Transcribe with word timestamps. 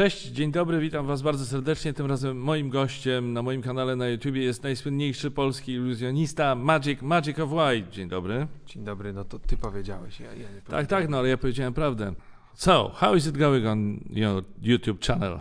Cześć, 0.00 0.26
dzień 0.26 0.52
dobry, 0.52 0.80
witam 0.80 1.06
Was 1.06 1.22
bardzo 1.22 1.46
serdecznie. 1.46 1.92
Tym 1.92 2.06
razem 2.06 2.40
moim 2.40 2.70
gościem 2.70 3.32
na 3.32 3.42
moim 3.42 3.62
kanale 3.62 3.96
na 3.96 4.08
YouTube 4.08 4.34
jest 4.36 4.62
najsłynniejszy 4.62 5.30
polski 5.30 5.72
iluzjonista 5.72 6.54
Magic, 6.54 7.02
Magic 7.02 7.38
of 7.38 7.50
White. 7.52 7.92
Dzień 7.92 8.08
dobry. 8.08 8.46
Dzień 8.66 8.84
dobry, 8.84 9.12
no 9.12 9.24
to 9.24 9.38
ty 9.38 9.56
powiedziałeś, 9.56 10.20
ja, 10.20 10.26
ja 10.26 10.34
nie 10.34 10.44
Tak, 10.44 10.64
powiedziałem. 10.64 10.86
tak, 10.86 11.08
no 11.08 11.18
ale 11.18 11.28
ja 11.28 11.36
powiedziałem 11.36 11.74
prawdę. 11.74 12.14
So, 12.54 12.90
how 12.94 13.16
is 13.16 13.26
it 13.26 13.38
going 13.38 13.66
on 13.66 14.00
your 14.10 14.44
YouTube 14.62 15.06
channel? 15.06 15.38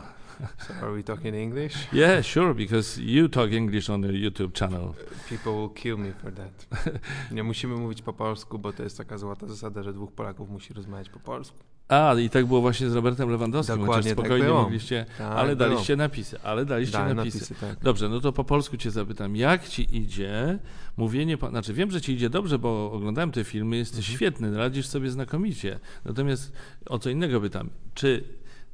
So 0.68 0.74
are 0.82 0.94
we 0.94 1.04
talking 1.04 1.36
English? 1.36 1.94
Yeah, 1.94 2.26
sure, 2.26 2.56
because 2.56 3.02
you 3.02 3.30
talk 3.30 3.52
English 3.52 3.90
on 3.90 4.04
your 4.04 4.14
YouTube 4.14 4.60
channel. 4.60 4.94
People 5.30 5.52
will 5.52 5.74
kill 5.74 5.98
me 5.98 6.12
for 6.12 6.34
that. 6.34 6.68
Nie 7.36 7.44
musimy 7.44 7.76
mówić 7.76 8.02
po 8.02 8.14
polsku, 8.14 8.60
bo 8.60 8.74
to 8.74 8.84
jest 8.84 8.98
taka 8.98 9.18
złota 9.18 9.48
zasada, 9.48 9.84
że 9.84 9.94
dwóch 9.94 10.12
Polaków 10.12 10.50
musi 10.50 10.74
rozmawiać 10.74 11.10
po 11.10 11.20
polsku. 11.20 11.58
A, 11.90 12.14
i 12.20 12.30
tak 12.30 12.46
było 12.46 12.62
właśnie 12.62 12.90
z 12.90 12.96
Robertem 12.96 13.30
Lewandowskim, 13.30 13.76
Dokładnie 13.78 13.96
chociaż 14.04 14.10
tak 14.16 14.20
spokojnie 14.26 14.46
było. 14.46 14.62
mogliście, 14.62 15.06
Tak, 15.18 15.32
ale 15.38 15.56
było. 15.56 15.70
daliście 15.70 15.96
napisy, 15.96 16.40
ale 16.44 16.66
daliście 16.66 16.98
Dałem 16.98 17.18
napisy. 17.18 17.38
napisy, 17.38 17.56
tak. 17.62 17.80
Dobrze, 17.84 18.10
no 18.10 18.20
to 18.20 18.32
po 18.34 18.44
polsku 18.44 18.78
cię 18.78 18.92
zapytam, 18.92 19.36
jak 19.36 19.68
ci 19.68 19.98
idzie 19.98 20.60
mówienie, 20.98 21.38
po, 21.38 21.50
znaczy 21.50 21.74
wiem, 21.74 21.92
że 21.92 22.02
ci 22.02 22.14
idzie 22.14 22.30
dobrze, 22.30 22.60
bo 22.60 22.92
oglądałem 22.92 23.32
te 23.32 23.44
filmy, 23.44 23.78
jesteś 23.78 24.00
Mhm. 24.00 24.16
świetny, 24.18 24.58
radzisz 24.58 24.88
sobie 24.88 25.10
znakomicie. 25.12 25.80
Natomiast 26.06 26.52
o 26.86 27.00
co 27.00 27.10
innego 27.10 27.42
pytam, 27.42 27.70
czy 27.94 28.24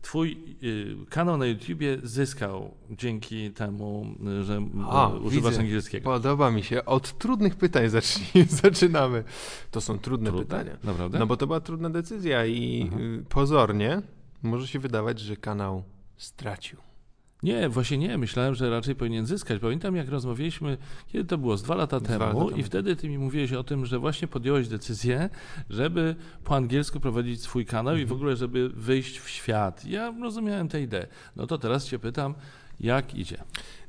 twój 0.06 0.38
y, 0.64 0.96
kanał 1.10 1.38
na 1.38 1.46
YouTubie 1.46 1.98
zyskał 2.04 2.72
dzięki 2.92 3.52
temu, 3.52 4.06
y, 4.42 4.44
że 4.44 4.62
A, 4.90 5.14
y, 5.14 5.20
używasz 5.20 5.52
widzę. 5.52 5.62
angielskiego? 5.64 6.04
Podoba 6.12 6.52
mi 6.52 6.64
się. 6.64 6.86
Od 6.86 7.18
trudnych 7.18 7.56
pytań 7.56 7.90
zacznij, 7.90 8.46
zaczynamy. 8.64 9.24
To 9.72 9.82
są 9.82 10.00
trudne, 10.00 10.30
Trudne? 10.30 10.46
pytania. 10.46 10.78
Naprawdę? 10.84 11.20
No 11.20 11.28
bo 11.28 11.38
to 11.38 11.48
była 11.48 11.60
trudna 11.60 11.90
decyzja 11.90 12.46
i 12.46 12.82
Mhm. 12.82 13.20
y, 13.20 13.24
pozornie 13.30 14.02
może 14.44 14.68
się 14.68 14.80
wydawać, 14.80 15.20
że 15.20 15.36
kanał 15.36 15.84
stracił. 16.18 16.80
Nie, 17.46 17.70
właśnie 17.70 17.98
nie. 17.98 18.18
Myślałem, 18.18 18.56
że 18.56 18.70
raczej 18.70 18.96
powinien 18.96 19.26
zyskać. 19.26 19.60
Pamiętam, 19.62 19.96
jak 19.96 20.10
rozmawialiśmy, 20.10 20.78
kiedy 21.08 21.26
to 21.26 21.38
było, 21.38 21.58
z 21.58 21.64
dwa 21.64 21.76
lata 21.76 22.00
Dwa 22.00 22.08
temu, 22.10 22.40
lata 22.40 22.46
temu. 22.50 22.60
i 22.60 22.64
wtedy 22.64 22.96
ty 22.96 23.10
mi 23.10 23.18
mówiłeś 23.18 23.54
o 23.54 23.64
tym, 23.64 23.86
że 23.86 24.00
właśnie 24.00 24.28
podjąłeś 24.28 24.68
decyzję, 24.68 25.30
żeby 25.70 26.16
po 26.44 26.56
angielsku 26.56 27.00
prowadzić 27.00 27.42
swój 27.42 27.66
kanał 27.66 27.96
i 27.96 28.00
w 28.00 28.02
Mhm. 28.02 28.18
ogóle, 28.20 28.36
żeby 28.36 28.70
wyjść 28.70 29.20
w 29.20 29.30
świat. 29.30 29.86
Ja 29.86 30.14
rozumiałem 30.22 30.68
tę 30.70 30.82
ideę. 30.82 31.08
No 31.36 31.48
to 31.48 31.58
teraz 31.58 31.86
cię 31.88 32.00
pytam, 32.00 32.34
jak 32.80 33.16
idzie? 33.16 33.38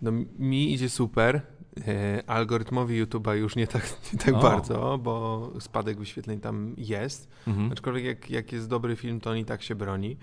No 0.03 0.13
mi 0.39 0.73
idzie 0.73 0.89
super. 0.91 1.41
E, 1.89 2.23
algorytmowi 2.31 3.05
YouTube'a 3.05 3.33
już 3.35 3.57
nie 3.57 3.67
tak, 3.67 3.83
nie 4.13 4.19
tak 4.19 4.35
O. 4.35 4.39
bardzo, 4.41 4.99
bo 5.03 5.53
spadek 5.61 5.99
wyświetleń 5.99 6.41
tam 6.41 6.75
jest. 6.79 7.29
Mhm. 7.47 7.73
Aczkolwiek 7.73 8.05
jak, 8.05 8.31
jak 8.31 8.53
jest 8.53 8.69
dobry 8.69 8.97
film, 8.97 9.21
to 9.21 9.31
on 9.31 9.39
i 9.39 9.45
tak 9.45 9.63
się 9.63 9.75
broni. 9.75 10.17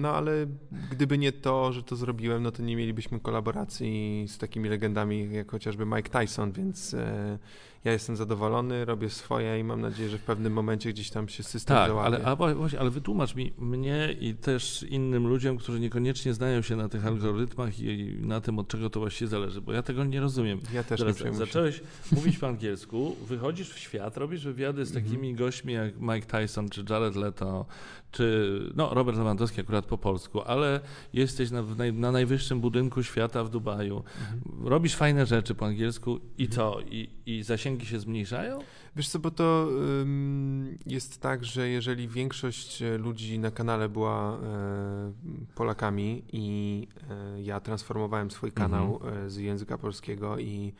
No 0.00 0.14
ale 0.14 0.46
gdyby 0.90 1.18
nie 1.18 1.32
to, 1.32 1.72
że 1.72 1.82
to 1.82 1.96
zrobiłem, 1.96 2.42
no 2.42 2.52
to 2.52 2.62
nie 2.62 2.76
mielibyśmy 2.76 3.20
kolaboracji 3.20 4.24
z 4.28 4.38
takimi 4.38 4.68
legendami 4.68 5.32
jak 5.32 5.50
chociażby 5.50 5.86
Mike 5.86 6.20
Tyson, 6.20 6.52
więc 6.52 6.94
e, 6.94 7.38
ja 7.84 7.92
jestem 7.92 8.16
zadowolony, 8.16 8.84
robię 8.84 9.10
swoje 9.10 9.58
i 9.60 9.64
mam 9.64 9.80
nadzieję, 9.80 10.08
że 10.08 10.18
w 10.18 10.22
pewnym 10.22 10.52
momencie 10.52 10.90
gdzieś 10.92 11.10
tam 11.10 11.28
się 11.28 11.42
system 11.42 11.76
Tak, 11.76 11.88
załapie. 11.88 12.06
ale, 12.16 12.24
a 12.24 12.36
właśnie, 12.36 12.80
ale 12.80 12.90
wytłumacz 12.90 13.34
mi, 13.34 13.52
mnie 13.58 14.16
i 14.20 14.34
też 14.34 14.82
innym 14.82 15.26
ludziom, 15.26 15.58
którzy 15.58 15.80
niekoniecznie 15.80 16.34
znają 16.34 16.62
się 16.62 16.76
na 16.76 16.88
tych 16.88 17.06
algorytmach 17.06 17.80
i 17.80 18.16
na 18.20 18.40
tym, 18.40 18.58
od 18.58 18.68
czego 18.68 18.90
to 18.90 19.00
właściwie 19.00 19.28
zależy, 19.28 19.60
bo 19.60 19.72
ja 19.72 19.82
tego 19.82 20.04
nie 20.04 20.20
rozumiem. 20.20 20.60
Ja 20.74 20.84
też 20.84 20.98
Teraz 21.00 21.14
nie 21.14 21.20
przejmuję 21.20 21.40
się. 21.46 21.46
zacząłeś 21.52 21.80
mówić 22.12 22.38
po 22.38 22.48
angielsku, 22.48 23.16
wychodzisz 23.26 23.70
w 23.70 23.78
świat, 23.78 24.16
robisz 24.16 24.44
wywiady 24.44 24.84
z 24.86 24.92
takimi 24.92 25.28
Mhm. 25.30 25.36
gośćmi 25.36 25.72
jak 25.72 26.00
Mike 26.00 26.26
Tyson, 26.40 26.68
czy 26.68 26.84
Jared 26.90 27.16
Leto, 27.16 27.66
czy 28.10 28.58
no, 28.76 28.94
Robert 28.94 29.18
Lewandowski 29.18 29.60
akurat 29.60 29.86
po 29.86 29.98
polsku, 29.98 30.40
ale 30.42 30.80
jesteś 31.12 31.50
na, 31.50 31.62
na 31.92 32.12
najwyższym 32.12 32.60
budynku 32.60 33.02
świata 33.02 33.44
w 33.44 33.50
Dubaju. 33.50 33.96
Mhm. 34.20 34.66
Robisz 34.68 34.94
fajne 34.96 35.26
rzeczy 35.26 35.54
po 35.54 35.66
angielsku 35.66 36.20
i 36.38 36.48
co? 36.48 36.80
I, 36.90 37.08
i 37.26 37.42
zasięgi 37.72 37.86
się 37.86 38.00
zmniejszają? 38.00 38.58
Wiesz 38.96 39.08
co, 39.08 39.18
bo 39.18 39.30
to 39.30 39.68
ym, 40.02 40.78
jest 40.86 41.20
tak, 41.20 41.44
że 41.44 41.68
jeżeli 41.68 42.08
większość 42.08 42.82
e, 42.82 42.98
ludzi 42.98 43.38
na 43.38 43.50
kanale 43.50 43.88
była 43.88 44.38
e, 44.38 45.12
Polakami 45.54 46.22
i 46.32 46.88
e, 47.10 47.42
ja 47.42 47.60
transformowałem 47.60 48.30
swój 48.30 48.48
Mhm. 48.50 48.70
kanał 48.70 49.00
z 49.26 49.36
języka 49.36 49.78
polskiego 49.78 50.38
i 50.38 50.72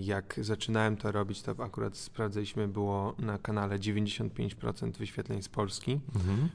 jak 0.00 0.40
zaczynałem 0.42 0.96
to 0.96 1.12
robić, 1.12 1.42
to 1.42 1.54
akurat 1.58 1.96
sprawdzaliśmy, 1.96 2.68
było 2.68 3.14
na 3.18 3.38
kanale 3.38 3.78
95% 3.78 4.92
wyświetleń 4.98 5.42
z 5.42 5.48
Polski. 5.48 6.00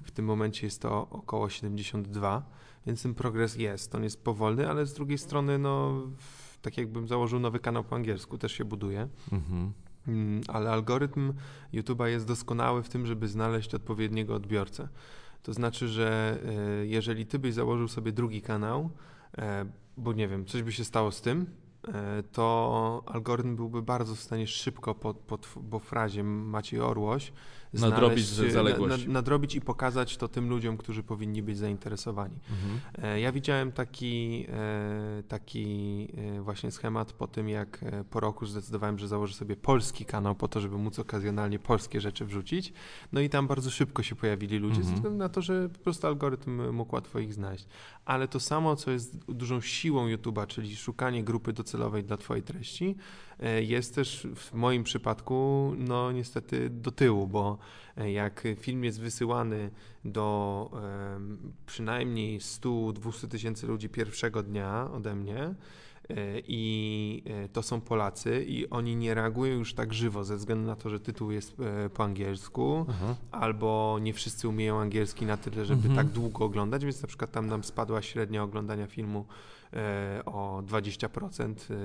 W 0.04 0.12
tym 0.12 0.26
momencie 0.26 0.68
jest 0.68 0.82
to 0.82 1.08
około 1.10 1.50
72, 1.50 2.44
więc 2.86 3.04
ten 3.04 3.14
progres 3.14 3.56
jest. 3.56 3.96
On 3.96 4.04
jest 4.04 4.24
powolny, 4.24 4.70
ale 4.70 4.86
z 4.86 4.94
drugiej 4.94 5.18
strony, 5.18 5.58
no, 5.58 6.02
tak 6.62 6.78
jakbym 6.78 7.08
założył 7.08 7.40
nowy 7.40 7.60
kanał 7.60 7.84
po 7.84 7.96
angielsku, 7.96 8.38
też 8.38 8.52
się 8.52 8.66
buduje. 8.66 9.08
Mhm. 9.32 9.74
Mm, 10.08 10.42
ale 10.48 10.72
algorytm 10.72 11.34
YouTube'a 11.74 12.06
jest 12.06 12.28
doskonały 12.28 12.84
w 12.84 12.90
tym, 12.90 13.06
żeby 13.06 13.28
znaleźć 13.28 13.76
odpowiedniego 13.76 14.36
odbiorcę. 14.36 14.88
To 15.44 15.54
znaczy, 15.54 15.88
że 15.88 16.40
e, 16.46 16.86
jeżeli 16.86 17.26
ty 17.26 17.40
byś 17.40 17.54
założył 17.54 17.88
sobie 17.88 18.12
drugi 18.12 18.42
kanał, 18.42 18.90
e, 19.38 19.66
bo 19.98 20.14
nie 20.14 20.28
wiem, 20.28 20.46
coś 20.46 20.64
by 20.64 20.72
się 20.72 20.84
stało 20.84 21.12
z 21.12 21.22
tym, 21.22 21.46
to 22.32 23.04
algorytm 23.06 23.56
byłby 23.56 23.82
bardzo 23.82 24.16
w 24.16 24.20
stanie 24.20 24.48
szybko 24.48 24.96
po, 24.96 25.14
po, 25.14 25.38
po 25.72 25.80
frazie 25.80 26.24
Maciej 26.24 26.80
Orłoś 26.82 27.32
Nadrobić 27.74 28.26
znaleźć, 28.26 28.54
zaległość. 28.54 29.08
nadrobić 29.08 29.56
i 29.56 29.62
pokazać 29.62 30.18
to 30.18 30.28
tym 30.28 30.50
ludziom, 30.50 30.78
którzy 30.78 31.04
powinni 31.04 31.42
być 31.44 31.58
zainteresowani. 31.58 32.36
Mhm. 32.50 32.80
E, 33.14 33.20
Ja 33.20 33.32
widziałem 33.32 33.72
taki, 33.72 34.46
e, 34.50 35.24
taki 35.28 36.08
e, 36.38 36.42
właśnie 36.42 36.72
schemat 36.72 37.14
po 37.14 37.28
tym, 37.28 37.50
jak 37.50 37.84
e, 37.84 38.04
po 38.04 38.20
roku 38.20 38.46
zdecydowałem, 38.46 39.00
że 39.00 39.08
założę 39.08 39.34
sobie 39.34 39.56
polski 39.56 40.06
kanał 40.06 40.36
po 40.36 40.48
to, 40.48 40.60
żeby 40.60 40.78
móc 40.78 41.00
okazjonalnie 41.00 41.60
polskie 41.60 42.02
rzeczy 42.02 42.26
wrzucić. 42.26 42.74
No 43.12 43.22
i 43.22 43.30
tam 43.30 43.48
bardzo 43.48 43.70
szybko 43.70 44.04
się 44.04 44.16
pojawili 44.16 44.58
ludzie, 44.58 44.76
Mhm. 44.80 44.88
ze 44.90 44.96
względu 44.96 45.18
na 45.20 45.30
to, 45.30 45.42
że 45.42 45.70
po 45.70 45.80
prostu 45.80 46.08
algorytm 46.08 46.72
mógł 46.74 46.96
łatwo 46.96 47.20
ich 47.20 47.34
znaleźć. 47.34 47.68
Ale 48.10 48.28
to 48.28 48.40
samo, 48.40 48.76
co 48.76 48.92
jest 48.92 49.18
dużą 49.18 49.62
siłą 49.62 50.08
YouTube'a, 50.08 50.48
czyli 50.48 50.76
szukanie 50.76 51.24
grupy 51.24 51.54
docelowej 51.54 52.04
dla 52.04 52.18
Twojej 52.18 52.44
treści, 52.44 52.96
e, 53.40 53.64
jest 53.64 53.96
też 53.96 54.28
w 54.36 54.54
moim 54.54 54.84
przypadku, 54.84 55.72
no 55.78 56.12
niestety 56.12 56.70
do 56.70 56.92
tyłu, 56.92 57.28
bo 57.28 57.58
e, 57.98 58.12
jak 58.12 58.44
film 58.60 58.84
jest 58.84 59.00
wysyłany 59.00 59.72
do 60.06 60.72
przynajmniej 61.66 62.40
100-200 62.40 63.28
tysięcy 63.28 63.68
ludzi 63.68 63.90
pierwszego 63.90 64.44
dnia 64.44 64.90
ode 64.94 65.16
mnie 65.16 65.56
i 66.48 67.24
e, 67.46 67.50
to 67.50 67.64
są 67.64 67.82
Polacy 67.82 68.46
i 68.48 68.70
oni 68.70 68.96
nie 68.96 69.14
reagują 69.14 69.54
już 69.58 69.74
tak 69.74 69.94
żywo 69.94 70.24
ze 70.24 70.38
względu 70.38 70.68
na 70.68 70.76
to, 70.76 70.90
że 70.90 71.00
tytuł 71.00 71.32
jest 71.32 71.56
e, 71.60 71.90
po 71.90 72.04
angielsku 72.04 72.86
Aha. 72.90 73.16
albo 73.32 73.98
nie 74.02 74.14
wszyscy 74.14 74.48
umieją 74.48 74.80
angielski 74.80 75.26
na 75.26 75.38
tyle, 75.38 75.66
żeby 75.66 75.88
Mhm. 75.88 75.96
tak 75.96 76.08
długo 76.14 76.46
oglądać, 76.46 76.84
więc 76.86 77.02
na 77.02 77.08
przykład 77.08 77.32
tam 77.32 77.48
nam 77.48 77.64
spadła 77.64 78.02
średnia 78.02 78.44
oglądania 78.44 78.88
filmu 78.88 79.26
e, 79.74 80.22
o 80.26 80.64
20%, 80.68 81.54
e, 81.54 81.76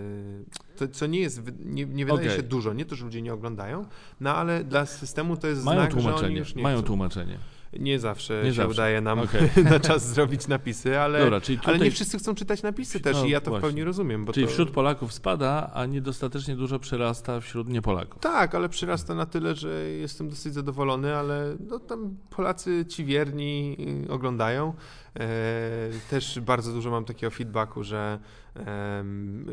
to, 0.78 0.88
co 0.88 1.06
nie 1.06 1.18
jest, 1.20 1.42
nie, 1.64 1.84
nie 1.86 2.04
wydaje 2.06 2.26
Okej. 2.28 2.36
się 2.36 2.42
dużo, 2.42 2.72
nie 2.72 2.84
to, 2.84 2.94
że 2.94 3.04
ludzie 3.04 3.22
nie 3.22 3.34
oglądają, 3.34 3.84
no 4.20 4.34
ale 4.36 4.64
dla 4.64 4.86
systemu 4.86 5.36
to 5.36 5.46
jest 5.46 5.64
Mają 5.64 5.80
znak, 5.80 5.90
że 5.92 5.96
oni 5.98 6.04
tłumaczenie, 6.06 6.38
już 6.38 6.54
nie 6.54 6.62
mają 6.62 6.76
chcą. 6.78 6.86
tłumaczenie. 6.86 7.38
Nie 7.80 7.98
zawsze 7.98 8.40
Nie 8.44 8.50
się 8.50 8.54
zawsze. 8.56 8.70
udaje 8.70 9.00
nam 9.00 9.18
Okej. 9.18 9.50
na 9.64 9.80
czas 9.80 10.08
zrobić 10.14 10.48
napisy, 10.48 10.98
ale, 11.00 11.18
Dobra, 11.18 11.40
czyli 11.40 11.58
tutaj, 11.58 11.74
ale 11.74 11.84
nie 11.84 11.90
wszyscy 11.90 12.18
chcą 12.18 12.34
czytać 12.34 12.62
napisy 12.62 13.00
też 13.00 13.16
No 13.16 13.24
i 13.24 13.30
ja 13.30 13.40
to 13.40 13.50
właśnie. 13.50 13.68
w 13.68 13.70
pełni 13.70 13.84
rozumiem. 13.84 14.24
Bo 14.24 14.32
czyli 14.32 14.46
to... 14.46 14.52
wśród 14.52 14.70
Polaków 14.70 15.12
spada, 15.12 15.70
a 15.74 15.86
niedostatecznie 15.86 16.56
dużo 16.56 16.78
przerasta 16.78 17.40
wśród 17.40 17.68
niepolaków. 17.68 18.22
Tak, 18.22 18.54
ale 18.54 18.68
przyrasta 18.68 19.14
na 19.14 19.26
tyle, 19.26 19.54
że 19.54 19.68
jestem 19.90 20.28
dosyć 20.28 20.54
zadowolony, 20.54 21.16
ale 21.16 21.56
no, 21.68 21.78
tam 21.78 22.16
Polacy 22.30 22.84
ci 22.88 23.04
wierni 23.04 23.76
y, 24.08 24.12
oglądają. 24.12 24.74
E, 25.20 25.90
też 26.10 26.40
bardzo 26.40 26.72
dużo 26.72 26.90
mam 26.90 27.04
takiego 27.04 27.30
feedbacku, 27.30 27.82
że, 27.82 28.18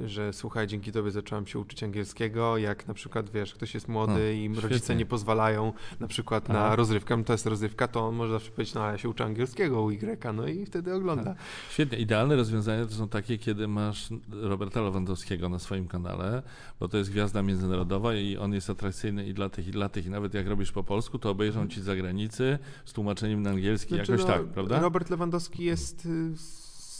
że 0.05 0.33
słuchaj, 0.33 0.67
dzięki 0.67 0.91
tobie 0.91 1.11
zacząłem 1.11 1.47
się 1.47 1.59
uczyć 1.59 1.83
angielskiego, 1.83 2.57
jak 2.57 2.87
na 2.87 2.93
przykład, 2.93 3.29
wiesz, 3.29 3.53
ktoś 3.53 3.73
jest 3.73 3.87
młody 3.87 4.13
O, 4.13 4.31
i 4.31 4.47
rodzice 4.47 4.69
świetnie. 4.77 4.95
nie 4.95 5.05
pozwalają 5.05 5.73
na 5.99 6.07
przykład 6.07 6.45
Aha. 6.49 6.53
na 6.53 6.75
rozrywkę, 6.75 7.17
no 7.17 7.23
to 7.23 7.33
jest 7.33 7.45
rozrywka, 7.45 7.87
to 7.87 8.10
on 8.11 8.17
może 8.17 8.31
zawsze 8.31 8.51
powiedzieć, 8.51 8.75
no 8.75 8.81
ale 8.81 8.91
ja 8.91 8.97
się 8.97 9.09
uczę 9.09 9.25
angielskiego 9.25 9.81
u 9.81 9.91
Y, 9.91 10.33
no 10.33 10.47
i 10.47 10.65
wtedy 10.65 10.93
ogląda. 10.93 11.35
Świetnie. 11.69 11.97
Idealne 11.97 12.35
rozwiązania 12.35 12.85
to 12.85 12.91
są 12.91 13.09
takie, 13.09 13.37
kiedy 13.37 13.67
masz 13.67 14.09
Roberta 14.31 14.81
Lewandowskiego 14.81 15.49
na 15.49 15.59
swoim 15.59 15.87
kanale, 15.87 16.43
bo 16.79 16.87
to 16.87 16.97
jest 16.97 17.11
gwiazda 17.11 17.41
międzynarodowa 17.41 18.15
i 18.15 18.37
on 18.37 18.53
jest 18.53 18.69
atrakcyjny 18.69 19.27
i 19.27 19.33
dla 19.33 19.49
tych, 19.49 19.67
i 19.67 19.71
dla 19.71 19.89
tych. 19.89 20.05
I 20.05 20.09
nawet 20.09 20.33
jak 20.33 20.47
robisz 20.47 20.71
po 20.71 20.83
polsku, 20.83 21.19
to 21.19 21.29
obejrzą 21.29 21.67
ci 21.67 21.81
z 21.81 21.83
zagranicy 21.83 22.59
z 22.85 22.93
tłumaczeniem 22.93 23.41
na 23.41 23.49
angielski, 23.49 23.95
Znaczy, 23.95 24.11
jakoś 24.11 24.27
no, 24.27 24.33
tak, 24.33 24.45
prawda? 24.45 24.79
Robert 24.79 25.09
Lewandowski 25.09 25.63
jest 25.63 26.05
y, 26.05 26.31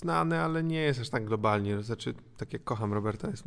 znany, 0.02 0.40
ale 0.40 0.64
nie 0.64 0.82
jest 0.82 1.02
aż 1.02 1.10
tak 1.10 1.26
globalnie. 1.26 1.84
Znaczy, 1.84 2.14
tak 2.42 2.54
jak 2.54 2.64
kocham 2.64 2.94
Roberta, 2.94 3.30
jest, 3.30 3.44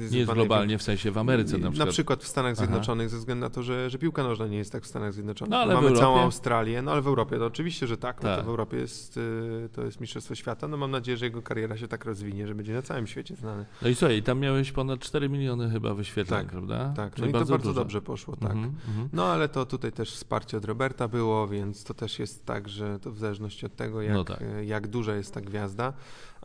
jest 0.00 0.12
nie 0.12 0.18
jest 0.18 0.32
globalnie, 0.32 0.78
w 0.78 0.82
sensie 0.82 1.10
w 1.10 1.18
Ameryce 1.18 1.58
na 1.58 1.70
przykład. 1.70 1.88
Na 1.88 1.92
przykład 1.92 2.22
w 2.22 2.28
Stanach 2.28 2.56
Zjednoczonych, 2.56 3.06
Aha. 3.06 3.12
ze 3.12 3.18
względu 3.18 3.40
na 3.40 3.50
to, 3.50 3.62
że, 3.62 3.90
że 3.90 3.98
piłka 3.98 4.22
nożna 4.22 4.46
nie 4.46 4.56
jest 4.56 4.72
tak 4.72 4.82
w 4.82 4.86
Stanach 4.86 5.12
Zjednoczonych. 5.12 5.50
No, 5.50 5.56
ale 5.56 5.74
Mamy 5.74 5.92
całą 5.92 6.20
Australię, 6.20 6.82
no 6.82 6.92
ale 6.92 7.02
w 7.02 7.06
Europie 7.06 7.38
to 7.38 7.46
oczywiście, 7.46 7.86
że 7.86 7.96
tak, 7.96 8.22
no 8.22 8.28
to 8.28 8.36
tak. 8.36 8.44
w 8.44 8.48
Europie 8.48 8.76
jest, 8.76 9.16
y, 9.16 9.68
to 9.72 9.84
jest 9.84 10.00
Mistrzostwo 10.00 10.34
Świata, 10.34 10.68
no 10.68 10.76
mam 10.76 10.90
nadzieję, 10.90 11.16
że 11.16 11.24
jego 11.24 11.42
kariera 11.42 11.76
się 11.76 11.88
tak 11.88 12.04
rozwinie, 12.04 12.46
że 12.46 12.54
będzie 12.54 12.74
na 12.74 12.82
całym 12.82 13.06
świecie 13.06 13.36
znany. 13.36 13.64
No 13.82 13.88
i 13.88 13.94
słuchaj, 13.94 14.22
tam 14.22 14.38
miałeś 14.38 14.72
ponad 14.72 15.00
4 15.00 15.28
miliony 15.28 15.70
chyba 15.70 15.94
wyświetleń, 15.94 16.40
tak, 16.40 16.50
prawda? 16.50 16.92
Tak, 16.96 17.18
no 17.18 17.26
i 17.26 17.32
bardzo 17.32 17.46
to 17.46 17.52
bardzo 17.52 17.68
dużo. 17.68 17.80
dobrze 17.80 18.02
poszło, 18.02 18.36
tak. 18.36 18.52
Mm 18.52 18.70
-hmm. 18.70 19.08
No 19.12 19.24
ale 19.24 19.48
to 19.48 19.66
tutaj 19.66 19.92
też 19.92 20.12
wsparcie 20.12 20.56
od 20.56 20.64
Roberta 20.64 21.08
było, 21.08 21.48
więc 21.48 21.84
to 21.84 21.94
też 21.94 22.18
jest 22.18 22.46
tak, 22.46 22.68
że 22.68 22.98
to 22.98 23.10
w 23.10 23.18
zależności 23.18 23.66
od 23.66 23.76
tego, 23.76 24.02
jak, 24.02 24.14
no 24.14 24.24
tak. 24.24 24.44
jak 24.64 24.88
duża 24.88 25.14
jest 25.14 25.34
ta 25.34 25.40
gwiazda, 25.40 25.92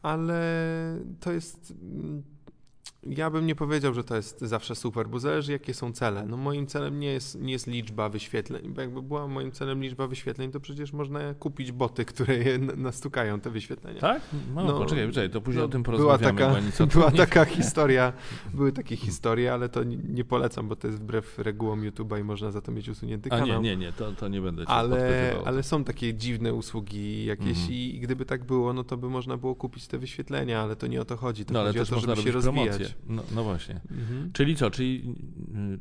ale 0.04 0.42
to 1.20 1.32
jest 1.32 1.74
ja 3.04 3.30
bym 3.30 3.46
nie 3.46 3.56
powiedział, 3.56 3.94
że 3.94 4.04
to 4.04 4.16
jest 4.16 4.42
zawsze 4.42 4.76
super, 4.76 5.10
bo 5.10 5.20
zależy 5.20 5.52
jakie 5.52 5.74
są 5.74 5.94
cele. 5.94 6.26
No 6.26 6.38
moim 6.38 6.68
celem 6.68 7.00
nie 7.00 7.08
jest, 7.08 7.42
nie 7.42 7.52
jest 7.52 7.68
liczba 7.68 8.10
wyświetleń, 8.10 8.70
bo 8.70 8.82
jakby 8.82 9.02
była 9.02 9.28
moim 9.28 9.52
celem 9.52 9.82
liczba 9.82 10.08
wyświetleń, 10.08 10.52
to 10.52 10.60
przecież 10.60 10.94
można 10.94 11.34
kupić 11.34 11.72
boty, 11.72 12.06
które 12.06 12.38
je 12.38 12.58
nastukają 12.58 13.40
te 13.40 13.50
wyświetlenia. 13.50 14.02
Tak? 14.02 14.22
No, 14.56 14.64
no 14.64 14.78
poczekaj, 14.78 15.08
poczekaj, 15.08 15.30
to 15.30 15.42
później 15.42 15.62
no, 15.62 15.66
o 15.66 15.70
tym 15.70 15.84
porozmawiamy. 15.84 16.34
Była 16.38 16.50
taka, 16.50 16.86
była 16.86 17.12
taka 17.12 17.46
historia, 17.46 18.14
były 18.54 18.72
takie 18.72 18.96
historie, 18.96 19.54
ale 19.54 19.70
to 19.70 19.84
nie, 19.84 19.98
nie, 19.98 20.26
polecam, 20.26 20.68
bo 20.68 20.76
to 20.76 20.88
jest 20.88 21.00
wbrew 21.00 21.40
regułom 21.40 21.82
YouTube'a 21.82 22.20
i 22.20 22.24
można 22.24 22.52
za 22.52 22.62
to 22.62 22.72
mieć 22.72 22.90
usunięty 22.90 23.30
kanał. 23.30 23.58
A 23.58 23.62
nie, 23.62 23.62
nie, 23.62 23.78
nie, 23.78 23.94
to, 23.94 24.12
to 24.12 24.28
nie 24.28 24.42
będę 24.42 24.66
cię 24.66 24.70
ale, 24.70 25.36
ale 25.46 25.64
są 25.64 25.84
takie 25.84 26.14
dziwne 26.14 26.54
usługi 26.54 27.26
jakieś 27.26 27.58
mhm. 27.58 27.72
i 27.72 28.00
gdyby 28.02 28.26
tak 28.26 28.44
było, 28.44 28.74
no 28.74 28.84
to 28.84 28.98
by 28.98 29.10
można 29.10 29.38
było 29.38 29.56
kupić 29.56 29.88
te 29.88 29.98
wyświetlenia, 29.98 30.62
ale 30.62 30.76
to 30.76 30.88
nie 30.88 31.02
o 31.02 31.06
to 31.06 31.18
chodzi. 31.18 31.46
To 31.46 31.54
no, 31.54 31.60
ale 31.60 31.70
chodzi 31.70 31.80
też 31.80 31.92
o 31.92 31.96
to, 31.96 32.02
żeby 32.02 32.22
się 32.22 32.32
rozwijać. 32.32 32.68
Promocję. 32.68 32.87
No, 33.08 33.24
no 33.36 33.44
właśnie. 33.44 33.82
Mhm. 33.92 34.32
Czyli 34.34 34.56
co? 34.56 34.72
Czyli, 34.72 35.16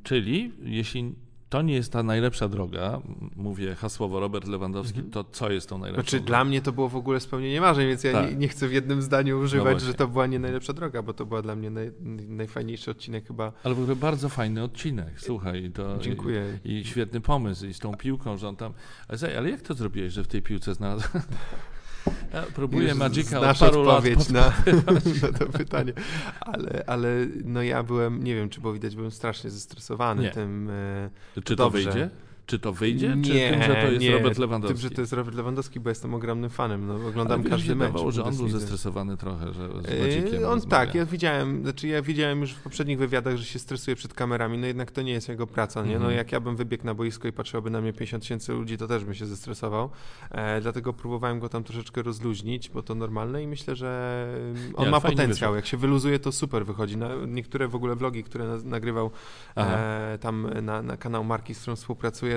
czyli 0.02 0.52
jeśli 0.62 1.14
to 1.48 1.62
nie 1.62 1.74
jest 1.74 1.92
ta 1.92 2.02
najlepsza 2.02 2.48
droga, 2.48 3.00
mówię 3.36 3.74
hasłowo 3.74 4.20
Robert 4.20 4.48
Lewandowski, 4.48 4.98
mhm. 4.98 5.12
to 5.12 5.24
co 5.24 5.50
jest 5.50 5.68
tą 5.68 5.78
najlepszą 5.78 6.02
Znaczy 6.02 6.16
drogą? 6.16 6.26
dla 6.26 6.44
mnie 6.44 6.62
to 6.62 6.72
było 6.72 6.88
w 6.88 6.96
ogóle 6.96 7.20
spełnienie 7.20 7.60
marzeń, 7.60 7.88
więc 7.88 8.04
ja 8.04 8.12
tak. 8.12 8.30
nie, 8.30 8.36
nie, 8.36 8.48
chcę 8.48 8.68
w 8.68 8.72
jednym 8.72 9.02
zdaniu 9.02 9.38
używać, 9.38 9.74
no 9.82 9.86
że 9.86 9.94
to 9.94 10.08
była 10.08 10.26
nie 10.26 10.38
najlepsza 10.38 10.72
droga, 10.72 11.02
bo 11.02 11.14
to 11.14 11.26
była 11.26 11.42
dla 11.42 11.56
mnie 11.56 11.70
naj, 11.70 11.92
najfajniejszy 12.28 12.90
odcinek 12.90 13.26
chyba. 13.26 13.52
Ale 13.64 13.74
w 13.74 13.80
ogóle 13.80 13.96
bardzo 13.96 14.28
fajny 14.28 14.62
odcinek, 14.62 15.20
słuchaj. 15.20 15.70
To 15.74 15.98
Dziękuję. 15.98 16.58
I, 16.64 16.72
I, 16.72 16.84
świetny 16.84 17.20
pomysł 17.20 17.66
i 17.66 17.74
z 17.74 17.78
tą 17.78 17.94
piłką, 17.94 18.36
że 18.36 18.48
on 18.48 18.56
tam... 18.56 18.72
Ale, 19.08 19.38
ale 19.38 19.50
jak 19.50 19.62
to 19.62 19.74
zrobiłeś, 19.74 20.12
że 20.12 20.24
w 20.24 20.28
tej 20.28 20.42
piłce 20.42 20.74
znalazł... 20.74 21.08
Ja 22.34 22.42
próbuję 22.54 22.88
Już 22.88 22.98
Magica 22.98 23.40
od 23.40 23.58
paru 23.58 23.80
odpowiedź 23.80 24.18
lat 24.18 24.30
na, 24.30 24.52
na 25.22 25.38
to 25.38 25.46
pytanie, 25.46 25.92
ale, 26.40 26.84
ale 26.86 27.08
no 27.44 27.62
ja 27.62 27.82
byłem, 27.82 28.24
nie 28.24 28.34
wiem 28.34 28.48
czy 28.48 28.60
było 28.60 28.72
widać, 28.72 28.96
byłem 28.96 29.10
strasznie 29.10 29.50
zestresowany 29.50 30.22
nie. 30.22 30.30
tym. 30.30 30.70
E, 30.70 31.10
czy 31.34 31.56
to 31.56 31.64
dobrze. 31.64 31.82
wyjdzie? 31.82 32.10
Czy 32.46 32.58
to 32.58 32.72
wyjdzie, 32.72 33.16
nie, 33.16 33.22
czy 33.22 33.30
tym, 33.30 33.62
że 33.62 33.74
to 33.74 33.86
jest 33.90 34.00
nie, 34.00 34.12
Robert 34.12 34.38
Lewandowski? 34.38 34.78
Tym, 34.78 34.82
że 34.82 34.90
to 34.90 35.00
jest 35.00 35.12
Robert 35.12 35.36
Lewandowski, 35.36 35.80
bo 35.80 35.88
jestem 35.88 36.14
ogromnym 36.14 36.50
fanem. 36.50 36.86
No, 36.86 37.08
oglądam 37.08 37.40
Ale 37.40 37.50
każdy 37.50 37.74
mecz. 37.74 37.88
Wydawało, 37.88 38.12
że 38.12 38.24
on 38.24 38.36
był 38.36 38.48
zestresowany 38.48 39.16
trochę, 39.16 39.52
że 39.52 39.68
z 39.68 40.32
yy, 40.32 40.48
On 40.48 40.60
tak, 40.60 40.94
ja 40.94 41.06
widziałem, 41.06 41.62
znaczy 41.62 41.88
ja 41.88 42.02
widziałem 42.02 42.40
już 42.40 42.52
w 42.52 42.62
poprzednich 42.62 42.98
wywiadach, 42.98 43.36
że 43.36 43.44
się 43.44 43.58
stresuje 43.58 43.96
przed 43.96 44.14
kamerami, 44.14 44.58
no 44.58 44.66
jednak 44.66 44.90
to 44.90 45.02
nie 45.02 45.12
jest 45.12 45.28
jego 45.28 45.46
praca, 45.46 45.82
nie? 45.82 45.88
No 45.88 45.96
mhm. 45.96 46.16
jak 46.16 46.32
ja 46.32 46.40
bym 46.40 46.56
wybiegł 46.56 46.84
na 46.84 46.94
boisko 46.94 47.28
i 47.28 47.32
patrzyłoby 47.32 47.70
na 47.70 47.80
mnie 47.80 47.92
50 47.92 48.22
tysięcy 48.22 48.52
ludzi, 48.52 48.78
to 48.78 48.86
też 48.86 49.04
bym 49.04 49.14
się 49.14 49.26
zestresował. 49.26 49.90
E, 50.30 50.60
dlatego 50.60 50.92
próbowałem 50.92 51.40
go 51.40 51.48
tam 51.48 51.64
troszeczkę 51.64 52.02
rozluźnić, 52.02 52.70
bo 52.70 52.82
to 52.82 52.94
normalne 52.94 53.42
i 53.42 53.46
myślę, 53.46 53.76
że 53.76 54.26
on 54.74 54.84
nie, 54.84 54.90
ma 54.90 55.00
potencjał. 55.00 55.56
Jak 55.56 55.66
się 55.66 55.76
wyluzuje, 55.76 56.18
to 56.18 56.32
super 56.32 56.66
wychodzi. 56.66 56.96
Na, 56.96 57.08
niektóre 57.26 57.68
w 57.68 57.74
ogóle 57.74 57.96
vlogi, 57.96 58.24
które 58.24 58.58
nagrywał 58.64 59.10
e, 59.56 60.18
tam 60.20 60.50
na, 60.62 60.82
na 60.82 60.96
kanał 60.96 61.24
marki, 61.24 61.54
z 61.54 61.60
którą 61.60 61.76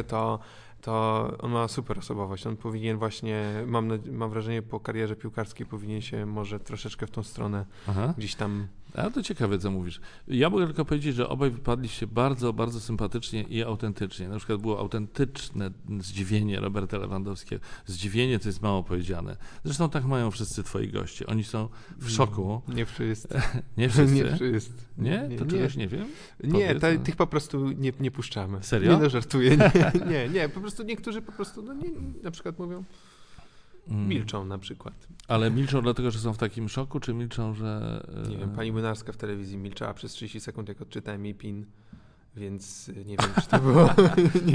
to 0.04 0.40
to 0.82 1.28
on 1.40 1.52
ma 1.52 1.68
super 1.68 2.00
osobowość. 2.00 2.48
On 2.48 2.58
powinien 2.58 2.98
właśnie, 2.98 3.44
mam, 3.66 3.90
mam 4.12 4.30
wrażenie, 4.30 4.62
po 4.62 4.80
karierze 4.80 5.16
piłkarskiej 5.16 5.66
powinien 5.66 6.02
się 6.02 6.26
może 6.26 6.60
troszeczkę 6.60 7.08
w 7.08 7.12
tą 7.12 7.24
stronę 7.24 7.66
Aha. 7.88 8.14
gdzieś 8.18 8.36
tam 8.36 8.68
a 8.94 9.10
to 9.10 9.24
ciekawe, 9.24 9.60
co 9.60 9.72
mówisz. 9.72 10.02
Ja 10.28 10.50
mogę 10.50 10.66
tylko 10.66 10.86
powiedzieć, 10.86 11.16
że 11.16 11.30
obaj 11.30 11.52
wypadliście 11.52 12.08
bardzo, 12.08 12.54
bardzo 12.54 12.80
sympatycznie 12.80 13.44
i 13.44 13.64
autentycznie. 13.64 14.30
Na 14.30 14.38
przykład 14.38 14.62
było 14.62 14.80
autentyczne 14.80 15.72
zdziwienie 16.00 16.60
Roberta 16.60 16.98
Lewandowskiego. 16.98 17.66
Zdziwienie 17.86 18.40
to 18.40 18.50
jest 18.50 18.62
mało 18.62 18.84
powiedziane. 18.84 19.38
Zresztą 19.64 19.90
tak 19.90 20.06
mają 20.06 20.32
wszyscy 20.32 20.64
twoi 20.64 20.90
goście. 20.90 21.28
Oni 21.28 21.44
są 21.44 21.70
w 21.98 22.10
szoku. 22.10 22.62
Nie 22.68 22.86
wszyscy. 22.96 23.42
nie 23.78 23.90
wszyscy? 23.90 24.16
Nie 24.16 24.36
wszyscy. 24.36 24.74
Nie? 24.98 25.30
To 25.38 25.46
nie, 25.46 25.52
czegoś 25.52 25.76
nie 25.76 25.88
wiem? 25.88 26.06
Nie, 26.44 26.76
ta, 26.76 26.98
tych 26.98 27.16
po 27.16 27.28
prostu 27.28 27.72
nie, 27.72 27.94
nie 28.00 28.12
puszczamy. 28.12 28.64
Serio? 28.64 28.94
Nie, 28.94 29.04
no 29.04 29.10
żartuję. 29.10 29.58
Nie, 29.58 29.72
nie, 30.12 30.30
nie, 30.30 30.50
po 30.50 30.60
prostu 30.60 30.84
niektórzy 30.84 31.22
po 31.22 31.32
prostu 31.32 31.62
no, 31.62 31.74
nie, 31.74 31.90
na 32.24 32.32
przykład 32.32 32.60
mówią. 32.60 32.84
Milczą 33.92 34.46
na 34.46 34.58
przykład. 34.58 35.08
Ale 35.28 35.52
milczą 35.52 35.82
dlatego, 35.82 36.12
że 36.12 36.20
są 36.20 36.34
w 36.34 36.38
takim 36.38 36.70
szoku, 36.70 37.00
czy 37.00 37.14
milczą, 37.14 37.54
że... 37.54 38.04
Nie 38.30 38.38
wiem, 38.38 38.50
pani 38.50 38.72
Młynarska 38.72 39.14
w 39.14 39.18
telewizji 39.18 39.58
milczała 39.58 39.94
przez 39.94 40.12
30 40.12 40.40
sekund, 40.40 40.70
jak 40.70 40.82
odczytałem 40.82 41.26
jej 41.26 41.36
PIN. 41.36 41.66
Więc 42.36 42.88
nie 42.88 43.18
wiem, 43.18 43.30
czy 43.42 43.48
to 43.48 43.60
było. 43.60 43.90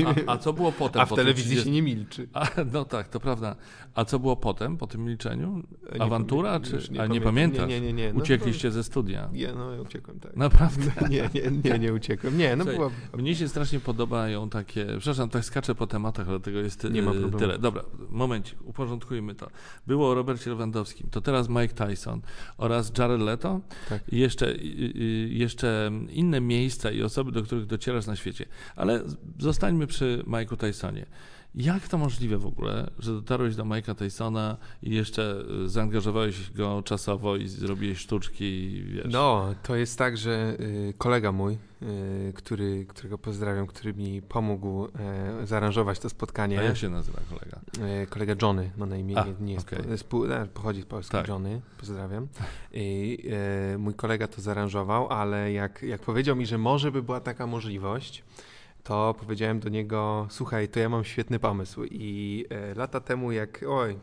a, 0.07 0.15
a, 0.33 0.39
co 0.39 0.53
było 0.53 0.73
potem? 0.73 1.03
A 1.03 1.07
w 1.07 1.09
po 1.09 1.17
telewizji 1.17 1.51
30... 1.51 1.65
się 1.65 1.71
nie 1.71 1.83
milczy. 1.83 2.29
A, 2.33 2.47
no 2.73 2.85
tak, 2.85 3.09
to 3.09 3.21
prawda. 3.21 3.57
A 3.95 4.05
co 4.05 4.19
było 4.19 4.37
potem, 4.37 4.77
po 4.77 4.87
tym 4.87 5.05
milczeniu? 5.05 5.63
Awantura? 5.99 6.59
Nie, 6.59 6.65
czy... 6.65 6.93
Nie, 6.93 7.03
a 7.03 7.07
nie 7.07 7.21
pamiętasz? 7.21 7.69
Nie, 7.69 7.81
nie, 7.81 7.93
nie. 7.93 8.13
No, 8.13 8.21
Uciekliście 8.21 8.71
ze 8.71 8.85
studia. 8.85 9.29
Ja, 9.33 9.55
no, 9.55 9.83
uciekłem, 9.83 10.21
tak. 10.21 10.37
Naprawdę? 10.37 10.93
nie, 11.11 11.31
nie, 11.35 11.51
nie, 11.65 11.79
nie 11.79 11.93
uciekłem. 11.93 12.39
Nie, 12.39 12.57
no 12.57 12.65
Słuchaj, 12.65 12.79
była... 12.79 12.91
Mnie 13.17 13.35
się 13.35 13.49
strasznie 13.49 13.81
podobają 13.81 14.51
takie... 14.51 14.87
Przepraszam, 14.87 15.29
tak 15.29 15.45
skaczę 15.45 15.75
po 15.75 15.87
tematach, 15.87 16.27
dlatego 16.27 16.59
jest 16.59 16.85
nie 16.85 17.03
ma 17.03 17.11
e, 17.11 17.15
problemu. 17.15 17.39
tyle. 17.39 17.59
Dobra, 17.59 17.83
momencik, 18.11 18.59
uporządkujmy 18.65 19.35
to. 19.35 19.51
Było 19.87 20.11
o 20.11 20.15
Robercie 20.15 20.51
Lewandowskim, 20.51 21.09
to 21.11 21.21
teraz 21.21 21.49
Mike 21.49 21.87
Tyson 21.87 22.21
oraz 22.59 22.93
Jared 22.99 23.21
Leto. 23.21 23.61
Tak. 23.89 24.03
I 24.09 24.19
jeszcze, 24.19 24.55
jeszcze 25.29 25.91
inne 26.11 26.41
miejsca 26.41 26.91
i 26.91 27.03
osoby, 27.03 27.33
do 27.33 27.43
których 27.43 27.67
docierasz 27.75 28.07
na 28.07 28.17
świecie. 28.17 28.47
Ale 28.77 29.03
zostańmy 29.39 29.87
przy 29.87 30.23
Mike'u 30.27 30.57
Tysonie. 30.57 31.07
Jak 31.55 31.89
to 31.89 31.99
możliwe 31.99 32.39
w 32.39 32.47
ogóle, 32.47 32.91
że 32.99 33.13
dotarłeś 33.13 33.57
do 33.57 33.65
Mike'a 33.65 33.95
Tysona 33.95 34.57
i 34.83 34.95
jeszcze 34.95 35.45
y, 35.65 35.69
zaangażowałeś 35.69 36.51
go 36.51 36.83
czasowo 36.83 37.37
i 37.37 37.49
zrobiłeś 37.49 37.99
sztuczki 37.99 38.45
i 38.45 38.83
wiesz? 38.83 39.13
No, 39.13 39.55
to 39.63 39.77
jest 39.77 39.99
tak, 39.99 40.17
że 40.17 40.57
y, 40.61 40.95
kolega 40.99 41.33
mój, 41.33 41.59
y, 41.83 42.33
który, 42.35 42.87
którego 42.89 43.19
pozdrawiam, 43.19 43.67
który 43.67 43.95
mi 43.95 44.23
pomógł 44.23 44.89
zaaranżować 45.45 45.99
to 45.99 46.09
spotkanie. 46.09 46.61
A 46.61 46.63
jak 46.63 46.77
się 46.77 46.89
nazywa 46.89 47.21
kolega? 47.31 47.61
Kolega 48.11 48.35
Johnny, 48.43 48.71
ma 48.77 48.87
na 48.87 48.97
imię, 48.97 49.19
A, 49.19 49.25
nie, 49.25 49.35
nie 49.41 49.53
jest, 49.53 49.73
okay. 49.73 49.91
jest 49.91 50.09
pochodzi 50.55 50.83
z 50.83 50.85
Polski, 50.85 51.13
tak. 51.13 51.29
Johnny, 51.29 51.61
pozdrawiam. 51.79 52.29
I, 52.73 53.19
mój 53.79 53.95
kolega 53.95 54.29
to 54.29 54.41
zaaranżował, 54.41 55.09
ale 55.09 55.53
jak, 55.53 55.83
jak 55.83 56.01
powiedział 56.01 56.37
mi, 56.37 56.47
że 56.47 56.59
może 56.59 56.93
by 56.93 57.03
była 57.03 57.21
taka 57.21 57.47
możliwość, 57.47 58.23
to 58.85 59.15
powiedziałem 59.21 59.61
do 59.61 59.69
niego, 59.69 60.27
słuchaj, 60.31 60.69
to 60.69 60.81
ja 60.81 60.89
mam 60.89 61.05
świetny 61.05 61.39
pomysł. 61.39 61.85
I 61.85 62.45
e, 62.51 62.75
lata 62.75 63.01
temu, 63.01 63.33
jak, 63.33 63.65
oj, 63.69 63.99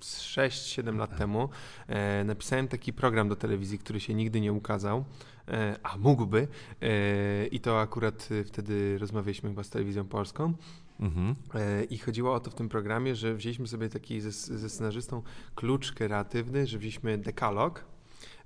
6-7 0.00 0.96
lat 0.96 1.18
temu 1.18 1.48
e, 1.88 2.24
napisałem 2.24 2.68
taki 2.68 2.92
program 2.92 3.28
do 3.28 3.36
telewizji, 3.36 3.78
który 3.78 4.00
się 4.00 4.14
nigdy 4.14 4.40
nie 4.40 4.52
ukazał, 4.52 5.04
e, 5.48 5.76
a 5.82 5.96
mógłby 5.96 6.48
e, 6.82 7.46
i 7.46 7.60
to 7.60 7.80
akurat 7.80 8.28
wtedy 8.46 8.98
rozmawialiśmy 8.98 9.48
chyba 9.48 9.62
z 9.62 9.70
telewizją 9.70 10.04
polską. 10.04 10.54
Mhm. 11.00 11.34
E, 11.54 11.84
i 11.84 11.98
chodziło 11.98 12.34
o 12.34 12.40
to 12.40 12.50
w 12.50 12.54
tym 12.54 12.68
programie, 12.68 13.16
że 13.16 13.34
wzięliśmy 13.34 13.66
sobie 13.66 13.88
taki 13.88 14.20
ze, 14.20 14.32
ze 14.32 14.70
scenarzystą 14.70 15.22
klucz 15.54 15.92
kreatywny, 15.92 16.66
że 16.66 16.78
wzięliśmy 16.78 17.18
dekalog, 17.18 17.84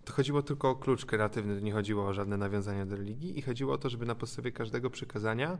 to 0.06 0.12
chodziło 0.12 0.42
tylko 0.42 0.70
o 0.70 0.76
klucz 0.76 1.06
kreatywny, 1.06 1.62
nie 1.62 1.72
chodziło 1.72 2.06
o 2.06 2.12
żadne 2.12 2.36
nawiązania 2.36 2.86
do 2.86 2.96
religii 2.96 3.38
i 3.38 3.42
chodziło 3.42 3.74
o 3.74 3.78
to, 3.78 3.90
żeby 3.90 4.06
na 4.06 4.14
podstawie 4.14 4.52
każdego 4.52 4.90
przykazania 4.90 5.58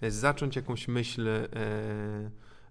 e, 0.00 0.10
zacząć 0.10 0.56
jakąś 0.56 0.88
myśl 0.88 1.28
e, 1.28 1.48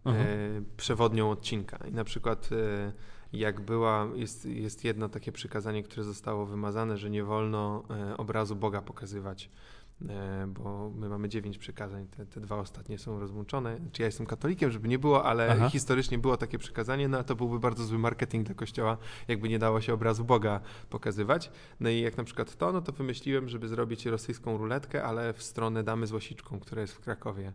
e, 0.06 0.62
przewodnią 0.78 1.32
odcinka. 1.32 1.78
I 1.88 1.92
na 1.92 2.04
przykład 2.04 2.50
e, 2.52 2.92
jak 3.34 3.62
była, 3.62 4.08
jest, 4.16 4.46
jest 4.46 4.84
jedno 4.84 5.10
takie 5.10 5.32
przykazanie, 5.32 5.84
które 5.84 6.04
zostało 6.04 6.46
wymazane, 6.46 6.98
że 6.98 7.10
nie 7.10 7.24
wolno 7.24 7.84
e, 7.90 8.18
obrazu 8.18 8.56
Boga 8.56 8.82
pokazywać 8.82 9.50
bo 10.48 10.92
my 10.96 11.10
mamy 11.10 11.30
dziewięć 11.30 11.58
przykazań, 11.58 12.08
te, 12.08 12.26
te, 12.26 12.42
dwa 12.42 12.56
ostatnie 12.56 12.98
są 12.98 13.20
rozłączone. 13.20 13.80
Czy 13.92 14.02
ja 14.02 14.06
jestem 14.06 14.26
katolikiem, 14.26 14.72
żeby 14.72 14.88
nie 14.88 15.00
było, 15.00 15.26
ale 15.26 15.52
Aha. 15.52 15.70
historycznie 15.70 16.18
było 16.18 16.38
takie 16.38 16.58
przykazanie, 16.58 17.08
no 17.08 17.18
a 17.18 17.24
to 17.24 17.36
byłby 17.36 17.60
bardzo 17.60 17.84
zły 17.84 17.98
marketing 17.98 18.46
dla 18.46 18.56
kościoła, 18.56 18.98
jakby 19.28 19.50
nie 19.50 19.60
dało 19.60 19.82
się 19.82 19.94
obrazu 19.94 20.26
Boga 20.26 20.62
pokazywać. 20.90 21.52
No 21.80 21.90
i 21.90 22.02
jak 22.02 22.18
na 22.18 22.24
przykład 22.24 22.56
to, 22.56 22.72
no 22.72 22.82
to 22.82 22.92
wymyśliłem, 22.92 23.50
żeby 23.50 23.68
zrobić 23.68 24.06
rosyjską 24.06 24.58
ruletkę, 24.58 25.04
ale 25.04 25.34
w 25.34 25.44
stronę 25.44 25.84
damy 25.84 26.08
z 26.08 26.12
łasiczką, 26.12 26.60
która 26.60 26.82
jest 26.82 26.94
w 26.94 27.00
Krakowie. 27.00 27.54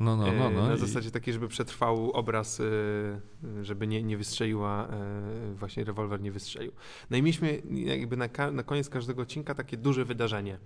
No, 0.00 0.16
no, 0.16 0.32
no, 0.32 0.50
no. 0.50 0.68
Na 0.68 0.76
zasadzie 0.76 1.10
takiej, 1.10 1.34
żeby 1.34 1.48
przetrwał 1.48 2.10
obraz, 2.10 2.60
e, 2.60 3.64
żeby 3.64 3.86
nie, 3.86 4.02
nie 4.02 4.16
wystrzeliła, 4.16 4.88
e, 4.88 5.54
właśnie 5.54 5.84
rewolwer 5.84 6.20
nie 6.20 6.32
wystrzelił. 6.32 6.72
No 7.10 7.16
i 7.16 7.22
mieliśmy 7.22 7.62
jakby 7.70 8.16
na, 8.16 8.28
na 8.52 8.62
koniec 8.62 8.88
każdego 8.88 9.22
odcinka 9.22 9.54
takie 9.54 9.76
duże 9.76 10.04
wydarzenie. 10.04 10.58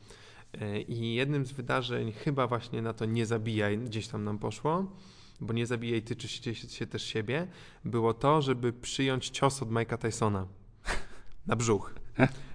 E, 0.60 0.80
I 0.80 1.14
jednym 1.14 1.46
z 1.46 1.52
wydarzeń, 1.52 2.12
chyba 2.12 2.46
właśnie 2.46 2.82
na 2.82 2.92
to 2.92 3.04
nie 3.04 3.26
zabijaj, 3.26 3.78
gdzieś 3.78 4.08
tam 4.08 4.24
nam 4.24 4.38
poszło, 4.38 4.86
bo 5.40 5.52
nie 5.52 5.66
zabijaj 5.66 6.02
tyczy 6.02 6.28
się, 6.28 6.54
się 6.54 6.86
też 6.86 7.04
siebie, 7.04 7.46
było 7.84 8.14
to, 8.14 8.42
żeby 8.42 8.72
przyjąć 8.72 9.28
cios 9.28 9.62
od 9.62 9.70
Mike'a 9.70 9.98
Tysona 9.98 10.46
na 11.46 11.56
brzuch. 11.56 11.94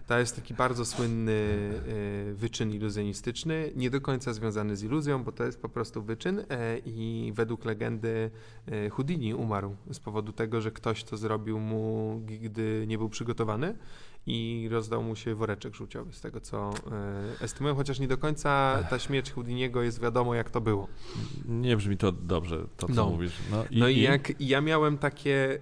To 0.08 0.20
jest 0.20 0.36
taki 0.36 0.54
bardzo 0.54 0.86
słynny 0.86 1.32
e, 1.32 2.34
wyczyn 2.34 2.74
iluzjonistyczny, 2.74 3.72
nie 3.76 3.90
do 3.90 4.02
końca 4.02 4.34
związany 4.34 4.76
z 4.76 4.84
iluzją, 4.84 5.24
bo 5.24 5.32
to 5.32 5.44
jest 5.44 5.62
po 5.62 5.70
prostu 5.70 6.02
wyczyn 6.02 6.40
e, 6.50 6.78
i 6.78 7.32
według 7.36 7.66
legendy 7.66 8.32
Houdini 8.92 9.34
umarł 9.34 9.76
z 9.92 10.00
powodu 10.00 10.32
tego, 10.32 10.62
że 10.62 10.72
ktoś 10.72 11.04
to 11.04 11.18
zrobił 11.18 11.60
mu, 11.60 12.22
gdy 12.26 12.86
nie 12.88 12.98
był 12.98 13.10
przygotowany 13.10 13.76
i 14.28 14.68
rozdał 14.72 15.04
mu 15.04 15.16
się 15.16 15.36
woreczek 15.36 15.76
żółciowy, 15.76 16.14
z 16.14 16.22
tego 16.22 16.40
co 16.42 16.70
e, 16.92 17.44
estymują, 17.44 17.76
chociaż 17.76 18.00
nie 18.00 18.08
do 18.08 18.18
końca 18.18 18.78
ta 18.90 19.00
śmierć 19.00 19.32
Houdiniego 19.32 19.82
jest 19.82 20.02
wiadomo 20.02 20.36
jak 20.36 20.50
to 20.50 20.62
było. 20.62 20.88
Nie 21.46 21.78
brzmi 21.78 21.98
to 21.98 22.12
dobrze, 22.12 22.66
to 22.78 22.88
co 22.88 22.94
No. 22.94 23.10
mówisz. 23.10 23.34
No 23.52 23.66
No 23.72 23.88
i 23.88 24.02
jak 24.02 24.42
i 24.42 24.48
ja 24.48 24.62
miałem 24.62 24.98
takie 24.98 25.60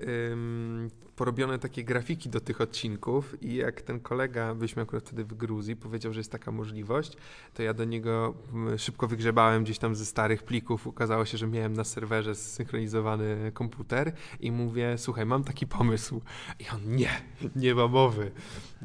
porobione 1.15 1.60
takie 1.60 1.84
grafiki 1.84 2.29
do 2.29 2.39
tych 2.39 2.62
odcinków 2.62 3.43
i 3.43 3.55
jak 3.55 3.82
ten 3.82 4.00
kolega, 4.00 4.55
byliśmy 4.55 4.82
akurat 4.82 5.03
wtedy 5.03 5.24
w 5.24 5.34
Gruzji, 5.34 5.75
powiedział, 5.75 6.13
że 6.13 6.20
jest 6.20 6.32
taka 6.32 6.51
możliwość, 6.51 7.17
to 7.53 7.63
ja 7.63 7.74
do 7.74 7.84
niego 7.86 8.34
mm, 8.53 8.77
szybko 8.77 9.08
wygrzebałem 9.08 9.63
gdzieś 9.63 9.77
tam 9.79 9.96
ze 9.96 10.05
starych 10.05 10.43
plików. 10.43 10.88
Okazało 10.88 11.25
się, 11.25 11.38
że 11.38 11.48
miałem 11.48 11.74
na 11.74 11.84
serwerze 11.84 12.36
zsynchronizowany 12.36 13.51
komputer 13.53 14.13
i 14.39 14.51
mówię, 14.51 14.98
słuchaj, 14.98 15.25
mam 15.25 15.43
taki 15.43 15.67
pomysł. 15.67 16.22
I 16.60 16.63
on, 16.75 16.96
nie, 16.96 17.10
nie 17.55 17.75
ma 17.75 17.88
mowy, 17.88 18.32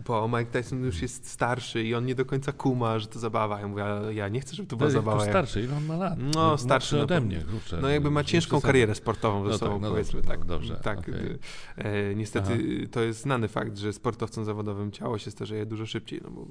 bo 0.06 0.28
Mike 0.28 0.44
Tyson 0.44 0.84
już 0.84 1.02
jest 1.02 1.30
starszy 1.30 1.82
i 1.82 1.94
on 1.94 2.06
nie 2.06 2.14
do 2.14 2.24
końca 2.24 2.52
kuma, 2.52 2.98
że 2.98 3.06
to 3.06 3.18
zabawa. 3.18 3.60
Ja 3.60 3.68
mówię, 3.68 3.84
ja 4.10 4.28
nie 4.28 4.40
chcę, 4.40 4.56
żeby 4.56 4.68
to 4.68 4.76
była 4.76 4.86
jest 4.86 4.94
zabawa. 4.96 5.18
to 5.24 5.30
starszy, 5.30 5.62
ile 5.62 5.76
on 5.76 5.84
ma 5.86 5.96
lat? 5.96 6.18
No, 6.34 6.46
Młodszy 6.48 6.64
starszy 6.64 6.96
na 6.96 7.02
ode 7.02 7.20
mnie, 7.20 7.44
kurczę. 7.50 7.78
No 7.82 7.88
jakby 7.88 8.10
ma 8.10 8.24
ciężką 8.24 8.60
karierę 8.60 8.94
sportową 8.94 9.44
ze 9.44 9.50
No 9.50 9.58
sobą, 9.58 9.72
tak, 9.72 9.82
no 9.82 9.90
powiedzmy 9.90 10.20
dobrze, 10.20 10.28
tak. 10.30 10.38
no 10.38 10.44
dobrze, 10.44 10.76
tak 10.82 10.98
okej. 10.98 11.38
Niestety 12.18 12.88
to 12.90 13.00
jest 13.00 13.20
znany 13.20 13.48
fakt, 13.48 13.78
że 13.78 13.92
sportowcom 13.92 14.44
zawodowym 14.44 14.92
ciało 14.92 15.18
się 15.18 15.30
starzeje 15.30 15.66
dużo 15.66 15.86
szybciej, 15.86 16.20
no 16.24 16.30
bo 16.30 16.46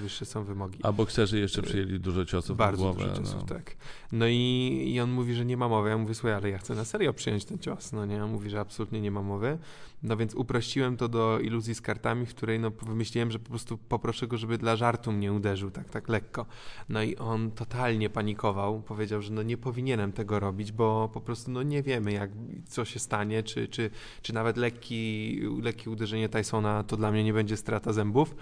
wyższe 0.00 0.24
są 0.24 0.44
wymogi. 0.44 0.78
A 0.82 0.92
bokserzy 0.92 1.38
jeszcze 1.38 1.62
przyjęli 1.62 2.00
dużo 2.00 2.24
ciosów 2.24 2.56
Bardzo 2.56 2.82
głowę. 2.82 3.04
dużo 3.04 3.16
ciosów, 3.16 3.40
no. 3.40 3.46
tak. 3.46 3.76
No 4.12 4.26
i, 4.28 4.84
i 4.94 5.00
on 5.00 5.10
mówi, 5.10 5.34
że 5.34 5.44
nie 5.44 5.56
ma 5.56 5.68
mowy. 5.68 5.88
Ja 5.88 5.98
mówię, 5.98 6.14
słuchaj, 6.14 6.32
ale 6.32 6.50
ja 6.50 6.58
chcę 6.58 6.74
na 6.74 6.84
serio 6.84 7.12
przyjąć 7.12 7.44
ten 7.44 7.58
cios. 7.58 7.92
No 7.92 8.06
nie, 8.06 8.24
on 8.24 8.30
mówi, 8.30 8.50
że 8.50 8.60
absolutnie 8.60 9.00
nie 9.00 9.10
ma 9.10 9.22
mowy. 9.22 9.58
No 10.02 10.16
więc 10.16 10.34
uprościłem 10.34 10.96
to 10.96 11.08
do 11.08 11.38
iluzji 11.40 11.74
z 11.74 11.80
kartami, 11.80 12.26
w 12.26 12.34
której 12.34 12.60
no 12.60 12.70
wymyśliłem, 12.70 13.30
że 13.30 13.38
po 13.38 13.48
prostu 13.50 13.78
poproszę 13.78 14.26
go, 14.26 14.36
żeby 14.38 14.58
dla 14.58 14.76
żartu 14.76 15.12
mnie 15.12 15.32
uderzył, 15.32 15.70
tak, 15.70 15.90
tak 15.90 16.08
lekko. 16.08 16.46
No 16.88 17.02
i 17.02 17.16
on 17.16 17.50
totalnie 17.50 18.10
panikował. 18.10 18.82
Powiedział, 18.82 19.22
że 19.22 19.32
no 19.32 19.42
nie 19.42 19.56
powinienem 19.56 20.12
tego 20.12 20.40
robić, 20.40 20.72
bo 20.72 21.10
po 21.14 21.20
prostu 21.20 21.50
no 21.50 21.62
nie 21.62 21.82
wiemy, 21.82 22.12
jak, 22.12 22.30
co 22.68 22.84
się 22.84 22.98
stanie, 22.98 23.42
czy, 23.42 23.68
czy, 23.68 23.90
czy 24.22 24.32
nawet 24.32 24.56
lekki, 24.74 25.40
lekkie 25.62 25.90
uderzenie 25.90 26.28
Tysona 26.28 26.82
to 26.82 26.96
dla 26.96 27.10
mnie 27.10 27.24
nie 27.24 27.32
będzie 27.32 27.56
strata 27.56 27.92
zębów. 27.92 28.34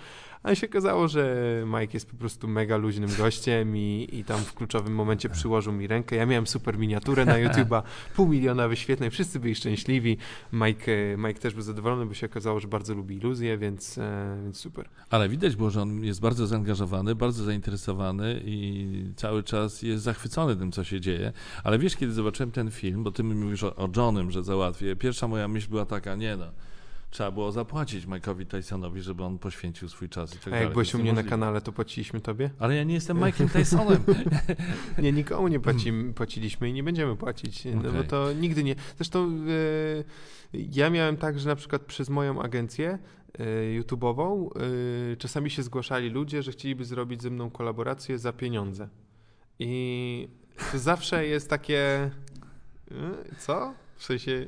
A 0.42 0.54
się 0.54 0.66
okazało, 0.66 1.08
że 1.08 1.37
Mike 1.66 1.94
jest 1.94 2.11
po 2.11 2.16
prostu 2.16 2.49
mega 2.49 2.76
luźnym 2.76 3.11
gościem 3.18 3.76
i, 3.76 4.08
i 4.12 4.25
tam 4.25 4.40
w 4.40 4.54
kluczowym 4.54 4.94
momencie 4.94 5.28
przyłożył 5.28 5.72
mi 5.72 5.87
rękę. 5.87 6.16
Ja 6.16 6.26
miałem 6.26 6.46
super 6.46 6.78
miniaturę 6.78 7.25
na 7.25 7.34
YouTube'a, 7.34 7.82
pół 8.16 8.28
miliona 8.28 8.68
wyświetleń, 8.68 9.11
wszyscy 9.11 9.40
byli 9.40 9.54
szczęśliwi. 9.54 10.16
Mike, 10.52 10.92
e, 10.92 11.16
Mike 11.16 11.40
też 11.40 11.54
był 11.54 11.62
zadowolony, 11.62 12.06
bo 12.06 12.14
się 12.14 12.26
okazało, 12.26 12.61
że 12.61 12.68
bardzo 12.68 12.94
lubi 12.94 13.16
iluzję, 13.16 13.58
więc, 13.58 13.99
e, 13.99 14.38
więc 14.44 14.56
super. 14.56 14.88
Ale 15.11 15.28
widać 15.28 15.56
było, 15.56 15.70
że 15.70 15.82
on 15.82 16.04
jest 16.04 16.20
bardzo 16.20 16.46
zaangażowany, 16.46 17.14
bardzo 17.14 17.44
zainteresowany 17.44 18.42
i 18.44 18.87
cały 19.16 19.42
czas 19.42 19.82
jest 19.82 20.04
zachwycony 20.04 20.56
tym, 20.56 20.72
co 20.72 20.84
się 20.84 21.00
dzieje. 21.00 21.32
Ale 21.64 21.78
wiesz, 21.78 21.96
kiedy 21.96 22.12
zobaczyłem 22.12 22.50
ten 22.50 22.70
film, 22.70 23.04
bo 23.04 23.11
ty 23.11 23.25
mi 23.25 23.34
mówisz 23.34 23.64
o, 23.64 23.76
o 23.76 23.88
Johnem, 23.96 24.30
że 24.30 24.44
załatwię, 24.44 24.96
pierwsza 24.96 25.28
moja 25.28 25.49
myśl 25.49 25.68
była 25.68 25.87
taka, 25.87 26.16
nie 26.16 26.37
no, 26.37 26.46
trzeba 27.12 27.31
było 27.31 27.52
zapłacić 27.52 28.07
Mike'owi 28.07 28.47
Tysonowi, 28.47 29.02
żeby 29.02 29.25
on 29.25 29.38
poświęcił 29.38 29.88
swój 29.88 30.09
czas 30.09 30.35
i 30.35 30.38
tak 30.38 30.47
A 30.47 30.50
dalej. 30.50 30.64
jak 30.64 30.73
byłeś 30.73 30.95
u 30.95 30.99
mnie 30.99 31.04
na 31.04 31.11
niemożliwe. 31.11 31.31
kanale, 31.31 31.61
to 31.61 31.73
płaciliśmy 31.73 32.21
tobie? 32.21 32.50
Ale 32.59 32.76
ja 32.76 32.85
nie 32.85 32.95
jestem 32.95 33.19
Mike'em 33.19 33.49
Tysonem. 33.49 34.04
Nie, 35.02 35.12
nikomu 35.12 35.49
nie 35.49 35.61
płaci, 35.61 35.92
płaciliśmy 36.14 36.69
i 36.69 36.73
nie 36.73 36.83
będziemy 36.83 37.16
płacić, 37.16 37.64
no 37.83 37.92
bo 37.92 38.04
to 38.04 38.33
nigdy 38.33 38.64
nie. 38.64 38.75
Zresztą 38.97 39.28
e, 39.28 40.04
ja 40.52 40.90
miałem 40.90 41.16
tak, 41.16 41.38
że 41.38 41.49
na 41.49 41.57
przykład 41.57 41.83
przez 41.83 42.11
moją 42.11 42.42
agencję 42.42 42.99
e, 43.38 43.45
YouTube'ową 43.81 44.49
e, 45.12 45.16
czasami 45.16 45.50
się 45.50 45.62
zgłaszali 45.62 46.11
ludzie, 46.11 46.42
że 46.42 46.52
chcieliby 46.52 46.85
zrobić 46.85 47.23
ze 47.23 47.31
mną 47.31 47.50
kolaborację 47.50 48.19
za 48.19 48.33
pieniądze. 48.33 48.88
I 49.59 50.28
zawsze 50.75 51.26
jest 51.26 51.50
takie 51.50 52.11
co? 53.38 53.75
W 54.02 54.04
sensie 54.04 54.47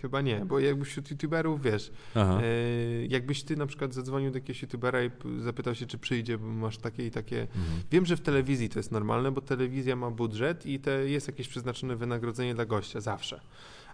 chyba 0.00 0.20
nie, 0.20 0.44
bo 0.44 0.60
jakby 0.60 0.84
wśród 0.84 1.10
YouTuberów, 1.10 1.62
wiesz, 1.62 1.92
e, 2.16 3.06
jakbyś 3.06 3.42
ty 3.42 3.56
na 3.56 3.66
przykład 3.66 3.94
zadzwonił 3.94 4.30
do 4.30 4.36
jakiegoś 4.36 4.62
YouTubera 4.62 5.04
i 5.04 5.10
zapytał 5.38 5.74
się, 5.74 5.86
czy 5.86 5.98
przyjdzie, 5.98 6.38
bo 6.38 6.46
masz 6.46 6.78
takie 6.78 7.06
i 7.06 7.10
takie 7.10 7.40
Mhm. 7.40 7.82
Wiem, 7.90 8.06
że 8.06 8.16
w 8.16 8.20
telewizji 8.20 8.68
to 8.68 8.78
jest 8.78 8.92
normalne, 8.92 9.32
bo 9.32 9.40
telewizja 9.40 9.96
ma 9.96 10.10
budżet 10.10 10.66
i 10.66 10.80
te 10.80 10.90
jest 10.90 11.28
jakieś 11.28 11.48
przeznaczone 11.48 11.96
wynagrodzenie 11.96 12.54
dla 12.54 12.66
gościa 12.66 13.00
zawsze. 13.00 13.40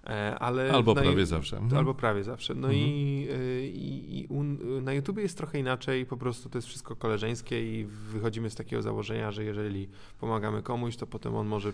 E, 0.08 0.38
Ale 0.38 0.72
Albo 0.72 0.94
na, 0.94 1.02
prawie 1.02 1.26
zawsze. 1.26 1.56
Mhm. 1.56 1.78
Albo 1.78 1.94
prawie 1.94 2.24
zawsze. 2.24 2.54
No 2.54 2.68
Mhm. 2.68 2.86
i, 2.86 3.28
y, 3.30 3.66
i, 3.68 4.20
i 4.20 4.26
u, 4.26 4.42
na 4.82 4.92
YouTubie 4.92 5.22
jest 5.22 5.36
trochę 5.38 5.58
inaczej, 5.58 6.06
po 6.06 6.16
prostu 6.16 6.48
to 6.48 6.58
jest 6.58 6.68
wszystko 6.68 6.96
koleżeńskie 6.96 7.80
i 7.80 7.84
wychodzimy 7.84 8.50
z 8.50 8.54
takiego 8.54 8.82
założenia, 8.82 9.32
że 9.32 9.44
jeżeli 9.44 9.88
pomagamy 10.20 10.62
komuś, 10.62 10.96
to 10.96 11.06
potem 11.06 11.34
on 11.36 11.46
może 11.46 11.72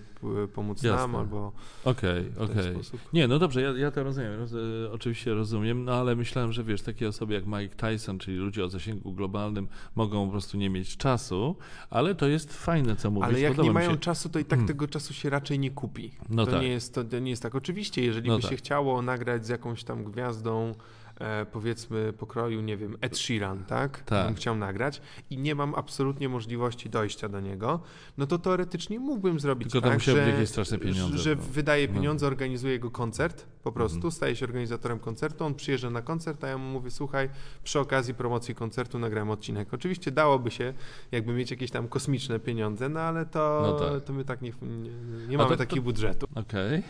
pomóc 0.54 0.82
Jasne. 0.82 1.00
nam 1.00 1.16
albo 1.16 1.52
Okej, 1.84 2.24
ten 2.24 2.42
okej. 2.50 2.74
sposób. 2.74 3.00
Nie, 3.12 3.28
no 3.28 3.38
dobrze, 3.38 3.62
ja, 3.62 3.70
ja 3.70 3.90
to 3.90 4.02
rozumiem, 4.02 4.38
roz, 4.38 4.52
e, 4.52 4.92
oczywiście 4.92 5.34
rozumiem, 5.34 5.84
no 5.84 5.92
ale 5.94 6.16
myślałem, 6.16 6.52
że 6.52 6.64
wiesz, 6.64 6.82
takie 6.82 7.08
osoby 7.08 7.34
jak 7.34 7.46
Mike 7.46 7.74
Tyson, 7.76 8.18
czyli 8.18 8.36
ludzie 8.36 8.64
o 8.64 8.68
zasięgu 8.68 9.12
globalnym 9.12 9.68
mogą 9.94 10.24
po 10.26 10.30
prostu 10.30 10.56
nie 10.56 10.70
mieć 10.70 10.96
czasu, 10.96 11.56
ale 11.90 12.14
to 12.14 12.26
jest 12.28 12.52
fajne, 12.54 12.96
co 12.96 13.10
mówisz. 13.10 13.28
Ale 13.28 13.40
jak 13.40 13.52
Podoba 13.52 13.68
nie 13.68 13.74
mają 13.74 13.90
się. 13.90 13.96
czasu, 13.98 14.28
to 14.28 14.38
i 14.38 14.44
tak 14.44 14.58
Hmm. 14.58 14.68
tego 14.68 14.88
czasu 14.88 15.14
się 15.14 15.30
raczej 15.30 15.58
nie 15.58 15.70
kupi. 15.70 16.10
No 16.28 16.46
to, 16.46 16.52
tak. 16.52 16.62
nie 16.62 16.68
jest, 16.68 16.94
to, 16.94 17.04
to 17.04 17.18
nie 17.18 17.30
jest 17.30 17.42
tak. 17.42 17.54
Oczywiście, 17.54 18.04
jeżeli 18.04 18.23
No 18.28 18.36
by 18.36 18.42
tak. 18.42 18.50
się 18.50 18.56
chciało 18.56 19.02
nagrać 19.02 19.46
z 19.46 19.48
jakąś 19.48 19.84
tam 19.84 20.04
gwiazdą, 20.04 20.72
e, 21.20 21.46
powiedzmy 21.46 22.12
pokroju, 22.12 22.60
nie 22.60 22.76
wiem, 22.76 22.96
Ed 23.00 23.18
Sheeran, 23.18 23.64
tak? 23.64 24.02
Tak. 24.02 24.26
Bym 24.26 24.34
chciał 24.34 24.56
nagrać 24.56 25.00
i 25.30 25.38
nie 25.38 25.54
mam 25.54 25.74
absolutnie 25.74 26.28
możliwości 26.28 26.90
dojścia 26.90 27.28
do 27.28 27.40
niego, 27.40 27.80
no 28.18 28.26
to 28.26 28.38
teoretycznie 28.38 28.98
mógłbym 29.00 29.40
zrobić 29.40 29.72
Tylko 29.72 29.88
tak, 29.88 30.00
że, 30.00 30.28
jakieś 30.28 30.48
straszne 30.48 30.78
pieniądze, 30.78 31.18
że 31.18 31.36
wydaje 31.36 31.88
no. 31.88 31.94
pieniądze, 31.94 32.26
organizuje 32.26 32.72
jego 32.72 32.90
koncert 32.90 33.46
po 33.62 33.72
prostu, 33.72 33.96
Mhm. 33.96 34.12
staje 34.12 34.36
się 34.36 34.46
organizatorem 34.46 34.98
koncertu, 34.98 35.44
on 35.44 35.54
przyjeżdża 35.54 35.90
na 35.90 36.02
koncert, 36.02 36.44
a 36.44 36.48
ja 36.48 36.58
mu 36.58 36.70
mówię, 36.70 36.90
słuchaj, 36.90 37.28
przy 37.64 37.80
okazji 37.80 38.14
promocji 38.14 38.54
koncertu 38.54 38.98
nagrałem 38.98 39.30
odcinek. 39.30 39.74
Oczywiście 39.74 40.10
dałoby 40.10 40.50
się 40.50 40.72
jakby 41.12 41.32
mieć 41.32 41.50
jakieś 41.50 41.70
tam 41.70 41.88
kosmiczne 41.88 42.38
pieniądze, 42.40 42.88
no 42.88 43.00
ale 43.00 43.26
to, 43.26 43.62
No 43.80 43.90
tak. 43.90 44.04
to 44.04 44.12
my 44.12 44.24
tak 44.24 44.42
nie, 44.42 44.52
nie, 44.62 44.90
nie 45.28 45.36
mamy 45.38 45.50
to- 45.50 45.56
takiego 45.56 45.80
to- 45.82 45.84
budżetu. 45.84 46.26
Okej. 46.34 46.82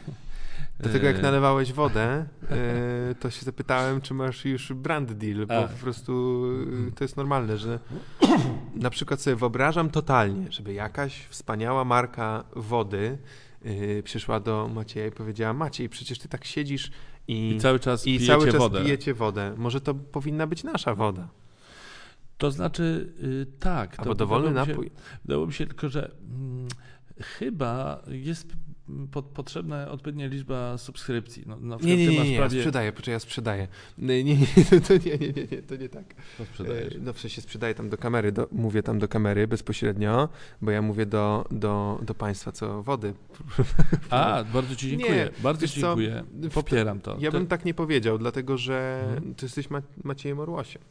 Dlatego 0.78 1.06
jak 1.06 1.16
E, 1.18 1.22
nalewałeś 1.22 1.72
wodę, 1.72 2.02
e, 2.50 3.14
to 3.20 3.30
się 3.30 3.44
zapytałem, 3.44 4.00
czy 4.00 4.14
masz 4.14 4.44
już 4.44 4.72
brand 4.72 5.12
deal, 5.12 5.46
bo 5.46 5.58
A. 5.64 5.68
po 5.68 5.78
prostu 5.78 6.44
e, 6.88 6.90
to 6.92 7.04
jest 7.04 7.16
normalne, 7.16 7.58
że 7.58 7.78
na 8.74 8.90
przykład 8.90 9.20
sobie 9.20 9.36
wyobrażam 9.36 9.90
totalnie, 9.90 10.52
żeby 10.52 10.72
jakaś 10.72 11.26
wspaniała 11.26 11.84
marka 11.84 12.44
wody 12.56 13.18
przyszła 14.04 14.40
do 14.40 14.70
Macieja 14.74 15.06
i 15.06 15.10
powiedziała, 15.10 15.52
Maciej, 15.52 15.88
przecież 15.88 16.18
ty 16.18 16.28
tak 16.28 16.44
siedzisz 16.44 16.90
i, 17.28 17.50
I 17.50 17.60
cały 17.60 17.80
czas 17.80 18.06
i 18.06 18.10
pijecie 18.18 18.26
cały 18.26 18.46
czas 18.46 18.56
wodę. 18.56 18.82
pijecie 18.82 19.14
wodę. 19.14 19.54
Może 19.56 19.80
to 19.80 19.94
powinna 19.94 20.46
być 20.46 20.64
nasza 20.64 20.94
woda, 20.94 21.28
To 22.38 22.50
znaczy, 22.50 23.12
y, 23.22 23.46
tak. 23.60 23.98
albo 23.98 24.10
to 24.10 24.14
dowolny 24.14 24.50
napój. 24.50 24.90
Wydało 25.24 25.46
mi 25.46 25.52
się 25.52 25.66
tylko, 25.66 25.88
że 25.88 26.10
mm, 26.30 26.68
chyba 27.20 28.02
jest 28.08 28.52
po, 29.10 29.22
potrzebna 29.22 29.90
odpowiednia 29.90 30.26
liczba 30.26 30.78
subskrypcji. 30.78 31.42
No, 31.46 31.56
na 31.60 31.76
Nie, 31.82 31.96
nie, 31.96 32.06
nie, 32.06 32.18
masz 32.18 32.26
nie, 32.26 32.32
ja 32.34 32.38
prawie... 32.40 32.58
sprzedaję, 32.60 32.92
poczekaj, 32.92 33.12
ja 33.12 33.18
sprzedaję. 33.18 33.68
Nie, 33.98 34.24
nie, 34.24 34.36
nie, 34.36 34.46
to 34.88 34.94
nie, 34.94 35.18
nie, 35.18 35.28
nie, 35.28 35.46
nie, 35.52 35.62
to 35.62 35.76
nie 35.76 35.88
tak. 35.88 36.14
To 36.38 36.44
sprzedajesz. 36.44 36.94
E, 36.94 36.98
No 36.98 37.12
w 37.12 37.20
sensie 37.20 37.40
sprzedaję 37.42 37.74
tam 37.74 37.88
do 37.88 37.96
kamery, 37.98 38.32
do, 38.32 38.48
mówię 38.52 38.82
tam 38.82 38.98
do 38.98 39.08
kamery 39.08 39.46
bezpośrednio, 39.46 40.28
bo 40.62 40.70
ja 40.70 40.82
mówię 40.82 41.06
do, 41.06 41.44
do, 41.50 41.98
do 42.02 42.14
państwa, 42.14 42.52
co 42.52 42.82
wody. 42.82 43.14
A, 44.10 44.44
bardzo 44.52 44.76
ci 44.76 44.90
dziękuję. 44.90 45.14
Nie, 45.14 45.42
bardzo 45.42 45.68
ci 45.68 45.80
dziękuję. 45.80 46.24
Popieram 46.54 47.00
to. 47.00 47.16
Ja 47.20 47.30
to 47.30 47.38
bym 47.38 47.46
tak 47.46 47.64
nie 47.64 47.74
powiedział, 47.74 48.18
dlatego 48.18 48.58
że 48.58 49.00
Mhm. 49.14 49.34
ty 49.34 49.46
jesteś 49.46 49.70
Ma- 49.70 49.82
Maciejem 50.04 50.38
Orłosiem. 50.38 50.82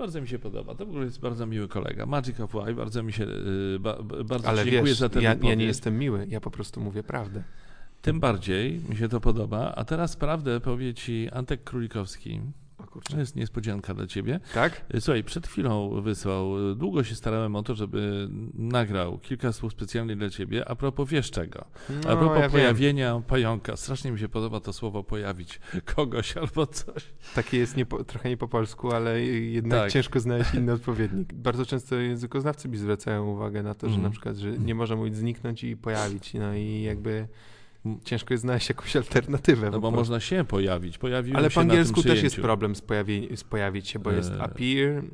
Bardzo 0.00 0.20
mi 0.20 0.28
się 0.28 0.38
podoba. 0.38 0.74
To 0.74 0.86
w 0.86 0.88
ogóle 0.88 1.04
jest 1.04 1.20
bardzo 1.20 1.46
miły 1.46 1.68
kolega. 1.68 2.06
Magic 2.06 2.40
of 2.40 2.54
Life, 2.54 2.74
bardzo 2.74 3.02
mi 3.02 3.12
się, 3.12 3.24
y, 3.24 3.78
ba, 3.80 4.02
bardzo 4.24 4.48
Ale 4.48 4.64
dziękuję 4.64 4.82
wiesz, 4.82 4.98
za 4.98 5.08
ten 5.08 5.22
ja, 5.22 5.36
ja 5.42 5.54
nie 5.54 5.64
jestem 5.64 5.98
miły, 5.98 6.26
ja 6.28 6.40
po 6.40 6.50
prostu 6.50 6.80
mówię 6.80 7.02
prawdę. 7.02 7.42
Tym 8.02 8.20
bardziej 8.20 8.80
mi 8.88 8.96
się 8.96 9.08
to 9.08 9.20
podoba. 9.20 9.74
A 9.76 9.84
teraz 9.84 10.16
prawdę 10.16 10.60
powie 10.60 10.94
ci 10.94 11.28
Antek 11.32 11.64
Królikowski. 11.64 12.40
O 12.90 12.92
To 12.92 13.00
kurczę. 13.00 13.18
jest 13.18 13.36
niespodzianka 13.36 13.94
dla 13.94 14.06
ciebie. 14.06 14.40
Tak? 14.54 14.84
Słuchaj, 15.00 15.24
przed 15.24 15.46
chwilą 15.46 16.00
wysłał. 16.00 16.74
Długo 16.74 17.04
się 17.04 17.14
starałem 17.14 17.56
o 17.56 17.62
to, 17.62 17.74
żeby 17.74 18.28
nagrał 18.54 19.18
kilka 19.18 19.52
słów 19.52 19.72
specjalnie 19.72 20.16
dla 20.16 20.30
ciebie. 20.30 20.68
A 20.68 20.74
propos 20.74 21.08
wiesz 21.08 21.30
czego? 21.30 21.64
A 21.88 22.02
propos 22.16 22.20
No, 22.26 22.34
ja 22.34 22.40
wiem. 22.40 22.50
pojawienia 22.50 23.22
pająka. 23.26 23.76
Strasznie 23.76 24.10
mi 24.12 24.18
się 24.18 24.28
podoba 24.28 24.60
to 24.60 24.72
słowo 24.72 25.04
pojawić 25.04 25.60
kogoś 25.96 26.36
albo 26.36 26.66
coś. 26.66 27.04
Takie 27.34 27.58
jest 27.58 27.76
nie 27.76 27.86
po, 27.86 28.04
trochę 28.04 28.28
nie 28.28 28.36
po 28.36 28.48
polsku, 28.48 28.92
ale 28.92 29.20
jednak 29.22 29.80
Tak. 29.80 29.92
ciężko 29.92 30.20
znaleźć 30.20 30.54
inny 30.54 30.72
odpowiednik. 30.78 31.32
Bardzo 31.34 31.66
często 31.66 31.96
językoznawcy 31.96 32.68
mi 32.68 32.76
zwracają 32.76 33.26
uwagę 33.26 33.62
na 33.62 33.74
to, 33.74 33.86
że 33.88 33.94
Mhm. 33.94 34.02
na 34.02 34.10
przykład, 34.10 34.36
że 34.36 34.58
nie 34.58 34.74
można 34.74 34.96
mówić 34.96 35.16
zniknąć 35.16 35.64
i 35.64 35.76
pojawić. 35.76 36.34
No 36.34 36.54
i 36.54 36.82
jakby 36.82 37.28
ciężko 38.04 38.34
jest 38.34 38.42
znaleźć 38.42 38.68
jakąś 38.68 38.96
alternatywę. 38.96 39.70
No 39.70 39.80
bo 39.80 39.90
można 39.90 40.20
się 40.20 40.44
pojawić. 40.44 40.98
Pojawiłem 40.98 41.36
Ale 41.36 41.50
się 41.50 41.54
po 41.54 41.60
na 41.60 41.64
tym 41.64 41.70
angielsku 41.70 42.02
też 42.02 42.22
jest 42.22 42.36
problem 42.36 42.74
z, 42.76 42.80
pojawie, 42.80 43.36
z 43.36 43.44
pojawić 43.44 43.88
się, 43.88 43.98
bo 43.98 44.10
jest 44.12 44.30
Eee. 44.32 44.40
appear 44.40 45.04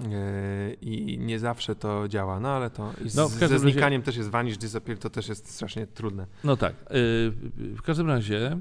e, 0.00 0.74
i 0.80 1.18
nie 1.18 1.38
zawsze 1.38 1.74
to 1.76 2.08
działa. 2.08 2.40
No 2.40 2.48
ale 2.48 2.70
to 2.70 2.92
z, 3.04 3.16
No, 3.16 3.22
każdym 3.22 3.38
ze 3.48 3.54
razie- 3.54 3.58
znikaniem 3.58 4.02
też 4.02 4.16
jest 4.16 4.28
vanish, 4.28 4.58
disappear, 4.58 4.98
to 4.98 5.10
też 5.10 5.28
jest 5.28 5.50
strasznie 5.50 5.86
trudne. 5.86 6.26
No 6.44 6.56
tak. 6.56 6.72
y, 6.74 6.84
W 7.76 7.82
każdym 7.82 8.06
razie 8.08 8.58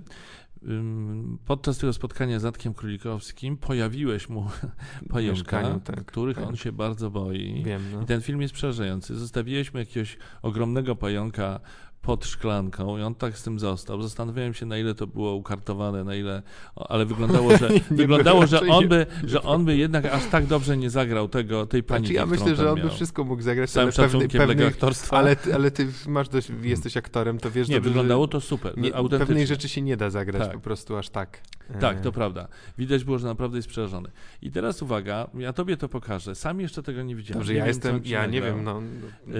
podczas 1.45 1.77
tego 1.77 1.93
spotkania 1.93 2.39
z 2.39 2.45
Atkiem 2.45 2.73
Królikowskim 2.73 3.57
pojawiłeś 3.57 4.29
mu 4.29 4.47
pająka, 5.09 5.79
tak. 5.79 6.05
których 6.05 6.37
on 6.37 6.43
Pająk. 6.43 6.59
się 6.59 6.71
bardzo 6.71 7.11
boi. 7.11 7.63
Wiem, 7.65 7.81
no. 7.93 8.01
I 8.01 8.05
ten 8.05 8.21
film 8.21 8.41
jest 8.41 8.53
przerażający. 8.53 9.15
Zostawiłeś 9.15 9.73
mu 9.73 9.79
jakiegoś 9.79 10.17
ogromnego 10.41 10.95
pająka 10.95 11.59
pod 12.03 12.25
szklanką 12.25 12.97
i 12.97 13.01
on 13.01 13.15
tak 13.15 13.37
z 13.37 13.43
tym 13.43 13.59
został. 13.59 14.01
Zastanawiałem 14.01 14.53
się, 14.53 14.65
na 14.65 14.77
ile 14.77 14.95
to 14.95 15.07
było 15.07 15.33
ukartowane, 15.35 16.03
na 16.03 16.15
ile, 16.15 16.41
ale 16.75 17.05
wyglądało, 17.05 17.57
że, 17.57 17.69
Nie 17.91 17.97
wyglądało, 17.97 18.47
że 18.47 18.61
on 18.61 18.81
nie. 18.83 18.87
by, 18.87 19.05
że 19.23 19.41
on 19.43 19.65
by 19.65 19.77
jednak 19.77 20.05
aż 20.05 20.25
tak 20.25 20.45
dobrze 20.45 20.77
nie 20.77 20.89
zagrał 20.89 21.27
tego, 21.29 21.65
tej 21.65 21.83
paniki, 21.83 22.13
Znaczy, 22.13 22.13
ja 22.13 22.25
myślę, 22.25 22.55
że 22.55 22.69
on 22.71 22.75
by 22.75 22.83
miał. 22.87 22.93
wszystko 22.93 23.23
mógł 23.23 23.41
zagrać, 23.41 23.69
całym 23.71 23.91
ale 23.97 24.09
pewny, 24.09 24.27
pewnych, 24.29 24.67
aktorstwa. 24.67 25.17
ale, 25.17 25.35
ty- 25.35 25.55
ale 25.55 25.71
ty 25.71 25.87
masz 26.07 26.29
dość, 26.29 26.47
jesteś 26.61 26.97
aktorem, 26.97 27.39
to 27.39 27.51
wiesz 27.51 27.67
nie, 27.67 27.75
dobrze, 27.75 27.89
wyglądało 27.89 28.27
to 28.27 28.41
super, 28.41 28.77
nie, 28.77 28.95
autentycznie. 28.95 29.25
pewnej 29.27 29.47
rzeczy 29.47 29.69
się 29.69 29.81
nie 29.81 29.97
da 29.97 30.09
zagrać 30.09 30.43
Tak. 30.43 30.53
po 30.53 30.59
prostu 30.59 30.97
aż 30.97 31.09
tak. 31.09 31.41
Tak, 31.79 31.97
E, 31.97 32.01
to 32.01 32.11
prawda. 32.11 32.47
Widać 32.77 33.03
było, 33.03 33.19
że 33.19 33.27
naprawdę 33.27 33.57
jest 33.57 33.67
przerażony. 33.67 34.09
I 34.41 34.51
teraz 34.51 34.81
uwaga, 34.81 35.27
ja 35.37 35.53
tobie 35.53 35.77
to 35.77 35.89
pokażę. 35.89 36.35
Sam 36.35 36.59
jeszcze 36.61 36.83
tego 36.83 37.03
nie 37.03 37.15
widziałem. 37.15 37.39
Dobrze, 37.39 37.53
nie 37.53 37.59
ja 37.59 37.65
wiem, 37.65 37.67
jestem, 37.67 38.01
ja 38.05 38.25
nie 38.25 38.39
nagrał. 38.41 38.55
wiem, 38.55 38.63
no. 38.65 38.81
Yy, 39.27 39.33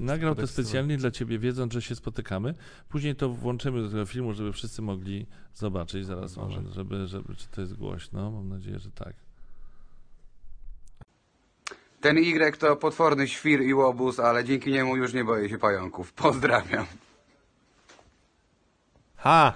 nagrał 0.00 0.34
to 0.34 0.46
specjalnie 0.46 0.96
dla 0.96 1.10
ciebie, 1.10 1.38
wiedząc, 1.38 1.72
że 1.72 1.82
się 1.82 1.94
spotykamy. 1.96 2.54
Później 2.88 3.14
to 3.16 3.28
włączymy 3.28 3.82
do 3.82 3.90
tego 3.90 4.06
filmu, 4.06 4.32
żeby 4.32 4.52
wszyscy 4.52 4.82
mogli 4.82 5.26
zobaczyć. 5.54 6.06
Zaraz 6.06 6.34
Dobrze. 6.34 6.56
może, 6.60 6.72
żeby, 6.74 7.06
żeby, 7.06 7.34
czy 7.36 7.48
to 7.48 7.60
jest 7.60 7.74
głośno. 7.76 8.30
Mam 8.30 8.48
nadzieję, 8.48 8.78
że 8.78 8.90
tak. 8.90 9.12
Ten 12.00 12.18
Y 12.18 12.58
to 12.58 12.76
potworny 12.76 13.28
świr 13.28 13.62
i 13.62 13.74
łobuz, 13.74 14.20
ale 14.20 14.44
dzięki 14.44 14.72
niemu 14.72 14.96
już 14.96 15.12
nie 15.12 15.24
boję 15.24 15.48
się 15.48 15.58
pająków. 15.58 16.12
Pozdrawiam. 16.12 16.86
Ha! 19.16 19.54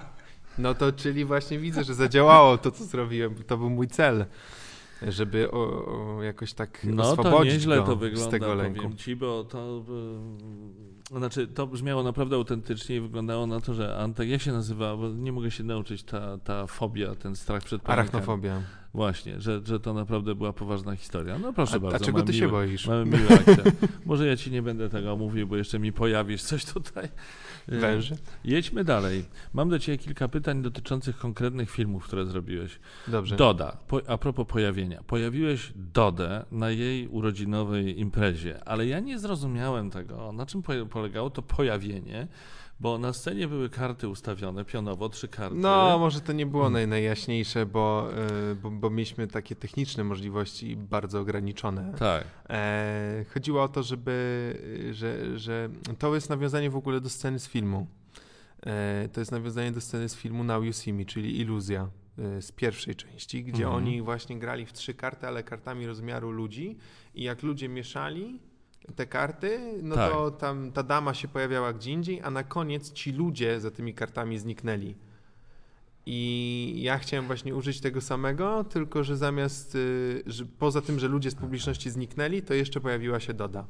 No 0.57 0.73
to 0.73 0.91
czyli 0.91 1.25
właśnie 1.25 1.59
widzę, 1.59 1.83
że 1.83 1.93
zadziałało 1.93 2.57
to, 2.57 2.71
co 2.71 2.83
zrobiłem. 2.85 3.35
To 3.43 3.57
był 3.57 3.69
mój 3.69 3.87
cel, 3.87 4.25
żeby 5.07 5.51
o, 5.51 5.85
o 6.17 6.23
jakoś 6.23 6.53
tak 6.53 6.79
No 6.83 7.03
to 7.03 7.09
oswobodzić 7.11 7.53
nieźle 7.53 7.75
go 7.75 7.83
to 7.83 7.95
z 7.95 7.99
wygląda, 7.99 8.31
tego 8.31 8.53
lęku. 8.53 8.75
powiem 8.81 8.97
ci, 8.97 9.15
bo 9.15 9.43
to... 9.43 9.83
Znaczy, 11.09 11.47
to 11.47 11.67
brzmiało 11.67 12.03
naprawdę 12.03 12.35
autentycznie 12.35 12.95
i 12.95 12.99
wyglądało 12.99 13.47
na 13.47 13.61
to, 13.61 13.73
że 13.73 13.97
Antek, 13.97 14.29
jak 14.29 14.41
się 14.41 14.51
nazywa, 14.51 14.97
bo 14.97 15.09
nie 15.09 15.31
mogę 15.31 15.51
się 15.51 15.63
nauczyć, 15.63 16.03
ta, 16.03 16.37
ta 16.37 16.67
fobia, 16.67 17.15
ten 17.15 17.35
strach 17.35 17.63
przed 17.63 17.81
pająkiem. 17.81 17.99
Arachnofobia. 18.15 18.61
Właśnie, 18.93 19.41
że, 19.41 19.61
że 19.65 19.79
to 19.79 19.93
naprawdę 19.93 20.35
była 20.35 20.53
poważna 20.53 20.95
historia. 20.95 21.39
No 21.39 21.53
proszę 21.53 21.75
A, 21.75 21.79
bardzo. 21.79 21.95
a 21.95 21.99
czego 21.99 22.23
ty 22.23 22.33
się 22.33 22.39
miły- 22.39 22.51
boisz? 22.51 22.87
Mamy 22.87 23.05
miły 23.05 23.29
akcent. 23.39 23.77
Może 24.05 24.27
ja 24.27 24.37
ci 24.37 24.51
nie 24.51 24.61
będę 24.61 24.89
tego 24.89 25.15
mówił, 25.17 25.47
bo 25.47 25.57
jeszcze 25.57 25.79
mi 25.79 25.93
pojawisz 25.93 26.43
coś 26.43 26.65
tutaj. 26.65 27.09
E, 27.67 27.77
Węży? 27.77 28.17
Jedźmy 28.43 28.83
dalej. 28.83 29.25
Mam 29.53 29.69
do 29.69 29.79
ciebie 29.79 29.97
kilka 29.97 30.27
pytań 30.27 30.61
dotyczących 30.61 31.17
konkretnych 31.17 31.69
filmów, 31.69 32.03
które 32.03 32.25
zrobiłeś. 32.25 32.79
Dobrze. 33.07 33.35
Doda, 33.35 33.77
po, 33.87 34.01
a 34.07 34.17
propos 34.17 34.47
pojawienia. 34.47 35.03
Pojawiłeś 35.07 35.73
Dodę 35.75 36.45
na 36.51 36.69
jej 36.69 37.07
urodzinowej 37.07 37.99
imprezie, 37.99 38.63
ale 38.67 38.87
ja 38.87 38.99
nie 38.99 39.19
zrozumiałem 39.19 39.89
tego, 39.89 40.31
na 40.31 40.45
czym 40.45 40.61
polegało 41.01 41.29
to 41.29 41.41
pojawienie, 41.41 42.27
bo 42.79 42.97
na 42.97 43.13
scenie 43.13 43.47
były 43.47 43.69
karty 43.69 44.07
ustawione 44.07 44.65
pionowo, 44.65 45.09
trzy 45.09 45.27
karty. 45.27 45.55
No, 45.55 45.99
może 45.99 46.21
to 46.21 46.33
nie 46.33 46.45
było 46.45 46.69
naj, 46.69 46.87
najjaśniejsze, 46.87 47.65
bo, 47.65 48.09
y, 48.51 48.55
bo, 48.55 48.71
bo 48.71 48.89
mieliśmy 48.89 49.27
takie 49.27 49.55
techniczne 49.55 50.03
możliwości 50.03 50.75
bardzo 50.77 51.19
ograniczone. 51.19 51.93
Tak. 51.99 52.23
E, 52.49 53.25
chodziło 53.33 53.63
o 53.63 53.67
to, 53.67 53.83
żeby, 53.83 54.11
że, 54.91 55.39
że 55.39 55.69
to 55.99 56.15
jest 56.15 56.29
nawiązanie 56.29 56.69
w 56.69 56.75
ogóle 56.75 57.01
do 57.01 57.09
sceny 57.09 57.39
z 57.39 57.47
filmu. 57.47 57.87
E, 58.65 59.09
to 59.13 59.21
jest 59.21 59.31
nawiązanie 59.31 59.71
do 59.71 59.81
sceny 59.81 60.09
z 60.09 60.15
filmu 60.15 60.43
Now 60.43 60.63
You 60.63 60.73
See 60.73 60.93
Me, 60.93 61.05
czyli 61.05 61.39
Iluzja 61.39 61.89
y, 62.37 62.41
z 62.41 62.51
pierwszej 62.51 62.95
części, 62.95 63.43
gdzie 63.43 63.63
Mhm. 63.63 63.83
oni 63.83 64.01
właśnie 64.01 64.39
grali 64.39 64.65
w 64.65 64.73
trzy 64.73 64.93
karty, 64.93 65.27
ale 65.27 65.43
kartami 65.43 65.87
rozmiaru 65.87 66.31
ludzi 66.31 66.77
i 67.15 67.23
jak 67.23 67.43
ludzie 67.43 67.69
mieszali 67.69 68.39
te 68.95 69.05
karty, 69.05 69.59
no 69.83 69.95
Tak. 69.95 70.11
to 70.11 70.31
tam 70.31 70.71
ta 70.71 70.83
dama 70.83 71.13
się 71.13 71.27
pojawiała 71.27 71.73
gdzie 71.73 71.91
indziej, 71.91 72.21
a 72.21 72.29
na 72.31 72.43
koniec 72.43 72.91
ci 72.93 73.11
ludzie 73.11 73.59
za 73.61 73.71
tymi 73.71 73.93
kartami 73.93 74.37
zniknęli. 74.39 74.95
I 76.05 76.79
ja 76.81 76.97
chciałem 76.97 77.25
właśnie 77.27 77.55
użyć 77.55 77.81
tego 77.81 78.01
samego, 78.01 78.63
tylko 78.63 79.03
że 79.03 79.17
zamiast, 79.17 79.75
y, 79.75 80.23
że 80.25 80.45
poza 80.45 80.81
tym, 80.81 80.99
że 80.99 81.07
ludzie 81.07 81.31
z 81.31 81.35
publiczności 81.35 81.89
zniknęli, 81.89 82.41
to 82.41 82.53
jeszcze 82.53 82.79
pojawiła 82.81 83.19
się 83.19 83.33
Doda. 83.33 83.65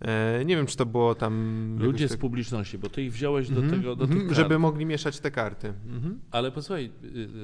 E, 0.00 0.44
nie 0.44 0.56
wiem, 0.56 0.66
czy 0.66 0.76
to 0.76 0.86
było 0.86 1.14
tam. 1.14 1.76
Ludzie 1.78 1.86
jakoś 2.04 2.10
z 2.10 2.10
tak- 2.10 2.20
publiczności, 2.20 2.78
bo 2.78 2.88
ty 2.88 3.02
ich 3.02 3.12
wziąłeś 3.12 3.48
do 3.50 3.60
Mhm, 3.60 3.80
tego, 3.80 3.96
do 3.96 4.06
tych 4.06 4.22
kart. 4.26 4.32
Żeby 4.36 4.58
mogli 4.58 4.86
mieszać 4.86 5.20
te 5.20 5.30
karty. 5.30 5.68
Mhm. 5.88 6.20
Ale 6.30 6.52
posłuchaj, 6.52 6.90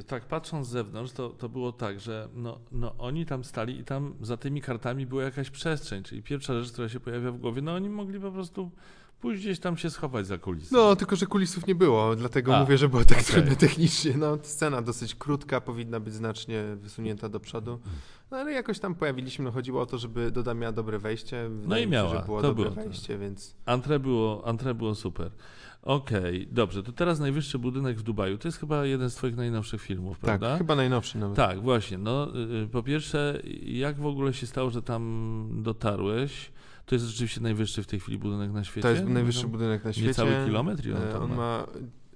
y, 0.00 0.02
tak 0.02 0.24
patrząc 0.24 0.66
z 0.66 0.70
zewnątrz, 0.70 1.12
to, 1.12 1.28
to 1.28 1.48
było 1.48 1.72
tak, 1.72 2.00
że 2.00 2.28
no, 2.34 2.58
no 2.72 2.94
oni 2.98 3.26
tam 3.26 3.44
stali 3.44 3.78
i 3.80 3.84
tam 3.84 4.14
za 4.20 4.36
tymi 4.36 4.60
kartami 4.60 5.06
była 5.06 5.22
jakaś 5.22 5.50
przestrzeń, 5.50 6.02
czyli 6.02 6.22
pierwsza 6.22 6.60
rzecz, 6.62 6.72
która 6.72 6.88
się 6.88 7.00
pojawia 7.00 7.32
w 7.32 7.38
głowie, 7.38 7.62
no 7.62 7.74
oni 7.74 7.88
mogli 7.88 8.20
po 8.20 8.32
prostu 8.32 8.70
pójść 9.22 9.40
gdzieś 9.42 9.58
tam 9.60 9.76
się 9.76 9.90
schować 9.90 10.26
za 10.26 10.38
kulisy. 10.38 10.74
No, 10.74 10.96
tylko 10.96 11.16
że 11.16 11.26
kulisów 11.26 11.66
nie 11.66 11.74
było, 11.74 12.16
dlatego 12.16 12.56
A, 12.56 12.60
mówię, 12.60 12.78
że 12.78 12.88
było 12.88 13.04
tak 13.04 13.18
okej. 13.18 13.24
trudne 13.34 13.56
technicznie. 13.56 14.14
No, 14.16 14.38
scena 14.42 14.82
dosyć 14.82 15.14
krótka, 15.14 15.60
powinna 15.60 16.00
być 16.00 16.14
znacznie 16.14 16.64
wysunięta 16.76 17.28
do 17.28 17.40
przodu. 17.40 17.78
No 18.30 18.36
ale 18.36 18.52
jakoś 18.52 18.78
tam 18.78 18.94
pojawiliśmy, 18.94 19.44
no 19.44 19.50
chodziło 19.52 19.82
o 19.82 19.86
to, 19.86 19.98
żeby 19.98 20.30
Doda 20.30 20.54
miała 20.54 20.72
dobre 20.72 20.98
wejście. 20.98 21.48
Mi 21.50 21.80
się, 21.80 21.86
miała, 21.86 22.14
że 22.18 22.22
było 22.26 22.40
to 22.42 22.48
dobre 22.48 22.70
było 22.70 22.76
to. 22.76 22.88
wejście, 22.88 23.18
więc. 23.18 23.54
Antre 23.66 23.98
było, 24.00 24.46
antre 24.46 24.74
było 24.74 24.94
super. 24.94 25.30
Okej, 25.82 26.48
dobrze, 26.50 26.82
to 26.82 26.92
teraz 26.92 27.20
najwyższy 27.20 27.58
budynek 27.58 27.98
w 27.98 28.02
Dubaju. 28.02 28.38
To 28.38 28.48
jest 28.48 28.58
chyba 28.58 28.86
jeden 28.86 29.10
z 29.10 29.14
twoich 29.14 29.36
najnowszych 29.36 29.82
filmów, 29.82 30.18
prawda? 30.18 30.48
Tak, 30.48 30.58
chyba 30.58 30.74
najnowszy 30.76 31.18
nawet. 31.18 31.36
Tak, 31.36 31.62
właśnie. 31.62 31.98
No, 31.98 32.28
y, 32.64 32.68
po 32.68 32.82
pierwsze, 32.82 33.40
jak 33.62 33.96
w 34.00 34.06
ogóle 34.06 34.32
się 34.34 34.46
stało, 34.46 34.70
że 34.70 34.82
tam 34.82 35.48
dotarłeś? 35.62 36.52
To 36.86 36.94
jest 36.94 37.04
rzeczywiście 37.06 37.40
najwyższy 37.40 37.82
w 37.82 37.86
tej 37.86 38.00
chwili 38.00 38.18
budynek 38.18 38.52
na 38.52 38.64
świecie? 38.64 38.82
To 38.82 38.90
jest 38.90 39.04
najwyższy 39.04 39.48
budynek 39.48 39.84
na 39.84 39.92
świecie. 39.92 40.08
Niecały 40.08 40.46
kilometr 40.46 40.86
i 40.86 40.92
on 40.92 41.02
E, 41.02 41.20
On 41.20 41.34
ma 41.34 41.66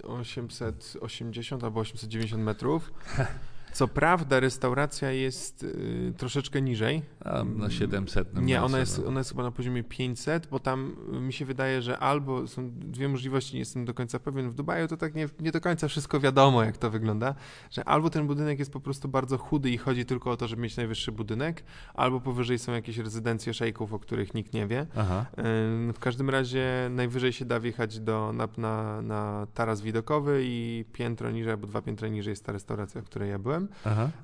880 0.03 1.63
albo 1.63 1.79
890 1.79 2.43
metrów. 2.43 2.91
Co 3.77 3.87
prawda 3.87 4.39
restauracja 4.39 5.11
jest 5.11 5.63
y, 5.63 6.13
troszeczkę 6.17 6.61
niżej. 6.61 7.01
A 7.25 7.43
na 7.43 7.69
700. 7.69 8.41
Nie, 8.41 8.63
ona 8.63 8.79
jest, 8.79 8.99
no. 9.01 9.07
ona 9.07 9.19
jest 9.19 9.29
chyba 9.29 9.43
na 9.43 9.51
poziomie 9.51 9.83
500, 9.83 10.47
bo 10.47 10.59
tam 10.59 10.95
y, 11.13 11.19
mi 11.19 11.33
się 11.33 11.45
wydaje, 11.45 11.81
że 11.81 11.99
albo 11.99 12.47
są 12.47 12.69
dwie 12.71 13.09
możliwości, 13.09 13.53
nie 13.53 13.59
jestem 13.59 13.85
do 13.85 13.93
końca 13.93 14.19
pewien. 14.19 14.49
W 14.49 14.53
Dubaju 14.53 14.87
to 14.87 14.97
tak 14.97 15.15
nie, 15.15 15.29
nie 15.39 15.51
do 15.51 15.61
końca 15.61 15.87
wszystko 15.87 16.19
wiadomo, 16.19 16.63
jak 16.63 16.77
to 16.77 16.89
wygląda, 16.89 17.35
że 17.71 17.83
albo 17.83 18.09
ten 18.09 18.27
budynek 18.27 18.59
jest 18.59 18.73
po 18.73 18.79
prostu 18.79 19.07
bardzo 19.07 19.37
chudy 19.37 19.69
i 19.69 19.77
chodzi 19.77 20.05
tylko 20.05 20.31
o 20.31 20.37
to, 20.37 20.47
żeby 20.47 20.61
mieć 20.61 20.77
najwyższy 20.77 21.11
budynek, 21.11 21.63
albo 21.93 22.21
powyżej 22.21 22.59
są 22.59 22.71
jakieś 22.71 22.97
rezydencje 22.97 23.53
szejków, 23.53 23.93
o 23.93 23.99
których 23.99 24.33
nikt 24.33 24.53
nie 24.53 24.67
wie. 24.67 24.87
Aha. 24.95 25.25
Ym, 25.37 25.93
W 25.93 25.99
każdym 25.99 26.29
razie 26.29 26.89
najwyżej 26.89 27.33
się 27.33 27.45
da 27.45 27.59
wjechać 27.59 27.99
do, 27.99 28.33
na, 28.33 28.47
na, 28.57 29.01
na 29.01 29.47
taras 29.53 29.81
widokowy 29.81 30.41
i 30.43 30.85
piętro 30.93 31.31
niżej, 31.31 31.51
albo 31.51 31.67
dwa 31.67 31.81
piętra 31.81 32.07
niżej 32.07 32.31
jest 32.31 32.45
ta 32.45 32.51
restauracja, 32.51 33.01
w 33.01 33.05
której 33.05 33.29
ja 33.29 33.39
byłem. 33.39 33.66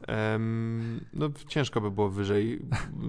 Em, 0.07 1.05
no, 1.13 1.29
ciężko 1.47 1.81
by 1.81 1.91
było 1.91 2.09
wyżej 2.09 2.61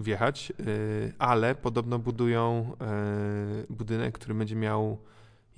wjechać, 0.03 0.53
y, 0.61 1.12
ale 1.18 1.55
podobno 1.55 1.99
budują 1.99 2.77
e, 2.81 3.64
budynek, 3.70 4.14
który 4.18 4.35
będzie 4.35 4.57
miał 4.57 4.99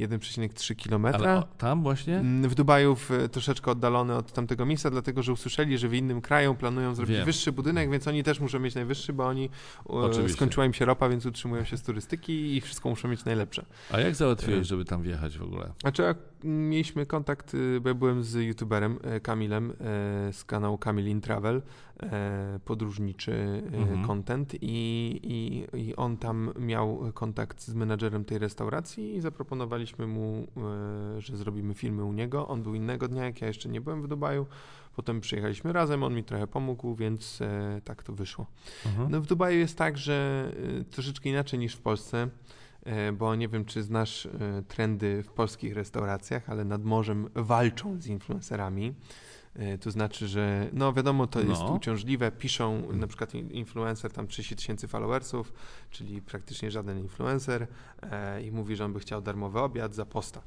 1,3 0.00 0.88
km. 0.88 1.06
Ale 1.06 1.36
o, 1.36 1.42
tam 1.42 1.82
właśnie? 1.82 2.22
W 2.42 2.54
Dubaju 2.54 2.96
w, 2.96 3.10
troszeczkę 3.32 3.70
oddalony 3.70 4.14
od 4.14 4.32
tamtego 4.32 4.66
miejsca, 4.66 4.90
dlatego 4.90 5.22
że 5.22 5.32
usłyszeli, 5.32 5.78
że 5.78 5.88
w 5.88 5.94
innym 5.94 6.20
kraju 6.20 6.54
planują 6.54 6.94
zrobić 6.94 7.16
Wiem. 7.16 7.24
wyższy 7.24 7.52
budynek, 7.52 7.90
więc 7.90 8.08
oni 8.08 8.22
też 8.24 8.40
muszą 8.40 8.58
mieć 8.58 8.74
najwyższy, 8.74 9.12
bo 9.12 9.26
oni 9.26 9.44
e, 9.44 9.92
Oczywiście. 9.92 10.36
skończyła 10.36 10.66
im 10.66 10.74
się 10.74 10.84
ropa, 10.84 11.08
więc 11.08 11.26
utrzymują 11.26 11.64
się 11.64 11.76
z 11.76 11.82
turystyki 11.82 12.56
i 12.56 12.60
wszystko 12.60 12.88
muszą 12.88 13.08
mieć 13.08 13.24
najlepsze. 13.24 13.64
A 13.90 14.00
jak 14.00 14.10
E. 14.10 14.14
załatwiłeś, 14.14 14.66
żeby 14.66 14.84
tam 14.84 15.02
wjechać 15.02 15.38
w 15.38 15.42
ogóle? 15.42 15.72
Znaczy, 15.80 16.14
mieliśmy 16.46 17.06
kontakt, 17.06 17.54
y, 17.54 17.80
bo 17.80 17.88
ja 17.88 17.94
byłem 17.94 18.22
z 18.22 18.34
youtuberem 18.34 18.98
e, 19.02 19.20
Kamilem 19.20 19.70
e, 19.70 19.74
z 20.32 20.44
kanału 20.44 20.78
Kamil 20.78 21.06
in 21.06 21.20
Travel, 21.20 21.62
e, 22.02 22.60
podróżniczy 22.64 23.62
Mhm. 23.72 24.06
content 24.06 24.54
i, 24.54 25.20
i, 25.22 25.66
i 25.80 25.96
on 25.96 26.16
tam 26.16 26.52
miał 26.58 27.12
kontakt 27.14 27.62
z 27.62 27.74
menadżerem 27.74 28.24
tej 28.24 28.38
restauracji 28.38 29.16
i 29.16 29.20
zaproponowaliśmy 29.20 30.06
mu, 30.06 30.46
że 31.18 31.36
zrobimy 31.36 31.74
filmy 31.74 32.04
u 32.04 32.12
niego. 32.12 32.48
On 32.48 32.62
był 32.62 32.74
innego 32.74 33.08
dnia, 33.08 33.24
jak 33.24 33.40
ja 33.40 33.46
jeszcze 33.46 33.68
nie 33.68 33.80
byłem 33.80 34.02
w 34.02 34.08
Dubaju. 34.08 34.46
Potem 34.96 35.20
przyjechaliśmy 35.20 35.72
razem, 35.72 36.02
on 36.02 36.14
mi 36.14 36.24
trochę 36.24 36.46
pomógł, 36.46 36.94
więc 36.94 37.38
tak 37.84 38.02
to 38.02 38.12
wyszło. 38.12 38.46
Mhm. 38.86 39.10
No 39.10 39.20
w 39.20 39.26
Dubaju 39.26 39.58
jest 39.58 39.78
tak, 39.78 39.98
że 39.98 40.50
troszeczkę 40.90 41.28
inaczej 41.28 41.58
niż 41.58 41.74
w 41.74 41.80
Polsce, 41.80 42.28
bo 43.12 43.34
nie 43.34 43.48
wiem, 43.48 43.64
czy 43.64 43.82
znasz 43.82 44.26
y, 44.26 44.30
trendy 44.68 45.22
w 45.22 45.28
polskich 45.32 45.74
restauracjach, 45.74 46.50
ale 46.50 46.64
nad 46.64 46.84
morzem 46.84 47.28
walczą 47.34 48.00
z 48.00 48.06
influencerami. 48.06 48.94
Y, 49.74 49.78
To 49.78 49.90
znaczy, 49.90 50.28
że 50.28 50.68
no 50.72 50.92
wiadomo, 50.92 51.26
to 51.26 51.40
jest 51.40 51.60
No. 51.60 51.72
uciążliwe. 51.72 52.32
Piszą 52.32 52.92
na 52.92 53.06
przykład 53.06 53.34
in- 53.34 53.50
influencer 53.50 54.12
tam 54.12 54.26
30 54.26 54.56
tysięcy 54.56 54.88
followersów, 54.88 55.52
czyli 55.90 56.22
praktycznie 56.22 56.70
żaden 56.70 56.98
influencer 56.98 57.66
e, 58.02 58.42
i 58.42 58.52
mówi, 58.52 58.76
że 58.76 58.84
on 58.84 58.92
by 58.92 59.00
chciał 59.00 59.22
darmowy 59.22 59.60
obiad 59.60 59.94
za 59.94 60.06
posta. 60.06 60.42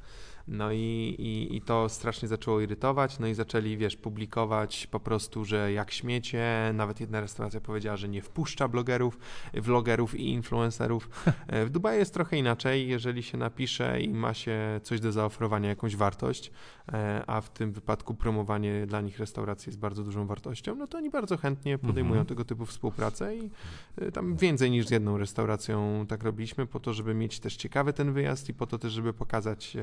No 0.52 0.72
i, 0.72 1.16
i, 1.20 1.56
i 1.56 1.62
to 1.62 1.90
strasznie 1.90 2.28
zaczęło 2.28 2.60
irytować, 2.62 3.20
no 3.20 3.28
i 3.28 3.34
zaczęli, 3.34 3.78
wiesz, 3.78 3.96
publikować 3.98 4.88
po 4.88 5.00
prostu, 5.00 5.46
że 5.46 5.72
jak 5.72 5.92
śmiecie, 5.92 6.72
nawet 6.74 7.00
jedna 7.00 7.22
restauracja 7.22 7.62
powiedziała, 7.62 7.98
że 7.98 8.10
nie 8.10 8.22
wpuszcza 8.22 8.68
blogerów, 8.68 9.20
vlogerów 9.54 10.16
i 10.20 10.30
influencerów. 10.30 11.10
E, 11.48 11.66
W 11.66 11.70
Dubaju 11.70 12.00
jest 12.00 12.14
trochę 12.14 12.38
inaczej, 12.38 12.88
jeżeli 12.88 13.24
się 13.24 13.38
napisze 13.38 14.02
i 14.02 14.10
ma 14.10 14.34
się 14.34 14.80
coś 14.84 15.00
do 15.00 15.12
zaoferowania, 15.12 15.70
jakąś 15.70 15.96
wartość, 15.96 16.52
e, 16.94 17.24
a 17.28 17.42
w 17.42 17.50
tym 17.50 17.72
wypadku 17.72 18.16
promowanie 18.16 18.86
dla 18.88 19.02
nich 19.02 19.20
restauracji 19.20 19.70
jest 19.70 19.80
bardzo 19.80 20.04
dużą 20.04 20.28
wartością, 20.28 20.76
no 20.76 20.88
to 20.88 20.98
oni 20.98 21.10
bardzo 21.10 21.38
chętnie 21.38 21.78
podejmują 21.78 22.20
Mhm. 22.22 22.26
tego 22.26 22.46
typu 22.46 22.66
współpracę 22.66 23.36
i 23.36 23.50
e, 23.98 24.12
tam 24.12 24.36
więcej 24.36 24.72
niż 24.72 24.88
z 24.88 24.92
jedną 24.92 25.18
restauracją 25.18 26.06
tak 26.08 26.24
robiliśmy, 26.24 26.66
po 26.68 26.80
to, 26.80 26.94
żeby 26.94 27.14
mieć 27.14 27.40
też 27.40 27.56
ciekawy 27.56 27.94
ten 27.94 28.14
wyjazd 28.14 28.50
i 28.50 28.54
po 28.54 28.68
to 28.68 28.78
też, 28.78 28.94
żeby 28.94 29.14
pokazać, 29.14 29.78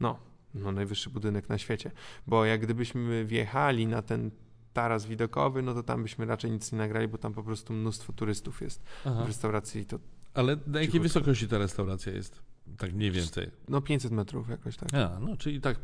no, 0.00 0.18
no 0.54 0.72
najwyższy 0.72 1.10
budynek 1.10 1.48
na 1.48 1.58
świecie. 1.58 1.90
Bo 2.26 2.44
jak 2.44 2.60
gdybyśmy 2.60 3.24
wjechali 3.24 3.86
na 3.86 4.02
ten 4.02 4.30
taras 4.72 5.06
widokowy, 5.06 5.62
no 5.62 5.74
to 5.74 5.82
tam 5.82 6.02
byśmy 6.02 6.26
raczej 6.26 6.50
nic 6.50 6.72
nie 6.72 6.78
nagrali, 6.78 7.08
bo 7.08 7.18
tam 7.18 7.32
po 7.32 7.42
prostu 7.42 7.72
mnóstwo 7.72 8.12
turystów 8.12 8.60
jest 8.60 8.82
Aha. 9.04 9.24
w 9.24 9.26
restauracji. 9.26 9.86
To 9.86 9.98
Ale 10.34 10.56
na 10.56 10.60
jakiej 10.66 10.86
Cichutko. 10.86 11.02
wysokości 11.02 11.48
ta 11.48 11.58
restauracja 11.58 12.12
jest? 12.12 12.42
Tak 12.78 12.92
mniej 12.92 13.10
więcej. 13.10 13.50
no 13.68 13.80
500 13.80 14.12
metrów 14.12 14.48
jakoś 14.48 14.76
tak. 14.76 14.94
A, 14.94 15.18
no, 15.20 15.36
czyli 15.36 15.60
tak 15.60 15.76
y, 15.76 15.80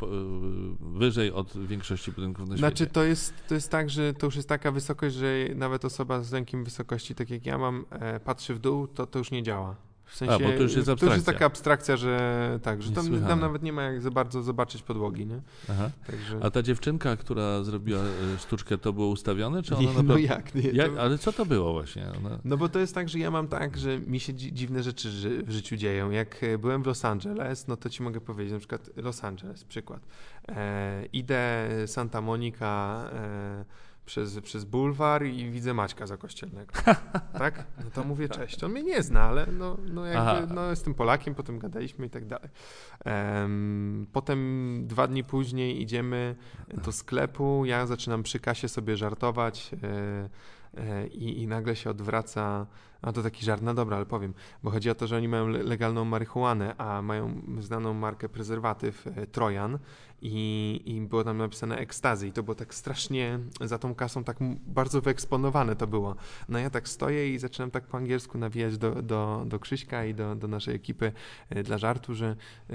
wyżej 0.81 1.33
od 1.33 1.67
większości 1.67 2.13
budynków 2.13 2.49
na 2.49 2.57
Znaczy 2.57 2.77
świecie. 2.77 2.93
to 2.93 3.05
jest, 3.05 3.35
to 3.49 3.55
jest 3.55 3.71
tak, 3.71 3.91
że 3.91 4.15
to 4.15 4.27
już 4.27 4.37
jest 4.37 4.49
taka 4.49 4.73
wysokość, 4.73 5.17
że 5.17 5.35
nawet 5.55 5.85
osoba 5.85 6.23
z 6.23 6.33
lękiem 6.33 6.65
wysokości, 6.65 7.15
tak 7.15 7.31
jak 7.31 7.47
ja 7.47 7.59
mam, 7.59 7.85
e, 7.91 8.21
patrzy 8.21 8.55
w 8.55 8.59
dół, 8.59 8.87
to 8.87 9.07
to 9.07 9.19
już 9.19 9.31
nie 9.31 9.43
działa. 9.43 9.77
W 10.09 10.17
sensie, 10.17 10.39
bo 10.45 10.49
to 10.51 10.63
już 10.63 10.75
jest 10.75 10.87
To 10.87 10.93
już 10.93 11.01
jest 11.03 11.03
abstrakcja. 11.03 11.33
taka 11.33 11.47
abstrakcja, 11.47 11.97
że 11.97 12.59
tak, 12.63 12.83
że 12.83 12.93
tam, 12.93 13.23
tam 13.29 13.41
nawet 13.41 13.63
nie 13.63 13.73
ma 13.73 13.83
jak 13.83 14.03
za 14.03 14.11
bardzo 14.11 14.43
zobaczyć 14.43 14.83
podłogi, 14.83 15.27
nie? 15.27 15.41
Aha. 15.71 15.91
Także... 16.07 16.39
A 16.43 16.51
ta 16.51 16.63
dziewczynka, 16.63 17.17
która 17.17 17.63
zrobiła 17.63 18.01
y, 18.01 18.39
sztuczkę, 18.39 18.79
to 18.79 18.93
było 18.93 19.09
ustawione? 19.09 19.63
Czy 19.63 19.75
ona 19.77 19.83
nie, 19.83 19.87
no 19.87 20.03
naprawdę... 20.03 20.23
jak? 20.23 20.55
Nie, 20.55 20.71
jak? 20.71 20.95
to... 20.95 21.01
Ale 21.01 21.19
co 21.19 21.33
to 21.33 21.47
było 21.47 21.73
właśnie? 21.73 22.07
Ona... 22.19 22.39
No 22.45 22.57
bo 22.57 22.69
to 22.69 22.79
jest 22.79 22.95
tak, 22.95 23.09
że 23.09 23.19
ja 23.19 23.31
mam 23.31 23.49
tak, 23.49 23.77
że 23.79 23.99
mi 23.99 24.21
się 24.21 24.33
dzi- 24.33 24.53
dziwne 24.53 24.83
rzeczy 24.83 25.09
w 25.47 25.51
życiu 25.51 25.77
dzieją. 25.77 26.11
Jak 26.11 26.43
e, 26.45 26.59
byłem 26.59 26.83
w 26.83 26.87
Los 26.87 27.05
Angeles, 27.05 27.69
no 27.69 27.77
to 27.77 27.91
ci 27.91 28.03
mogę 28.03 28.21
powiedzieć, 28.21 28.53
na 28.53 28.59
przykład 28.59 28.91
Los 28.97 29.25
Angeles, 29.25 29.65
przykład. 29.65 30.01
E, 30.49 31.05
idę 31.13 31.69
Santa 31.87 32.21
Monica 32.21 33.05
e, 33.13 33.65
przez, 34.09 34.41
przez 34.41 34.65
bulwar 34.65 35.27
i 35.27 35.51
widzę 35.51 35.75
Maćka 35.75 36.07
Zakościelnego. 36.07 36.73
tak? 37.39 37.65
No 37.85 37.91
to 37.91 38.05
mówię 38.05 38.29
cześć. 38.29 38.65
On 38.65 38.73
mnie 38.73 38.83
nie 38.83 39.03
zna, 39.03 39.21
ale 39.21 39.47
no, 39.47 39.77
no 39.93 40.03
Aha. 40.17 40.35
jakby, 40.35 40.55
no 40.55 40.71
jestem 40.71 40.95
Polakiem, 40.95 41.35
potem 41.35 41.59
gadaliśmy 41.59 42.07
i 42.07 42.11
tak 42.11 42.27
dalej. 42.27 42.49
Em, 43.05 44.07
potem 44.13 44.83
dwa 44.87 45.07
dni 45.07 45.25
później 45.25 45.83
idziemy 45.83 46.37
do 46.85 46.93
sklepu, 46.93 47.65
ja 47.65 47.87
zaczynam 47.87 48.23
przy 48.23 48.41
kasie 48.41 48.69
sobie 48.69 48.97
żartować 48.97 49.71
e, 49.83 50.29
e, 50.81 51.07
i, 51.07 51.43
i 51.43 51.47
nagle 51.47 51.77
się 51.77 51.91
odwraca, 51.91 52.67
a 53.03 53.13
to 53.13 53.23
taki 53.23 53.45
żart, 53.45 53.63
no 53.63 53.75
dobra, 53.75 53.97
ale 53.97 54.07
powiem, 54.07 54.35
bo 54.63 54.71
chodzi 54.71 54.91
o 54.91 54.95
to, 54.95 55.07
że 55.07 55.17
oni 55.17 55.29
mają 55.29 55.49
le- 55.49 55.63
legalną 55.63 56.05
marihuanę, 56.05 56.77
a 56.77 57.03
mają 57.03 57.43
znaną 57.61 57.95
markę 57.95 58.29
prezerwatyw 58.29 59.07
e, 59.07 59.27
Trojan 59.27 59.79
i, 60.23 60.83
i 60.85 61.01
było 61.01 61.25
tam 61.25 61.39
napisane 61.39 61.77
ekstazy 61.77 62.29
i 62.29 62.33
to 62.33 62.43
było 62.43 62.55
tak 62.55 62.75
strasznie 62.75 63.39
za 63.61 63.79
tą 63.79 63.95
kasą 63.95 64.25
tak 64.25 64.37
bardzo 64.67 65.01
wyeksponowane 65.01 65.77
to 65.77 65.87
było. 65.87 66.17
No 66.49 66.59
ja 66.59 66.71
tak 66.71 66.89
stoję 66.89 67.35
i 67.35 67.39
zaczynam 67.39 67.71
tak 67.71 67.87
po 67.87 67.97
angielsku 67.97 68.39
nawijać 68.39 68.79
do, 68.79 69.03
do, 69.03 69.43
do 69.47 69.59
Krzyśka 69.59 70.05
i 70.05 70.15
do, 70.15 70.35
do 70.35 70.49
naszej 70.49 70.75
ekipy 70.75 71.13
e, 71.51 71.63
dla 71.63 71.79
żartu, 71.79 72.15
że 72.15 72.37
e, 72.71 72.75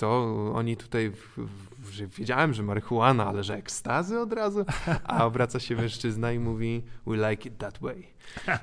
to 0.00 0.52
oni 0.54 0.76
tutaj, 0.76 1.10
w, 1.10 1.38
w, 1.78 1.90
że 1.90 2.06
wiedziałem, 2.06 2.54
że 2.54 2.62
marihuana, 2.62 3.26
ale 3.26 3.44
że 3.44 3.54
ekstazy 3.54 4.20
od 4.20 4.32
razu, 4.32 4.64
a 5.04 5.24
obraca 5.26 5.60
się 5.60 5.76
mężczyzna 5.76 6.32
i 6.32 6.38
mówi 6.38 6.82
we 7.06 7.30
like 7.30 7.48
it 7.48 7.58
that 7.58 7.78
way. 7.78 8.06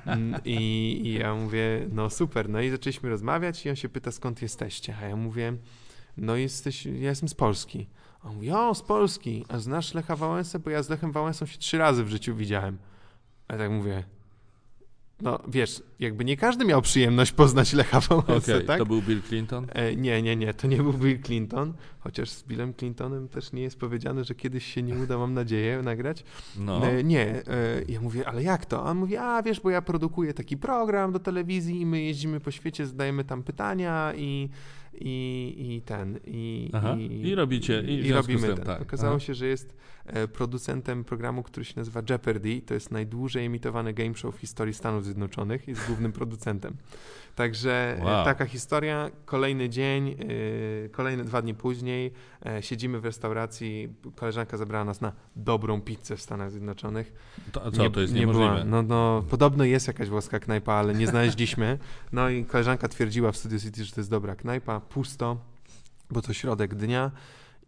Mm, 0.06 0.40
I, 0.44 0.56
I 1.04 1.12
ja 1.12 1.34
mówię, 1.34 1.88
no 1.92 2.10
super, 2.10 2.48
no 2.48 2.60
i 2.60 2.70
zaczęliśmy 2.70 3.08
rozmawiać 3.08 3.66
i 3.66 3.70
on 3.70 3.76
się 3.76 3.88
pyta, 3.88 4.12
skąd 4.12 4.42
jesteście, 4.42 4.96
a 5.02 5.06
ja 5.06 5.16
mówię, 5.16 5.56
no 6.16 6.36
jesteś, 6.36 6.86
ja 6.86 7.08
jestem 7.08 7.28
z 7.28 7.34
Polski. 7.34 7.88
A 8.22 8.28
on 8.28 8.34
mówi, 8.34 8.50
o, 8.50 8.74
z 8.74 8.82
Polski, 8.82 9.44
a 9.48 9.58
znasz 9.58 9.94
Lecha 9.94 10.16
Wałęsę? 10.16 10.58
Bo 10.58 10.70
ja 10.70 10.82
z 10.82 10.88
Lechem 10.88 11.12
Wałęsą 11.12 11.46
się 11.46 11.58
trzy 11.58 11.78
razy 11.78 12.04
w 12.04 12.08
życiu 12.08 12.34
widziałem. 12.34 12.78
A 13.48 13.52
ja 13.52 13.58
tak 13.58 13.70
mówię, 13.70 14.04
no 15.20 15.38
wiesz, 15.48 15.82
jakby 16.00 16.24
nie 16.24 16.36
każdy 16.36 16.64
miał 16.64 16.82
przyjemność 16.82 17.32
poznać 17.32 17.72
Lecha 17.72 18.00
Wałęsę, 18.00 18.54
Okej, 18.54 18.66
tak? 18.66 18.78
to 18.78 18.86
był 18.86 19.02
Bill 19.02 19.22
Clinton? 19.22 19.66
E, 19.72 19.96
nie, 19.96 20.22
nie, 20.22 20.36
nie, 20.36 20.54
to 20.54 20.66
nie 20.66 20.76
był 20.76 20.92
Bill 20.92 21.22
Clinton, 21.22 21.72
chociaż 22.00 22.30
z 22.30 22.44
Billem 22.44 22.74
Clintonem 22.74 23.28
też 23.28 23.52
nie 23.52 23.62
jest 23.62 23.78
powiedziane, 23.78 24.24
że 24.24 24.34
kiedyś 24.34 24.74
się 24.74 24.82
nie 24.82 24.94
uda, 24.94 25.18
mam 25.18 25.34
nadzieję, 25.34 25.82
nagrać. 25.82 26.24
No. 26.58 26.86
E, 26.88 27.04
nie, 27.04 27.26
e, 27.26 27.42
ja 27.88 28.00
mówię, 28.00 28.28
ale 28.28 28.42
jak 28.42 28.66
to? 28.66 28.86
A 28.86 28.90
on 28.90 28.98
mówi, 28.98 29.16
a 29.16 29.42
wiesz, 29.42 29.60
bo 29.60 29.70
ja 29.70 29.82
produkuję 29.82 30.34
taki 30.34 30.56
program 30.56 31.12
do 31.12 31.18
telewizji 31.18 31.80
i 31.80 31.86
my 31.86 32.02
jeździmy 32.02 32.40
po 32.40 32.50
świecie, 32.50 32.86
zadajemy 32.86 33.24
tam 33.24 33.42
pytania 33.42 34.12
i, 34.16 34.48
i, 34.94 35.54
i 35.58 35.82
ten, 35.82 36.18
i, 36.26 36.70
Aha. 36.72 36.96
I 36.98 37.34
robicie, 37.34 37.80
i 37.80 38.02
w 38.02 38.06
i 38.06 38.08
z 38.08 38.12
robimy 38.12 38.54
ten. 38.54 38.64
tak. 38.64 38.82
Okazało 38.82 39.14
Aha. 39.14 39.20
się, 39.24 39.34
że 39.34 39.46
jest 39.46 39.74
producentem 40.32 41.04
programu, 41.04 41.42
który 41.42 41.64
się 41.64 41.74
nazywa 41.76 42.02
Jeopardy, 42.10 42.62
to 42.66 42.74
jest 42.74 42.90
najdłużej 42.90 43.46
emitowany 43.46 43.92
game 43.92 44.14
show 44.14 44.36
w 44.36 44.38
historii 44.38 44.74
Stanów 44.74 45.04
Zjednoczonych, 45.04 45.68
jest 45.68 45.86
głównym 45.86 46.12
producentem. 46.12 46.76
Także 47.34 47.96
e, 47.98 48.04
Wow. 48.04 48.24
taka 48.24 48.44
historia, 48.46 49.10
kolejny 49.24 49.68
dzień, 49.68 50.16
e, 50.84 50.88
kolejne 50.88 51.24
dwa 51.24 51.42
dni 51.42 51.54
później 51.54 52.12
e, 52.46 52.62
siedzimy 52.62 53.00
w 53.00 53.04
restauracji, 53.04 53.88
koleżanka 54.16 54.56
zabrała 54.56 54.84
nas 54.84 55.00
na 55.00 55.12
dobrą 55.36 55.80
pizzę 55.80 56.16
w 56.16 56.22
Stanach 56.22 56.50
Zjednoczonych. 56.50 57.12
To, 57.52 57.70
co, 57.70 57.90
to 57.90 58.00
jest 58.00 58.12
nie 58.12 58.20
niemożliwe? 58.20 58.50
Była. 58.50 58.64
No, 58.64 58.82
no, 58.82 59.24
podobno 59.30 59.64
jest 59.64 59.86
jakaś 59.86 60.08
włoska 60.08 60.38
knajpa, 60.40 60.72
ale 60.72 60.94
nie 60.94 61.06
znaleźliśmy. 61.06 61.78
No 62.12 62.28
i 62.30 62.44
koleżanka 62.44 62.88
twierdziła 62.88 63.32
w 63.32 63.36
Studio 63.36 63.58
City, 63.58 63.84
że 63.84 63.92
to 63.92 64.00
jest 64.00 64.10
dobra 64.10 64.36
knajpa, 64.36 64.80
pusto, 64.80 65.36
bo 66.10 66.22
to 66.22 66.32
środek 66.32 66.74
dnia 66.74 67.10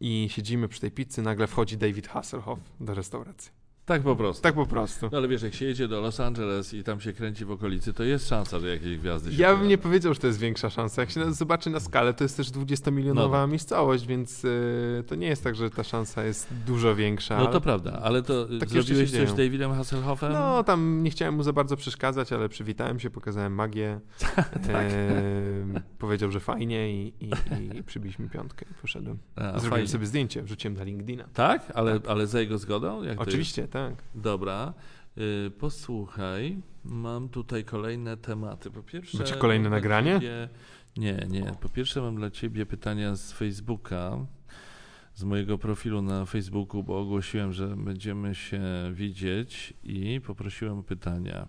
i 0.01 0.29
siedzimy 0.31 0.69
przy 0.69 0.81
tej 0.81 0.91
pizzy, 0.91 1.23
nagle 1.23 1.47
wchodzi 1.47 1.77
David 1.77 2.09
Hasselhoff 2.09 2.61
do 2.81 2.95
restauracji. 2.95 3.60
Tak 3.91 4.03
po 4.03 4.17
prostu. 4.17 4.43
Tak 4.43 4.55
po 4.55 4.67
prostu. 4.67 5.09
No 5.13 5.19
ale 5.19 5.29
wiesz, 5.29 5.43
jak 5.43 5.55
się 5.55 5.65
jedzie 5.65 5.89
do 5.89 6.01
Los 6.01 6.21
Angeles 6.21 6.75
i 6.75 6.85
tam 6.85 7.01
się 7.01 7.13
kręci 7.13 7.45
w 7.45 7.51
okolicy, 7.51 7.93
to 7.93 8.05
jest 8.05 8.29
szansa, 8.29 8.61
że 8.61 8.69
jakieś 8.69 8.99
gwiazdy 8.99 9.33
się 9.33 9.43
Ja 9.43 9.57
bym 9.57 9.69
nie 9.69 9.79
powiedział, 9.79 10.15
że 10.15 10.21
to 10.21 10.27
jest 10.27 10.39
większa 10.39 10.71
szansa. 10.71 11.03
Jak 11.03 11.11
się 11.11 11.33
zobaczy 11.33 11.71
na 11.71 11.81
skalę, 11.81 12.15
to 12.15 12.25
jest 12.25 12.37
też 12.37 12.51
20-milionowa 12.51 13.41
No 13.41 13.47
miejscowość, 13.47 14.07
więc 14.07 14.45
y, 14.45 15.05
to 15.07 15.15
nie 15.15 15.27
jest 15.27 15.45
tak, 15.45 15.55
że 15.55 15.71
ta 15.71 15.85
szansa 15.85 16.25
jest 16.25 16.49
dużo 16.67 16.95
większa. 16.95 17.39
No 17.39 17.47
to 17.47 17.61
prawda, 17.61 18.01
ale 18.03 18.23
to 18.23 18.47
Tak 18.61 18.69
zrobiłeś 18.69 19.11
coś 19.11 19.29
z. 19.29 19.35
Davidem 19.35 19.73
Hasselhoffem? 19.73 20.33
No, 20.33 20.65
tam 20.65 21.03
nie 21.03 21.11
chciałem 21.11 21.35
mu 21.35 21.43
za 21.43 21.53
bardzo 21.53 21.77
przeszkadzać, 21.77 22.33
ale 22.33 22.49
przywitałem 22.49 23.01
się, 23.01 23.11
pokazałem 23.11 23.55
magię. 23.55 24.01
Tak. 24.73 24.87
e, 24.93 25.81
powiedział, 25.99 26.31
że 26.31 26.41
fajnie 26.41 26.93
i, 26.93 27.13
i, 27.21 27.31
i 27.79 27.83
przybiliśmy 27.83 28.29
piątkę 28.29 28.67
i 28.71 28.75
poszedłem. 28.75 29.19
A, 29.37 29.43
Zrobiłem 29.43 29.71
fajnie. 29.71 29.89
sobie 29.89 30.07
zdjęcie, 30.07 30.43
wrzuciłem 30.43 30.77
na 30.77 30.85
LinkedIna. 30.85 31.25
Tak? 31.35 31.73
Ale, 31.75 32.01
ale 32.09 32.27
za 32.27 32.41
jego 32.41 32.59
zgodą? 32.59 33.03
Jak 33.03 33.21
Oczywiście, 33.21 33.69
tak. 33.69 33.80
Jest? 33.89 34.03
Dobra. 34.15 34.75
Y, 35.19 35.51
posłuchaj, 35.51 36.63
mam 36.85 37.29
tutaj 37.29 37.65
kolejne 37.65 38.17
tematy. 38.17 38.71
Po 38.71 38.83
pierwsze... 38.83 39.19
Macie 39.19 39.35
kolejne 39.35 39.71
nagranie? 39.71 40.13
ciebie- 40.21 40.49
Nie, 40.97 41.27
nie. 41.31 41.53
Po 41.61 41.69
pierwsze 41.69 42.01
mam 42.01 42.17
dla 42.17 42.31
ciebie 42.31 42.67
pytania 42.67 43.17
z 43.17 43.33
Facebooka, 43.33 44.27
z 45.15 45.25
mojego 45.25 45.59
profilu 45.59 46.03
na 46.03 46.25
Facebooku, 46.25 46.83
bo 46.83 47.01
ogłosiłem, 47.01 47.53
że 47.53 47.77
będziemy 47.77 48.35
się 48.35 48.63
widzieć 48.93 49.75
i 49.85 50.21
poprosiłem 50.27 50.79
o 50.79 50.83
pytania. 50.83 51.49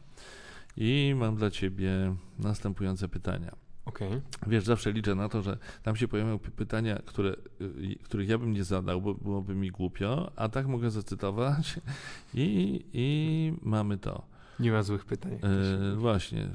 I 0.77 1.13
mam 1.17 1.35
dla 1.35 1.51
ciebie 1.51 2.15
następujące 2.39 3.09
pytania. 3.09 3.51
Okej. 3.85 4.21
Wiesz, 4.47 4.63
zawsze 4.63 4.91
liczę 4.91 5.15
na 5.15 5.29
to, 5.29 5.41
że 5.41 5.57
tam 5.83 5.95
się 5.95 6.07
pojawią 6.07 6.35
py- 6.37 6.51
pytania, 6.51 6.99
które, 7.05 7.35
y, 7.61 7.95
których 8.03 8.29
ja 8.29 8.37
bym 8.37 8.53
nie 8.53 8.63
zadał, 8.63 9.01
bo 9.01 9.13
byłoby 9.13 9.55
mi 9.55 9.71
głupio, 9.71 10.31
a 10.35 10.49
tak 10.49 10.67
mogę 10.67 10.91
zacytować 10.91 11.79
i, 12.33 12.81
i 12.93 13.53
mamy 13.61 13.97
to. 13.97 14.23
Nie 14.59 14.71
ma 14.71 14.83
złych 14.83 15.05
pytań. 15.05 15.31
mówi. 15.31 16.01
właśnie. 16.01 16.47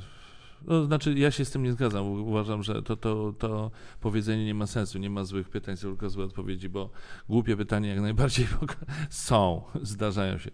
No, 0.66 0.84
znaczy, 0.84 1.14
ja 1.14 1.30
się 1.30 1.44
z 1.44 1.50
tym 1.50 1.62
nie 1.62 1.72
zgadzam. 1.72 2.06
Uważam, 2.06 2.62
że 2.62 2.82
to, 2.82 2.96
to, 2.96 3.34
to 3.38 3.70
powiedzenie 4.00 4.44
nie 4.44 4.54
ma 4.54 4.66
sensu. 4.66 4.98
Nie 4.98 5.10
ma 5.10 5.24
złych 5.24 5.48
pytań, 5.48 5.76
są 5.76 5.88
tylko 5.88 6.10
złe 6.10 6.24
odpowiedzi, 6.24 6.68
bo 6.68 6.90
głupie 7.28 7.56
pytania 7.56 7.90
jak 7.90 8.00
najbardziej 8.00 8.46
są, 9.10 9.62
zdarzają 9.82 10.38
się. 10.38 10.50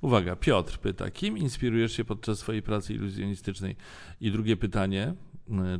Uwaga, 0.00 0.36
Piotr 0.36 0.78
pyta, 0.78 1.10
kim 1.10 1.38
inspirujesz 1.38 1.92
się 1.92 2.04
podczas 2.04 2.38
swojej 2.38 2.62
pracy 2.62 2.94
iluzjonistycznej? 2.94 3.76
I 4.20 4.30
drugie 4.30 4.56
pytanie, 4.56 5.14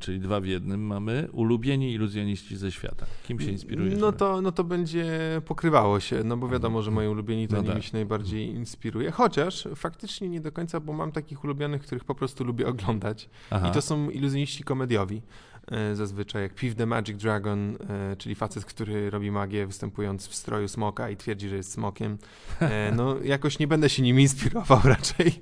czyli 0.01 0.21
dwa 0.21 0.41
w 0.41 0.47
jednym 0.47 0.87
mamy, 0.87 1.29
ulubieni 1.33 1.93
iluzjoniści 1.93 2.57
ze 2.57 2.73
świata. 2.73 3.07
Kim 3.27 3.41
się 3.41 3.51
inspirujesz? 3.51 4.01
No 4.01 4.13
to, 4.13 4.43
no 4.43 4.53
to 4.53 4.65
będzie 4.65 5.07
pokrywało 5.45 6.01
się, 6.01 6.25
no 6.25 6.37
bo 6.37 6.49
wiadomo, 6.49 6.83
że 6.83 6.91
moi 6.91 7.07
ulubieni 7.07 7.49
to 7.49 7.57
No 7.57 7.63
nimi 7.63 7.75
tak. 7.75 7.83
się 7.83 7.91
najbardziej 7.93 8.49
inspiruje. 8.49 9.11
Chociaż 9.11 9.69
faktycznie 9.75 10.29
nie 10.29 10.41
do 10.41 10.53
końca, 10.53 10.81
bo 10.81 10.93
mam 10.93 11.13
takich 11.13 11.45
ulubionych, 11.45 11.83
których 11.83 12.05
po 12.05 12.15
prostu 12.15 12.45
lubię 12.45 12.67
oglądać. 12.67 13.31
Aha. 13.51 13.69
I 13.69 13.73
to 13.73 13.83
są 13.83 14.11
iluzjoniści 14.11 14.65
komediowi. 14.65 15.23
E, 15.71 15.95
Zazwyczaj 15.97 16.43
jak 16.43 16.55
Piv 16.55 16.75
the 16.77 16.87
Magic 16.87 17.17
Dragon, 17.23 17.77
e, 17.91 18.17
czyli 18.17 18.35
facet, 18.35 18.65
który 18.65 19.11
robi 19.11 19.31
magię 19.31 19.67
występując 19.67 20.27
w 20.29 20.35
stroju 20.35 20.69
smoka 20.69 21.11
i 21.11 21.17
twierdzi, 21.17 21.49
że 21.49 21.57
jest 21.57 21.73
smokiem. 21.73 22.19
E, 22.61 22.93
No 22.97 23.17
jakoś 23.35 23.59
nie 23.59 23.67
będę 23.69 23.89
się 23.89 24.03
nim 24.03 24.21
inspirował 24.21 24.81
raczej, 24.95 25.33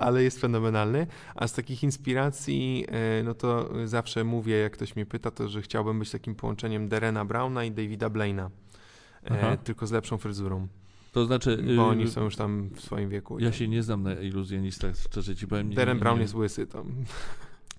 ale 0.00 0.22
jest 0.22 0.40
fenomenalny. 0.40 1.06
A 1.34 1.48
z 1.48 1.52
takich 1.52 1.82
inspiracji, 1.82 2.86
no 3.24 3.34
to 3.34 3.70
zawsze 3.84 4.24
mówię, 4.24 4.56
jak 4.56 4.72
ktoś 4.72 4.96
mnie 4.96 5.06
pyta, 5.06 5.30
to 5.30 5.48
że 5.48 5.62
chciałbym 5.62 5.98
być 5.98 6.10
takim 6.10 6.34
połączeniem 6.34 6.88
Derena 6.88 7.24
Browna 7.24 7.64
i 7.64 7.70
Davida 7.70 8.10
Blaina. 8.10 8.50
Tylko 9.64 9.86
z 9.86 9.92
lepszą 9.92 10.18
fryzurą, 10.18 10.68
To 11.12 11.26
znaczy, 11.26 11.56
bo 11.76 11.82
y, 11.82 11.86
oni 11.86 12.08
są 12.08 12.24
już 12.24 12.36
tam 12.36 12.68
w 12.74 12.80
swoim 12.80 13.10
wieku. 13.10 13.38
ja 13.38 13.52
się 13.52 13.68
nie 13.68 13.82
znam 13.82 14.02
na 14.02 14.14
iluzjonistach, 14.14 14.96
szczerze 14.96 15.36
ci 15.36 15.46
powiem. 15.46 15.70
nie- 15.70 15.94
Brown 15.94 16.20
jest 16.20 16.34
łysy 16.34 16.66
tam. 16.66 16.86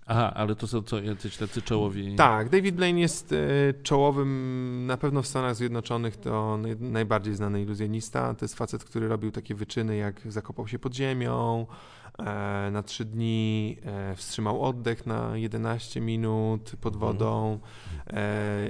Aha, 0.09 0.33
ale 0.35 0.55
to 0.55 0.67
są 0.67 0.81
co, 0.81 0.99
jacyś 1.01 1.37
tacy 1.37 1.61
czołowi... 1.61 2.15
Tak, 2.15 2.49
David 2.49 2.75
Blaine 2.75 2.99
jest 2.99 3.31
e, 3.33 3.37
czołowym, 3.83 4.83
na 4.87 4.97
pewno 4.97 5.21
w 5.21 5.27
Stanach 5.27 5.55
Zjednoczonych 5.55 6.17
to 6.17 6.57
naj, 6.57 6.75
najbardziej 6.79 7.35
znany 7.35 7.61
iluzjonista. 7.61 8.33
To 8.33 8.45
jest 8.45 8.55
facet, 8.55 8.83
który 8.83 9.07
robił 9.07 9.31
takie 9.31 9.55
wyczyny, 9.55 9.95
jak 9.97 10.21
zakopał 10.31 10.67
się 10.67 10.79
pod 10.79 10.95
ziemią 10.95 11.65
e, 12.19 12.23
na 12.71 12.83
trzy 12.83 13.05
dni, 13.05 13.77
e, 13.85 14.15
wstrzymał 14.15 14.63
oddech 14.63 15.05
na 15.05 15.37
11 15.37 16.01
minut 16.01 16.71
pod 16.81 16.93
Mhm. 16.95 16.99
wodą 17.17 17.59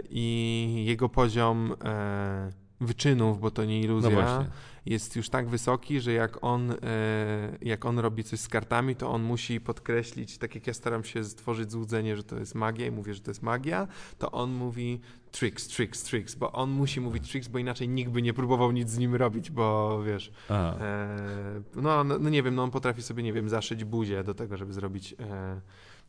i 0.09 0.83
jego 0.87 1.09
poziom 1.09 1.73
wyczynów, 2.81 3.39
bo 3.39 3.51
to 3.51 3.65
nie 3.65 3.79
No 3.79 3.85
iluzja, 3.85 4.09
właśnie. 4.09 4.45
Jest 4.89 5.15
już 5.15 5.29
tak 5.29 5.49
wysoki, 5.49 6.01
że 6.01 6.13
jak 6.13 6.43
on, 6.43 6.71
e, 6.71 6.75
jak 7.61 7.85
on 7.85 7.99
robi 7.99 8.23
coś 8.23 8.39
z 8.39 8.47
kartami, 8.47 8.95
to 8.95 9.09
on 9.09 9.23
musi 9.23 9.61
podkreślić, 9.61 10.37
tak 10.37 10.55
jak 10.55 10.67
ja 10.67 10.73
staram 10.73 11.03
się 11.03 11.23
stworzyć 11.23 11.71
złudzenie, 11.71 12.17
że 12.17 12.23
to 12.23 12.39
jest 12.39 12.55
magia 12.55 12.87
i 12.87 12.91
mówię, 12.91 13.13
że 13.13 13.21
to 13.21 13.31
jest 13.31 13.43
magia, 13.43 13.87
to 14.17 14.31
on 14.31 14.51
mówi 14.51 14.99
tricks, 15.31 15.67
tricks, 15.67 16.03
tricks, 16.03 16.35
bo 16.35 16.51
on 16.51 16.69
musi 16.69 17.01
mówić 17.01 17.31
tricks, 17.31 17.47
bo 17.47 17.59
inaczej 17.59 17.89
nikt 17.89 18.11
by 18.11 18.21
nie 18.21 18.33
próbował 18.33 18.71
nic 18.71 18.89
z 18.89 18.97
nim 18.97 19.15
robić, 19.15 19.51
bo 19.51 19.99
wiesz, 20.03 20.31
e, 20.49 21.61
no, 21.75 22.03
no, 22.03 22.19
no 22.19 22.29
nie 22.29 22.43
wiem, 22.43 22.55
no 22.55 22.63
on 22.63 22.71
potrafi 22.71 23.01
sobie, 23.01 23.23
nie 23.23 23.33
wiem, 23.33 23.49
zaszyć 23.49 23.83
buzię 23.83 24.23
do 24.23 24.33
tego, 24.33 24.57
żeby 24.57 24.73
zrobić 24.73 25.15
e, 25.19 25.61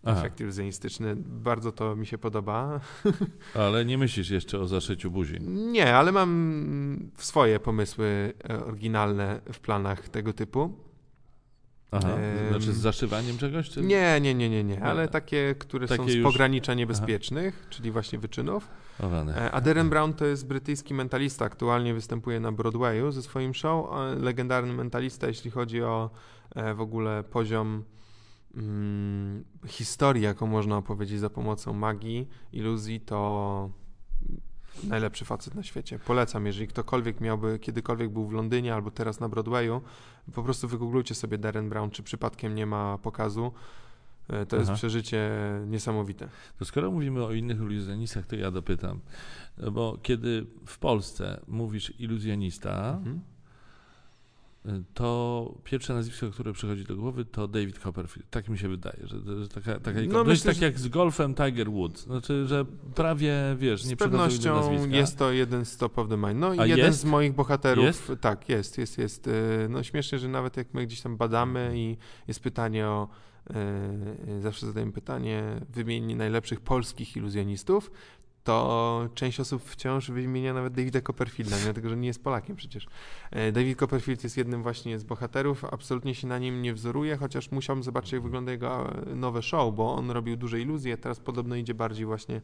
Aha. 0.04 0.20
efekt 0.20 0.40
iluzjonistyczny. 0.40 1.16
Bardzo 1.16 1.72
to 1.72 1.96
mi 1.96 2.06
się 2.06 2.18
podoba. 2.18 2.80
ale 3.54 3.84
nie 3.84 3.98
myślisz 3.98 4.30
jeszcze 4.30 4.58
o 4.58 4.66
zaszyciu 4.66 5.10
buzi. 5.10 5.40
Nie, 5.48 5.96
ale 5.96 6.12
mam 6.12 7.10
swoje 7.16 7.60
pomysły 7.60 8.32
e, 8.50 8.64
oryginalne 8.64 9.40
w 9.52 9.60
planach 9.60 10.08
tego 10.08 10.32
typu. 10.32 10.72
Aha, 11.90 12.08
znaczy 12.48 12.72
z 12.72 12.76
zaszywaniem 12.76 13.38
czegoś? 13.38 13.70
Czy... 13.70 13.80
Nie, 13.82 14.20
nie, 14.20 14.34
nie, 14.34 14.50
nie, 14.50 14.64
nie, 14.64 14.82
ale 14.82 15.08
takie, 15.08 15.54
które 15.58 15.88
są 15.88 15.96
Takie 15.96 16.10
z 16.10 16.14
już- 16.14 16.24
pogranicza 16.24 16.74
niebezpiecznych, 16.74 17.66
czyli 17.70 17.90
właśnie 17.90 18.18
wyczynów. 18.18 18.68
O, 19.02 19.10
rany. 19.10 19.34
E, 19.36 19.50
A 19.50 19.60
Darren 19.60 19.88
Brown 19.90 20.12
to 20.12 20.26
jest 20.26 20.46
brytyjski 20.46 20.94
mentalista, 20.94 21.44
aktualnie 21.44 21.94
występuje 21.94 22.40
na 22.40 22.52
Broadwayu 22.52 23.10
ze 23.12 23.22
swoim 23.22 23.54
show. 23.54 23.86
e, 23.92 24.14
Legendarny 24.14 24.72
mentalista, 24.72 25.26
jeśli 25.26 25.50
chodzi 25.50 25.82
o 25.82 26.10
e, 26.54 26.74
w 26.74 26.80
ogóle 26.80 27.24
poziom 27.24 27.84
mm, 28.54 29.44
historii, 29.66 30.22
jaką 30.22 30.46
można 30.46 30.76
opowiedzieć 30.76 31.20
za 31.20 31.30
pomocą 31.30 31.72
magii, 31.72 32.28
iluzji, 32.52 33.00
to 33.00 33.70
najlepszy 34.84 35.24
facet 35.24 35.54
na 35.54 35.62
świecie. 35.62 35.98
Polecam, 35.98 36.46
jeżeli 36.46 36.68
ktokolwiek 36.68 37.20
miałby, 37.20 37.58
kiedykolwiek 37.58 38.10
był 38.10 38.26
w 38.26 38.32
Londynie 38.32 38.74
albo 38.74 38.90
teraz 38.90 39.20
na 39.20 39.28
Broadwayu, 39.28 39.82
po 40.34 40.42
prostu 40.42 40.68
wygooglujcie 40.68 41.14
sobie 41.14 41.38
Darren 41.38 41.68
Brown, 41.68 41.90
czy 41.90 42.02
przypadkiem 42.02 42.54
nie 42.54 42.66
ma 42.66 42.98
pokazu. 42.98 43.52
E, 44.28 44.46
To 44.46 44.56
jest 44.56 44.68
Aha. 44.68 44.76
przeżycie 44.76 45.30
niesamowite. 45.66 46.28
To 46.58 46.64
skoro 46.64 46.90
mówimy 46.90 47.24
o 47.24 47.32
innych 47.32 47.58
iluzjonistach, 47.58 48.26
to 48.26 48.36
ja 48.36 48.50
dopytam. 48.50 49.00
Bo 49.72 49.98
kiedy 50.02 50.46
w 50.66 50.78
Polsce 50.78 51.40
mówisz 51.48 52.00
iluzjonista, 52.00 52.96
Mhm. 52.98 53.20
To 54.94 55.54
pierwsze 55.64 55.94
nazwisko, 55.94 56.30
które 56.30 56.52
przychodzi 56.52 56.84
do 56.84 56.96
głowy, 56.96 57.24
to 57.24 57.48
David 57.48 57.78
Copperfield. 57.78 58.30
Tak 58.30 58.48
mi 58.48 58.58
się 58.58 58.68
wydaje, 58.68 59.06
że, 59.06 59.40
że 59.40 59.48
taka, 59.48 59.80
taka 59.80 60.00
No 60.08 60.24
myślę, 60.24 60.52
tak 60.52 60.62
jak 60.62 60.78
z 60.78 60.88
golfem 60.88 61.34
Tiger 61.34 61.70
Woods. 61.70 62.04
Znaczy, 62.04 62.46
że 62.46 62.64
prawie, 62.94 63.34
wiesz, 63.58 63.84
nie 63.84 63.96
Z 63.96 63.98
pewnością 63.98 64.88
jest 64.90 65.18
to 65.18 65.32
jeden 65.32 65.64
z 65.64 65.76
top 65.76 65.98
of 65.98 66.08
the 66.08 66.16
mind. 66.16 66.36
No 66.36 66.54
i 66.54 66.58
jeden 66.58 66.86
jest? 66.86 67.00
z 67.00 67.04
moich 67.04 67.32
bohaterów. 67.34 67.84
Jest? 67.84 68.12
Tak, 68.20 68.48
jest, 68.48 68.78
jest, 68.78 68.98
jest. 68.98 69.26
Y, 69.26 69.66
No 69.70 69.82
śmiesznie, 69.82 70.18
że 70.18 70.28
nawet 70.28 70.56
jak 70.56 70.74
my 70.74 70.86
gdzieś 70.86 71.00
tam 71.00 71.16
badamy 71.16 71.72
i 71.74 71.96
jest 72.28 72.40
pytanie 72.40 72.86
o. 72.86 73.08
y, 73.50 74.40
Zawsze 74.40 74.66
zadajemy 74.66 74.92
pytanie, 74.92 75.60
wymieni 75.70 76.14
najlepszych 76.14 76.60
polskich 76.60 77.16
iluzjonistów. 77.16 77.90
To 78.48 79.08
część 79.14 79.40
osób 79.40 79.62
wciąż 79.62 80.10
wymienia 80.10 80.54
nawet 80.54 80.72
Davida 80.72 81.00
Copperfielda, 81.00 81.56
mimo 81.60 81.72
tego, 81.72 81.88
że 81.88 81.96
nie 81.96 82.06
jest 82.06 82.24
Polakiem 82.24 82.56
przecież. 82.56 82.86
E, 83.30 83.52
David 83.52 83.78
Copperfield 83.78 84.24
jest 84.24 84.36
jednym 84.36 84.62
właśnie 84.62 84.98
z 84.98 85.04
bohaterów, 85.04 85.64
absolutnie 85.64 86.14
się 86.14 86.26
na 86.26 86.38
nim 86.38 86.62
nie 86.62 86.74
wzoruje, 86.74 87.16
chociaż 87.16 87.50
musiałbym 87.50 87.82
zobaczyć, 87.82 88.12
jak 88.12 88.22
wygląda 88.22 88.52
jego 88.52 89.02
e, 89.06 89.14
nowe 89.14 89.42
show, 89.42 89.74
bo 89.74 89.94
on 89.94 90.10
robił 90.10 90.36
duże 90.36 90.60
iluzje, 90.60 90.96
teraz 90.96 91.20
podobno 91.20 91.56
idzie 91.56 91.74
bardziej 91.74 92.06
właśnie 92.06 92.40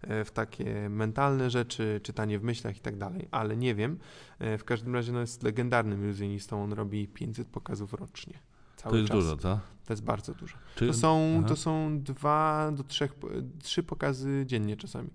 e, 0.00 0.24
w 0.24 0.30
takie 0.30 0.88
mentalne 0.88 1.50
rzeczy, 1.50 2.00
czytanie 2.02 2.38
w 2.38 2.42
myślach 2.42 2.76
i 2.76 2.80
tak 2.80 2.96
dalej, 2.96 3.28
ale 3.30 3.56
nie 3.56 3.74
wiem. 3.74 3.98
W 4.40 4.64
każdym 4.64 4.94
razie 4.94 5.12
no, 5.12 5.20
jest 5.20 5.42
legendarnym 5.42 6.04
iluzjonistą, 6.04 6.62
on 6.62 6.72
robi 6.72 7.08
500 7.08 7.48
pokazów 7.48 7.92
rocznie. 7.92 8.34
Cały 8.76 8.92
To 8.92 8.96
jest 8.96 9.08
czas. 9.08 9.16
dużo, 9.16 9.36
co? 9.36 9.60
To 9.86 9.92
jest 9.92 10.04
bardzo 10.04 10.34
dużo. 10.34 10.56
Czy, 10.74 10.86
To 10.86 10.94
są, 10.94 11.36
Aha. 11.38 11.48
to 11.48 11.56
są 11.56 12.00
dwa 12.02 12.72
do 12.72 12.84
trzech, 12.84 13.14
trzy 13.62 13.82
pokazy 13.82 14.42
dziennie 14.46 14.76
czasami. 14.76 15.10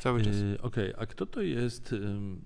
Cały 0.00 0.22
czas. 0.22 0.36
Yy, 0.36 0.58
Okej, 0.62 0.94
a 0.98 1.06
kto 1.06 1.26
to 1.26 1.42
jest? 1.42 1.94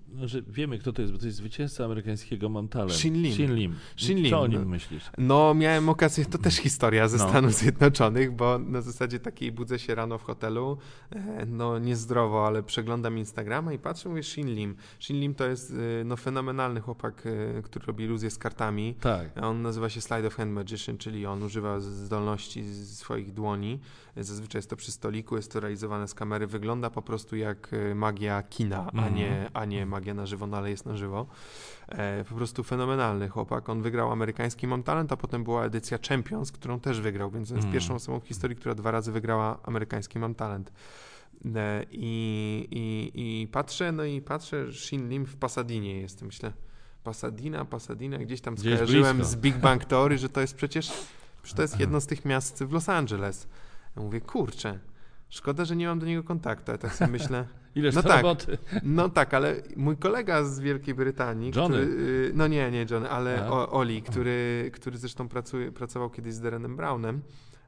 No, 0.09 0.29
że 0.29 0.43
wiemy, 0.43 0.79
kto 0.79 0.93
to 0.93 1.03
jest, 1.03 1.12
bo 1.14 1.19
to 1.19 1.27
jest 1.27 1.38
zwycięzca 1.38 1.85
amerykańskiego 1.85 2.49
Mam 2.49 2.69
Talent. 2.69 2.93
Shin 2.93 3.14
Lim. 3.23 3.35
Shin 3.35 3.55
Lim. 3.55 3.75
Shin 3.97 4.19
Lim, 4.19 4.31
Co 4.31 4.40
o 4.40 4.47
nim 4.47 4.69
myślisz? 4.69 5.11
No, 5.19 5.55
miałem 5.55 5.88
okazję, 5.88 6.25
to 6.27 6.38
też 6.38 6.57
historia 6.57 7.09
ze 7.09 7.19
No. 7.19 7.29
Stanów 7.29 7.55
Zjednoczonych, 7.55 8.33
bo 8.33 8.59
na 8.59 8.81
zasadzie 8.81 9.21
takiej 9.21 9.53
budzę 9.53 9.79
się 9.79 9.95
rano 9.95 10.19
w 10.19 10.23
hotelu, 10.23 10.79
e, 11.11 11.47
no 11.47 11.79
niezdrowo, 11.79 12.47
ale 12.47 12.62
przeglądam 12.62 13.19
Instagrama 13.19 13.73
i 13.73 13.79
patrzę, 13.79 14.09
mówię 14.09 14.23
Shin 14.23 14.55
Lim. 14.55 14.77
Shin 15.01 15.21
Lim 15.21 15.35
to 15.35 15.47
jest 15.47 15.73
e, 16.01 16.05
no, 16.05 16.17
fenomenalny 16.17 16.81
chłopak, 16.81 17.23
e, 17.59 17.62
który 17.62 17.87
robi 17.87 18.05
iluzje 18.05 18.31
z 18.31 18.38
kartami. 18.38 18.95
Tak. 19.01 19.31
On 19.43 19.62
nazywa 19.62 19.88
się 19.88 20.01
Slide 20.01 20.27
of 20.27 20.35
Hand 20.35 20.53
Magician, 20.53 20.99
czyli 20.99 21.27
on 21.27 21.43
używa 21.43 21.81
zdolności 21.81 22.64
swoich 22.85 23.33
dłoni. 23.33 23.81
Zazwyczaj 24.17 24.59
jest 24.59 24.71
to 24.71 24.77
przy 24.77 24.93
stoliku, 24.93 25.37
jest 25.37 25.53
to 25.53 25.61
realizowane 25.61 26.09
z 26.09 26.14
kamery. 26.14 26.47
Wygląda 26.47 26.90
po 26.90 27.03
prostu 27.03 27.37
jak 27.37 27.43
e, 27.50 27.94
magia 27.94 28.42
kina, 28.42 28.78
a, 28.87 28.90
Mhm. 28.90 29.14
nie, 29.14 29.50
a 29.54 29.64
nie 29.64 29.87
magia 29.87 30.14
na 30.14 30.26
żywo, 30.26 30.46
no 30.46 30.57
ale 30.57 30.70
jest 30.70 30.87
na 30.87 30.96
żywo. 30.96 31.26
E, 31.88 32.24
po 32.28 32.35
prostu 32.35 32.62
fenomenalny 32.62 33.28
chłopak. 33.28 33.68
On 33.68 33.83
wygrał 33.83 34.12
amerykański 34.12 34.66
Mam 34.66 34.83
Talent, 34.83 35.12
a 35.12 35.16
potem 35.16 35.44
była 35.44 35.64
edycja 35.64 35.98
Champions, 36.09 36.52
którą 36.52 36.80
też 36.80 37.00
wygrał, 37.00 37.30
więc 37.30 37.50
on 37.50 37.57
jest 37.57 37.64
Mhm. 37.66 37.72
pierwszą 37.72 37.94
osobą 37.94 38.20
w 38.20 38.26
historii, 38.26 38.57
która 38.57 38.74
dwa 38.74 38.90
razy 38.90 39.12
wygrała 39.12 39.59
amerykański 39.62 40.18
Mam 40.18 40.35
Talent. 40.35 40.72
E, 41.57 41.85
I, 41.90 42.68
i, 42.70 43.42
I 43.42 43.48
patrzę, 43.48 43.92
no 43.92 44.04
i 44.04 44.20
patrzę, 44.20 44.72
Shin 44.72 45.09
Lim 45.09 45.26
w 45.26 45.37
Pasadinie 45.37 46.00
jest, 46.00 46.22
myślę. 46.22 46.52
Pasadena, 47.04 47.64
Pasadena, 47.64 48.18
gdzieś 48.18 48.40
tam 48.40 48.54
Gdzieś 48.54 48.64
skojarzyłem 48.74 49.16
blisko. 49.16 49.33
z 49.33 49.37
Big 49.37 49.57
Bang 49.57 49.85
Theory, 49.85 50.18
że 50.18 50.28
to 50.28 50.40
jest 50.40 50.54
przecież, 50.54 50.92
że 51.44 51.54
to 51.54 51.62
jest 51.62 51.80
jedno 51.80 52.00
z 52.00 52.07
tych 52.07 52.24
miast 52.24 52.64
w 52.64 52.72
Los 52.72 52.88
Angeles. 52.88 53.48
Ja 53.96 54.02
mówię, 54.02 54.20
kurczę, 54.20 54.78
Szkoda, 55.35 55.64
że 55.64 55.77
nie 55.77 55.87
mam 55.87 55.99
do 55.99 56.07
niego 56.07 56.23
kontaktu, 56.23 56.73
ja 56.73 56.79
tak 56.79 56.94
sobie 56.94 57.11
myślę. 57.11 57.44
Ileż 57.75 57.94
No 57.94 58.03
tak. 58.03 58.16
roboty. 58.23 58.59
No 58.83 59.09
tak, 59.09 59.35
ale 59.35 59.55
mój 59.77 59.97
kolega 59.97 60.44
z 60.44 60.61
Wielkiej 60.61 60.94
Brytanii, 60.94 61.53
Johnny. 61.57 61.79
który, 61.79 61.92
y, 62.03 62.33
no 62.35 62.47
nie, 62.47 62.70
nie 62.70 62.87
Johnny, 62.90 63.11
ale 63.11 63.51
o, 63.51 63.70
Oli, 63.73 64.03
który, 64.03 64.70
który 64.75 64.99
zresztą 64.99 65.29
pracuje, 65.29 65.73
pracował 65.73 66.11
kiedyś 66.11 66.35
z 66.35 66.40
Derenem 66.40 66.77
Brownem, 66.77 67.23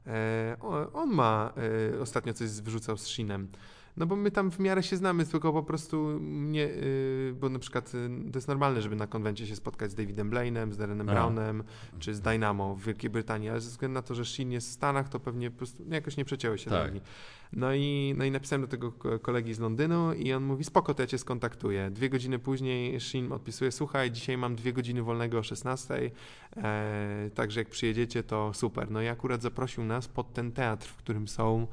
e, 0.07 0.57
on 0.93 1.09
ma 1.09 1.53
e, 1.95 1.99
ostatnio 1.99 2.33
coś 2.33 2.49
wyrzucał 2.61 2.97
z 2.97 3.07
Shinem. 3.07 3.47
No 3.97 4.05
bo 4.05 4.15
my 4.15 4.31
tam 4.31 4.51
w 4.51 4.59
miarę 4.59 4.83
się 4.83 4.97
znamy, 4.97 5.25
tylko 5.25 5.53
po 5.53 5.63
prostu 5.63 6.19
nie, 6.21 6.65
y, 6.65 7.33
bo 7.39 7.49
na 7.49 7.59
przykład 7.59 7.93
y, 7.95 8.31
to 8.31 8.37
jest 8.37 8.47
normalne, 8.47 8.81
żeby 8.81 8.95
na 8.95 9.07
konwencie 9.07 9.47
się 9.47 9.55
spotkać 9.55 9.91
z 9.91 9.95
Davidem 9.95 10.29
Blainem, 10.29 10.73
z 10.73 10.77
Derenem 10.77 11.09
A. 11.09 11.11
Brownem, 11.13 11.63
czy 11.99 12.15
z 12.15 12.21
Dynamo 12.21 12.75
w 12.75 12.83
Wielkiej 12.83 13.09
Brytanii, 13.09 13.49
ale 13.49 13.61
ze 13.61 13.69
względu 13.69 13.93
na 13.93 14.01
to, 14.01 14.15
że 14.15 14.25
Shin 14.25 14.51
jest 14.51 14.69
w 14.69 14.71
Stanach, 14.71 15.09
to 15.09 15.19
pewnie 15.19 15.51
po 15.51 15.57
prostu 15.57 15.83
jakoś 15.89 16.17
nie 16.17 16.25
przecięły 16.25 16.57
się 16.57 16.69
Tak. 16.69 16.83
drogi. 16.83 17.01
No 17.53 17.73
i, 17.73 18.13
no 18.17 18.25
i 18.25 18.31
napisałem 18.31 18.61
do 18.61 18.67
tego 18.67 18.91
ko- 18.91 19.19
kolegi 19.19 19.53
z 19.53 19.59
Londynu 19.59 20.13
i 20.13 20.33
on 20.33 20.43
mówi, 20.43 20.63
spoko, 20.63 20.93
to 20.93 21.03
ja 21.03 21.07
cię 21.07 21.17
skontaktuję. 21.17 21.89
Dwie 21.91 22.09
godziny 22.09 22.39
później 22.39 22.99
Shin 22.99 23.31
odpisuje, 23.31 23.71
słuchaj, 23.71 24.11
dzisiaj 24.11 24.37
mam 24.37 24.55
dwie 24.55 24.73
godziny 24.73 25.03
wolnego 25.03 25.37
o 25.39 25.43
16, 25.43 26.11
e, 26.57 27.29
także 27.35 27.59
jak 27.61 27.69
przyjedziecie, 27.69 28.23
to 28.23 28.53
super. 28.53 28.91
No 28.91 29.01
i 29.01 29.07
akurat 29.07 29.41
zaprosił 29.41 29.83
nas 29.83 30.07
pod 30.07 30.33
ten 30.33 30.51
teatr, 30.51 30.87
w 30.87 30.95
którym 30.95 31.27
są 31.27 31.67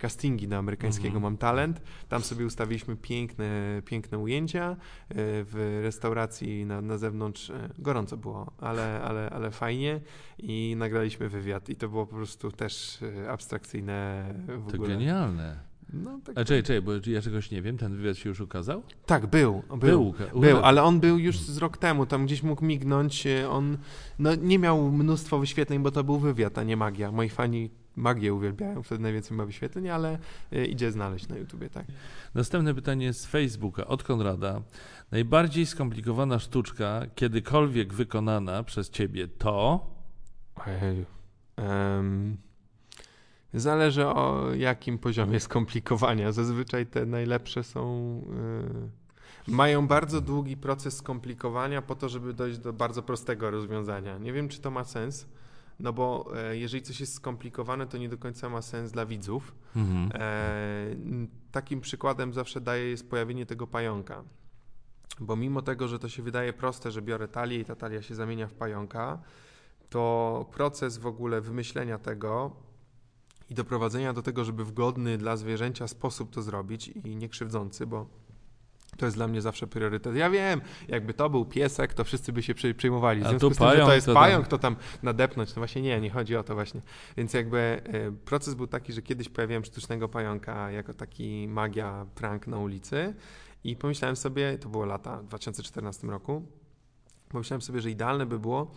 castingi 0.00 0.48
do 0.48 0.56
amerykańskiego 0.56 1.06
Mhm. 1.06 1.22
Mam 1.22 1.36
Talent. 1.36 1.80
Tam 2.08 2.22
sobie 2.22 2.46
ustawiliśmy 2.46 2.96
piękne, 2.96 3.82
piękne 3.84 4.18
ujęcia 4.18 4.70
e, 4.70 4.76
w 5.16 5.80
restauracji 5.82 6.66
na, 6.66 6.80
na 6.80 6.98
zewnątrz. 6.98 7.50
e, 7.50 7.68
Gorąco 7.78 8.16
było, 8.16 8.52
ale, 8.58 9.02
ale, 9.02 9.30
ale 9.30 9.50
fajnie 9.50 10.00
i 10.38 10.74
nagraliśmy 10.78 11.28
wywiad 11.28 11.68
i 11.68 11.76
to 11.76 11.88
było 11.88 12.06
po 12.06 12.16
prostu 12.16 12.50
też 12.52 12.98
e, 13.24 13.30
abstrakcyjne 13.30 14.24
w 14.48 14.70
To 14.70 14.74
ogóle. 14.76 14.88
genialne. 14.88 15.74
No, 15.92 16.20
tak, 16.24 16.38
A 16.38 16.44
czekaj, 16.44 16.62
czekaj, 16.62 16.82
bo 16.82 16.92
ja 17.06 17.22
czegoś 17.22 17.50
nie 17.50 17.62
wiem, 17.62 17.78
ten 17.78 17.96
wywiad 17.96 18.16
się 18.16 18.28
już 18.28 18.40
ukazał? 18.40 18.82
tak, 19.06 19.26
był. 19.26 19.62
Był, 19.68 19.78
Był, 19.78 20.40
był, 20.40 20.58
ale 20.64 20.82
on 20.82 21.00
był 21.00 21.18
już 21.18 21.38
z 21.38 21.58
rok 21.58 21.76
temu, 21.78 22.06
tam 22.06 22.26
gdzieś 22.26 22.42
mógł 22.42 22.64
mignąć. 22.64 23.26
e, 23.26 23.50
On 23.50 23.78
no, 24.18 24.34
nie 24.34 24.58
miał 24.58 24.90
mnóstwo 24.90 25.38
wyświetleń, 25.38 25.78
bo 25.82 25.90
to 25.90 26.04
był 26.04 26.18
wywiad, 26.18 26.58
a 26.58 26.62
nie 26.62 26.76
magia. 26.76 27.12
Moi 27.12 27.28
fani 27.28 27.70
magię 27.96 28.34
uwielbiają, 28.34 28.82
wtedy 28.82 29.02
najwięcej 29.02 29.36
ma 29.36 29.46
wyświetleń, 29.46 29.88
ale 29.88 30.18
e, 30.52 30.64
idzie 30.64 30.92
znaleźć 30.92 31.28
na 31.28 31.36
YouTubie, 31.36 31.70
tak. 31.70 31.86
Następne 32.34 32.74
pytanie 32.74 33.12
z 33.12 33.26
Facebooka 33.26 33.86
od 33.86 34.02
Konrada. 34.02 34.62
Najbardziej 35.10 35.66
skomplikowana 35.66 36.38
sztuczka, 36.38 37.02
kiedykolwiek 37.14 37.94
wykonana 37.94 38.62
przez 38.62 38.90
ciebie 38.90 39.28
to. 39.28 39.86
Ojej. 40.66 41.06
Em, 41.56 42.36
zależy 43.54 44.06
o 44.06 44.54
jakim 44.54 44.98
poziomie 44.98 45.40
skomplikowania. 45.40 46.32
Zazwyczaj 46.32 46.86
te 46.86 47.06
najlepsze 47.06 47.64
są. 47.64 48.20
y, 49.48 49.50
mają 49.50 49.86
bardzo 49.86 50.20
długi 50.20 50.56
proces 50.56 50.96
skomplikowania 50.96 51.82
po 51.82 51.94
to, 51.94 52.08
żeby 52.08 52.34
dojść 52.34 52.58
do 52.58 52.72
bardzo 52.72 53.02
prostego 53.02 53.50
rozwiązania. 53.50 54.18
Nie 54.18 54.32
wiem, 54.32 54.48
czy 54.48 54.60
to 54.60 54.70
ma 54.70 54.84
sens. 54.84 55.26
No 55.80 55.92
bo 55.92 56.32
e, 56.36 56.56
jeżeli 56.56 56.82
coś 56.82 57.00
jest 57.00 57.14
skomplikowane, 57.14 57.86
to 57.86 57.98
nie 57.98 58.08
do 58.08 58.18
końca 58.18 58.48
ma 58.48 58.62
sens 58.62 58.92
dla 58.92 59.06
widzów. 59.06 59.54
Mhm. 59.76 60.10
E, 60.14 60.96
takim 61.52 61.80
przykładem 61.80 62.32
zawsze 62.32 62.60
daje 62.60 62.90
jest 62.90 63.10
pojawienie 63.10 63.46
tego 63.46 63.66
pająka. 63.66 64.24
Bo 65.20 65.36
mimo 65.36 65.62
tego, 65.62 65.88
że 65.88 65.98
to 65.98 66.08
się 66.08 66.22
wydaje 66.22 66.52
proste, 66.52 66.90
że 66.90 67.02
biorę 67.02 67.28
talię 67.28 67.58
i 67.58 67.64
ta 67.64 67.76
talia 67.76 68.02
się 68.02 68.14
zamienia 68.14 68.46
w 68.46 68.54
pająka, 68.54 69.22
to 69.90 70.46
proces 70.52 70.98
w 70.98 71.06
ogóle 71.06 71.40
wymyślenia 71.40 71.98
tego 71.98 72.56
i 73.50 73.54
doprowadzenia 73.54 74.12
do 74.12 74.22
tego, 74.22 74.44
żeby 74.44 74.64
w 74.64 74.72
godny 74.72 75.18
dla 75.18 75.36
zwierzęcia 75.36 75.88
sposób 75.88 76.30
to 76.30 76.42
zrobić 76.42 76.88
i 76.88 77.16
nie 77.16 77.28
krzywdzący, 77.28 77.86
bo 77.86 78.06
to 78.96 79.06
jest 79.06 79.16
dla 79.16 79.28
mnie 79.28 79.40
zawsze 79.40 79.66
priorytet. 79.66 80.16
Ja 80.16 80.30
wiem, 80.30 80.60
jakby 80.88 81.14
to 81.14 81.30
był 81.30 81.44
piesek, 81.44 81.94
to 81.94 82.04
wszyscy 82.04 82.32
by 82.32 82.42
się 82.42 82.54
przejmowali. 82.76 83.20
W 83.20 83.26
A 83.26 83.28
związku 83.28 83.48
tu 83.48 83.54
z 83.54 83.58
tym, 83.58 83.70
że 83.70 83.76
to 83.76 83.94
jest 83.94 84.06
to 84.06 84.14
pająk, 84.14 84.48
to 84.48 84.58
tam 84.58 84.76
nadepnąć. 85.02 85.48
No 85.50 85.60
właśnie 85.60 85.82
nie, 85.82 86.00
nie 86.00 86.10
chodzi 86.10 86.36
o 86.36 86.42
to 86.42 86.54
właśnie. 86.54 86.80
Więc 87.16 87.34
jakby 87.34 87.58
e, 87.58 88.12
proces 88.12 88.54
był 88.54 88.66
taki, 88.66 88.92
że 88.92 89.02
kiedyś 89.02 89.28
pojawiłem 89.28 89.64
sztucznego 89.64 90.08
pająka 90.08 90.70
jako 90.70 90.94
taki 90.94 91.48
magia 91.48 92.06
prank 92.14 92.46
na 92.46 92.58
ulicy 92.58 93.14
i 93.64 93.76
pomyślałem 93.76 94.16
sobie, 94.16 94.58
to 94.58 94.68
było 94.68 94.84
lata 94.84 95.18
w 95.18 95.26
2014 95.26 96.06
roku, 96.06 96.46
pomyślałem 97.28 97.62
sobie, 97.62 97.80
że 97.80 97.90
idealne 97.90 98.26
by 98.26 98.38
było, 98.38 98.70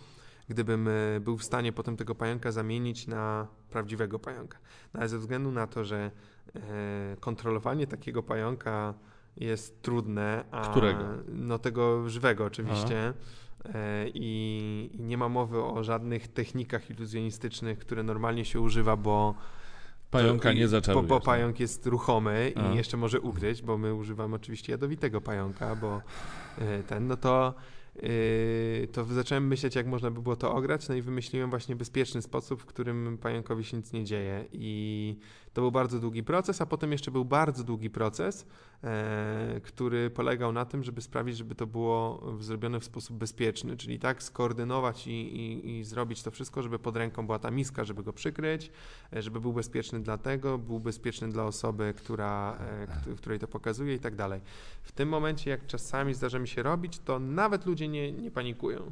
gdybym 0.48 0.88
e, 0.88 1.20
był 1.20 1.36
w 1.36 1.44
stanie 1.44 1.72
potem 1.72 1.96
tego 1.96 2.14
pająka 2.14 2.52
zamienić 2.52 3.06
na 3.06 3.46
prawdziwego 3.70 4.18
pająka. 4.18 4.58
No 4.94 5.00
ale 5.00 5.08
ze 5.08 5.18
względu 5.18 5.52
na 5.52 5.66
to, 5.66 5.84
że 5.84 6.10
e, 6.54 7.16
kontrolowanie 7.20 7.86
takiego 7.86 8.22
pająka 8.22 8.94
jest 9.40 9.82
trudne, 9.82 10.44
a 10.50 10.70
Którego? 10.70 11.04
no 11.28 11.58
tego 11.58 12.08
żywego 12.08 12.44
oczywiście. 12.44 13.12
E, 13.74 14.08
I, 14.14 14.90
I 14.92 15.02
nie 15.02 15.16
ma 15.18 15.28
mowy 15.28 15.62
o 15.62 15.84
żadnych 15.84 16.28
technikach 16.28 16.90
iluzjonistycznych, 16.90 17.78
które 17.78 18.02
normalnie 18.02 18.44
się 18.44 18.60
używa, 18.60 18.96
bo 18.96 19.34
Pająka 20.10 20.52
nie 20.52 20.62
Bo, 20.62 20.68
zaczarujesz. 20.68 21.08
bo 21.08 21.14
no. 21.14 21.20
pająk 21.20 21.60
jest 21.60 21.86
ruchomy 21.86 22.52
A. 22.56 22.72
i 22.72 22.76
jeszcze 22.76 22.96
może 22.96 23.20
ugryźć, 23.20 23.62
bo 23.62 23.78
my 23.78 23.94
używamy 23.94 24.36
oczywiście 24.36 24.72
jadowitego 24.72 25.20
pająka, 25.20 25.76
bo 25.76 26.02
e, 26.58 26.82
ten, 26.82 27.06
no 27.06 27.16
to, 27.16 27.54
e, 27.96 28.86
to 28.86 29.04
zacząłem 29.04 29.46
myśleć, 29.46 29.74
jak 29.74 29.86
można 29.86 30.10
by 30.10 30.22
było 30.22 30.36
to 30.36 30.54
ograć, 30.54 30.88
no 30.88 30.94
i 30.94 31.02
wymyśliłem 31.02 31.50
właśnie 31.50 31.76
bezpieczny 31.76 32.22
sposób, 32.22 32.62
w 32.62 32.66
którym 32.66 33.18
pająkowi 33.18 33.64
się 33.64 33.76
nic 33.76 33.92
nie 33.92 34.04
dzieje. 34.04 34.44
I 34.52 35.16
to 35.52 35.60
był 35.60 35.70
bardzo 35.70 35.98
długi 35.98 36.22
proces, 36.22 36.60
a 36.60 36.66
potem 36.66 36.92
jeszcze 36.92 37.10
był 37.10 37.24
bardzo 37.24 37.64
długi 37.64 37.90
proces, 37.90 38.46
e, 38.84 39.60
który 39.64 40.10
polegał 40.10 40.52
na 40.52 40.64
tym, 40.64 40.84
żeby 40.84 41.00
sprawić, 41.00 41.36
żeby 41.36 41.54
to 41.54 41.66
było 41.66 42.22
zrobione 42.40 42.80
w 42.80 42.84
sposób 42.84 43.16
bezpieczny, 43.16 43.76
czyli 43.76 43.98
tak 43.98 44.22
skoordynować 44.22 45.06
i, 45.06 45.10
i, 45.10 45.78
i 45.78 45.84
zrobić 45.84 46.22
to 46.22 46.30
wszystko, 46.30 46.62
żeby 46.62 46.78
pod 46.78 46.96
ręką 46.96 47.26
była 47.26 47.38
ta 47.38 47.50
miska, 47.50 47.84
żeby 47.84 48.02
go 48.02 48.12
przykryć, 48.12 48.70
e, 49.12 49.22
żeby 49.22 49.40
był 49.40 49.52
bezpieczny 49.52 50.00
dla 50.00 50.18
tego, 50.18 50.58
był 50.58 50.80
bezpieczny 50.80 51.28
dla 51.28 51.44
osoby, 51.44 51.94
która, 51.96 52.56
e, 52.60 52.86
kt- 52.86 53.14
której 53.16 53.38
to 53.38 53.48
pokazuje 53.48 53.94
i 53.94 53.98
tak 53.98 54.16
dalej. 54.16 54.40
W 54.82 54.92
tym 54.92 55.08
momencie, 55.08 55.50
jak 55.50 55.66
czasami 55.66 56.14
zdarza 56.14 56.38
mi 56.38 56.48
się 56.48 56.62
robić, 56.62 56.98
to 56.98 57.18
nawet 57.18 57.66
ludzie 57.66 57.88
nie, 57.88 58.12
nie 58.12 58.30
panikują. 58.30 58.90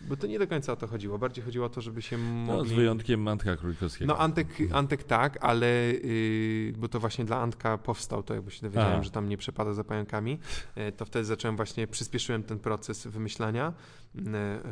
Bo 0.00 0.16
to 0.16 0.26
nie 0.26 0.38
do 0.38 0.46
końca 0.46 0.72
o 0.72 0.76
to 0.76 0.86
chodziło. 0.86 1.18
Bardziej 1.18 1.44
chodziło 1.44 1.66
o 1.66 1.68
to, 1.68 1.80
żeby 1.80 2.02
się 2.02 2.18
mogli... 2.18 2.58
No, 2.58 2.64
z 2.64 2.72
wyjątkiem 2.72 3.28
Antka 3.28 3.56
Królikowskiego. 3.56 4.06
No 4.06 4.18
Antek, 4.18 4.48
Antek 4.72 5.04
tak, 5.04 5.38
ale 5.40 5.66
yy, 5.66 6.72
bo 6.78 6.88
to 6.88 7.00
właśnie 7.00 7.24
dla 7.24 7.40
Antka 7.40 7.78
powstał 7.78 8.22
to, 8.22 8.34
jakby 8.34 8.50
się 8.50 8.62
dowiedziałem, 8.62 9.00
A. 9.00 9.02
że 9.02 9.10
tam 9.10 9.28
nie 9.28 9.36
przepada 9.36 9.72
za 9.72 9.84
pająkami, 9.84 10.38
yy, 10.76 10.92
to 10.92 11.04
wtedy 11.04 11.24
zacząłem 11.24 11.56
właśnie, 11.56 11.86
przyspieszyłem 11.86 12.42
ten 12.42 12.58
proces 12.58 13.06
wymyślania 13.06 13.72
yy, 14.14 14.22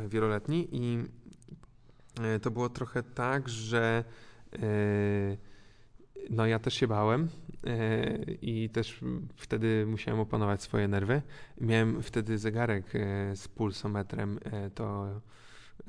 wieloletni 0.09 0.67
i 0.71 0.93
yy, 0.93 2.39
to 2.39 2.51
było 2.51 2.69
trochę 2.69 3.03
tak, 3.03 3.49
że 3.49 4.03
yy, 4.51 5.37
no 6.29 6.45
ja 6.45 6.59
też 6.59 6.73
się 6.73 6.87
bałem 6.87 7.27
yy, 7.63 8.37
i 8.41 8.69
też 8.69 8.99
wtedy 9.35 9.85
musiałem 9.87 10.19
opanować 10.19 10.61
swoje 10.61 10.87
nerwy. 10.87 11.21
Miałem 11.61 12.03
wtedy 12.03 12.37
zegarek 12.37 12.93
yy, 12.93 13.35
z 13.35 13.47
pulsometrem, 13.47 14.39
yy, 14.63 14.71
to 14.75 15.07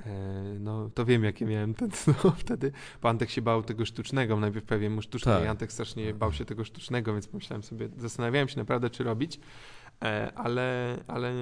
E, 0.06 0.58
No, 0.60 0.90
to 0.94 1.04
wiem, 1.04 1.24
jakie 1.24 1.46
miałem 1.46 1.74
ten, 1.74 1.90
no, 2.24 2.30
wtedy. 2.38 2.72
Bo 3.02 3.08
Antek 3.08 3.30
się 3.30 3.42
bał 3.42 3.62
tego 3.62 3.84
sztucznego. 3.84 4.36
Najpierw 4.36 4.64
pewien 4.64 4.92
mu 4.92 5.02
sztuczny, 5.02 5.32
Tak. 5.32 5.44
i 5.44 5.46
Antek 5.46 5.72
strasznie 5.72 6.14
bał 6.14 6.32
się 6.32 6.44
tego 6.44 6.64
sztucznego, 6.64 7.12
więc 7.12 7.28
pomyślałem 7.28 7.62
sobie, 7.62 7.88
zastanawiałem 7.96 8.48
się 8.48 8.56
naprawdę, 8.58 8.90
czy 8.90 9.04
robić, 9.04 9.40
e, 10.02 10.32
ale, 10.34 10.96
ale, 11.06 11.32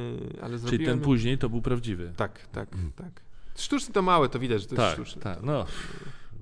ale 0.43 0.49
Czyli 0.49 0.59
zrobiłem. 0.59 0.97
ten 0.99 1.05
później 1.05 1.39
to 1.39 1.49
był 1.49 1.63
prawdziwy. 1.63 2.13
Tak, 2.17 2.47
tak, 2.53 2.69
tak. 2.97 3.21
Sztuczny 3.57 3.95
to 3.95 4.03
małe, 4.03 4.29
to 4.29 4.39
widać, 4.39 4.63
że 4.63 4.69
to 4.69 4.75
jest 4.75 4.87
tak, 4.87 4.95
sztuczny. 4.95 5.23
tak. 5.23 5.43
No, 5.43 5.67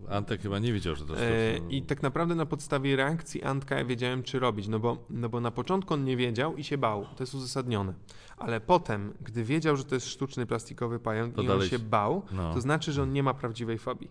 Antek 0.09 0.43
chyba 0.43 0.59
nie 0.59 0.73
wiedział, 0.73 0.95
że 0.97 1.05
to 1.07 1.13
jest 1.13 1.25
E. 1.65 1.71
I 1.71 1.83
tak 1.83 2.03
naprawdę 2.03 2.35
na 2.35 2.47
podstawie 2.47 2.97
reakcji 2.97 3.43
Antka 3.43 3.77
ja 3.79 3.85
wiedziałem, 3.85 4.23
czy 4.23 4.39
robić, 4.39 4.69
no 4.69 4.79
bo, 4.79 5.07
no 5.11 5.29
bo 5.29 5.41
na 5.41 5.51
początku 5.51 5.95
on 5.95 6.05
nie 6.05 6.17
wiedział 6.17 6.57
i 6.57 6.65
się 6.65 6.79
bał, 6.79 7.07
to 7.17 7.23
jest 7.23 7.35
uzasadnione. 7.35 7.95
Ale 8.37 8.61
potem, 8.61 9.15
gdy 9.21 9.45
wiedział, 9.45 9.77
że 9.77 9.85
to 9.85 9.95
jest 9.95 10.09
sztuczny 10.09 10.47
plastikowy 10.47 10.99
pająk 10.99 11.35
To 11.35 11.43
i 11.43 11.45
on 11.45 11.49
dalej 11.49 11.69
się 11.69 11.79
się- 11.79 11.85
bał, 11.85 12.23
No. 12.33 12.55
to 12.55 12.61
znaczy, 12.61 12.93
że 12.93 13.03
on 13.03 13.13
nie 13.13 13.23
ma 13.23 13.35
prawdziwej 13.35 13.79
fobii. 13.79 14.11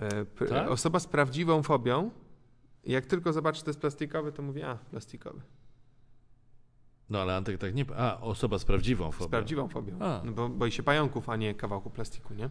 E, 0.00 0.24
Tak? 0.48 0.70
Osoba 0.70 0.98
z 1.00 1.06
prawdziwą 1.06 1.62
fobią, 1.62 2.10
jak 2.86 3.06
tylko 3.06 3.32
zobaczy, 3.32 3.58
że 3.58 3.64
to 3.64 3.70
jest 3.70 3.80
plastikowy, 3.80 4.32
to 4.32 4.42
mówi, 4.42 4.62
a, 4.62 4.74
plastikowy. 4.90 5.40
No 7.10 7.20
ale 7.20 7.36
Antek 7.36 7.58
tak 7.58 7.74
nie... 7.74 7.84
A, 7.96 8.20
osoba 8.20 8.58
z 8.58 8.64
prawdziwą 8.64 9.12
fobią. 9.12 9.28
Z 9.28 9.30
prawdziwą 9.30 9.68
fobią. 9.68 9.98
No 10.24 10.32
bo 10.32 10.48
boi 10.48 10.72
się 10.72 10.82
pająków, 10.82 11.28
a 11.28 11.36
nie 11.36 11.54
kawałku 11.54 11.90
plastiku, 11.90 12.34
nie? 12.34 12.44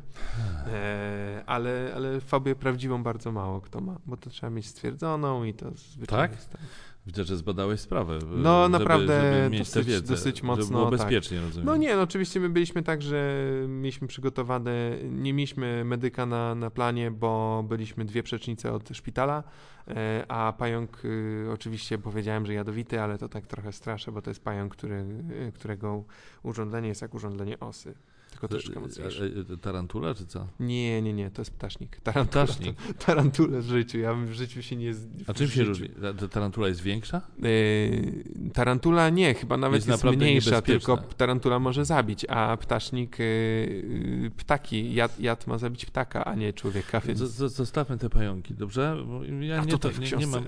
E, 0.67 1.43
ale, 1.45 1.91
ale 1.95 2.21
fobię 2.21 2.55
prawdziwą 2.55 3.03
bardzo 3.03 3.31
mało 3.31 3.61
kto 3.61 3.81
ma, 3.81 3.95
bo 4.05 4.17
to 4.17 4.29
trzeba 4.29 4.49
mieć 4.49 4.67
stwierdzoną 4.67 5.43
i 5.43 5.53
to 5.53 5.71
zwyczajnie 5.75 6.27
Tak? 6.27 6.31
jest 6.31 6.49
tak. 6.49 6.61
Widzę, 7.05 7.23
że 7.23 7.37
zbadałeś 7.37 7.79
sprawę. 7.79 8.19
No, 8.35 8.63
żeby, 8.63 8.79
naprawdę 8.79 9.21
żeby 9.21 9.49
mieć 9.49 9.62
dosyć- 9.62 9.85
wiedzę, 9.87 10.08
dosyć 10.08 10.35
Żeby 10.35 10.47
mocno, 10.47 10.77
było 10.77 10.91
tak. 10.91 10.99
bezpiecznie, 10.99 11.41
rozumiem. 11.41 11.65
No 11.65 11.77
nie, 11.77 11.95
no 11.95 12.01
oczywiście 12.01 12.39
my 12.39 12.49
byliśmy 12.49 12.83
tak, 12.83 13.01
że 13.01 13.45
mieliśmy 13.67 14.08
przygotowane, 14.08 14.97
nie 15.10 15.33
mieliśmy 15.33 15.85
medyka 15.85 16.25
na, 16.25 16.56
na 16.56 16.69
planie, 16.69 17.12
bo 17.12 17.63
byliśmy 17.69 18.06
dwie 18.06 18.23
przecznice 18.23 18.73
od 18.73 18.89
szpitala, 18.89 19.43
e, 19.87 20.25
a 20.27 20.54
pająk 20.58 21.06
y, 21.06 21.45
oczywiście 21.54 21.97
powiedziałem, 21.97 22.45
że 22.45 22.54
jadowity, 22.54 23.01
ale 23.01 23.17
to 23.17 23.29
tak 23.29 23.47
trochę 23.47 23.71
straszę, 23.71 24.12
bo 24.12 24.21
to 24.21 24.29
jest 24.29 24.43
pająk, 24.43 24.75
który, 24.75 25.06
którego 25.54 26.04
urządzenie 26.43 26.87
jest 26.87 27.01
jak 27.01 27.13
urządzenie 27.13 27.60
osy, 27.60 27.93
tylko 28.34 28.48
troszkę 28.48 28.79
mocniejsze. 28.79 29.23
E, 29.23 29.54
e, 29.54 29.58
Tarantula, 29.58 30.15
czy 30.15 30.25
co? 30.25 30.48
Nie, 30.60 31.02
nie, 31.02 31.13
nie, 31.13 31.31
to 31.31 31.42
jest 31.42 31.52
ptasznik. 31.52 32.00
Tarantula, 32.02 32.46
Ptasznik. 32.46 32.77
To, 32.88 32.94
tarantule 33.06 33.62
w 33.62 33.65
życiu, 33.65 34.00
ja 34.00 34.13
bym 34.13 34.25
w 34.25 34.34
życiu 34.34 34.62
się 34.62 34.75
nie... 34.75 34.94
A 35.27 35.34
czym 35.34 35.48
się 35.48 35.63
różni? 35.63 35.90
Ta- 35.90 36.13
ta 36.13 36.27
Tarantula 36.27 36.67
jest 36.67 36.81
większa? 36.81 37.21
Yy, 37.40 38.23
tarantula 38.54 39.10
nie, 39.10 39.34
chyba 39.34 39.58
nawet 39.58 39.88
Jest 39.88 40.04
jest, 40.04 40.17
mniejsza, 40.17 40.62
tylko 40.62 40.98
tarantula 40.98 41.60
może 41.60 41.86
zabić, 41.86 42.25
a 42.29 42.58
ptasznik, 42.58 43.19
yy, 43.19 43.25
yy, 43.25 44.31
ptaki, 44.38 44.94
jad, 44.94 45.19
jad 45.19 45.48
ma 45.48 45.58
zabić 45.58 45.86
ptaka, 45.86 46.25
a 46.25 46.36
nie 46.36 46.54
człowieka, 46.54 47.00
więc... 47.00 47.19
Z, 47.19 47.31
z, 47.31 47.54
zostawmy 47.54 47.98
te 47.98 48.10
pająki, 48.10 48.54
dobrze? 48.54 48.98
Bo 49.08 49.23
ja 49.23 49.62
a 49.62 49.65
nie, 49.65 49.77
to, 49.77 49.90
w 49.90 50.00
nie, 50.00 50.12
nie 50.12 50.27
mam... 50.27 50.44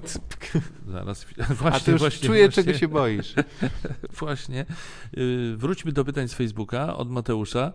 Zaraz, 0.92 1.26
a 1.50 1.54
właśnie, 1.54 1.80
ty 1.80 1.92
już 1.92 2.02
właśnie, 2.02 2.28
czuję, 2.28 2.44
właśnie, 2.46 2.64
czego 2.64 2.78
się 2.78 2.88
boisz. 2.88 3.34
Właśnie. 4.20 4.66
Y, 5.18 5.56
Wróćmy 5.58 5.92
do 5.92 6.06
pytań 6.06 6.28
z 6.28 6.34
Facebooka 6.34 6.98
od 6.98 7.10
Mateusza. 7.10 7.74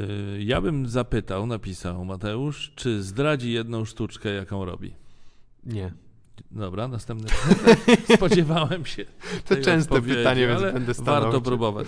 Y, 0.00 0.42
Ja 0.42 0.60
bym 0.60 0.88
zapytał, 0.88 1.46
napisał 1.46 2.04
Mateusz, 2.04 2.72
czy 2.76 3.02
zdradzi 3.02 3.52
jedną 3.52 3.84
sztuczkę, 3.84 4.28
jaką 4.34 4.64
robi. 4.64 4.94
Nie. 5.64 5.92
Dobra, 6.50 6.88
następne. 6.88 7.28
Spodziewałem 8.16 8.84
się. 8.86 9.04
To 9.48 9.56
częste 9.56 10.02
pytanie, 10.02 10.46
więc 10.46 10.62
będę 10.62 10.80
Warto 10.94 11.02
stanął. 11.02 11.40
próbować. 11.42 11.86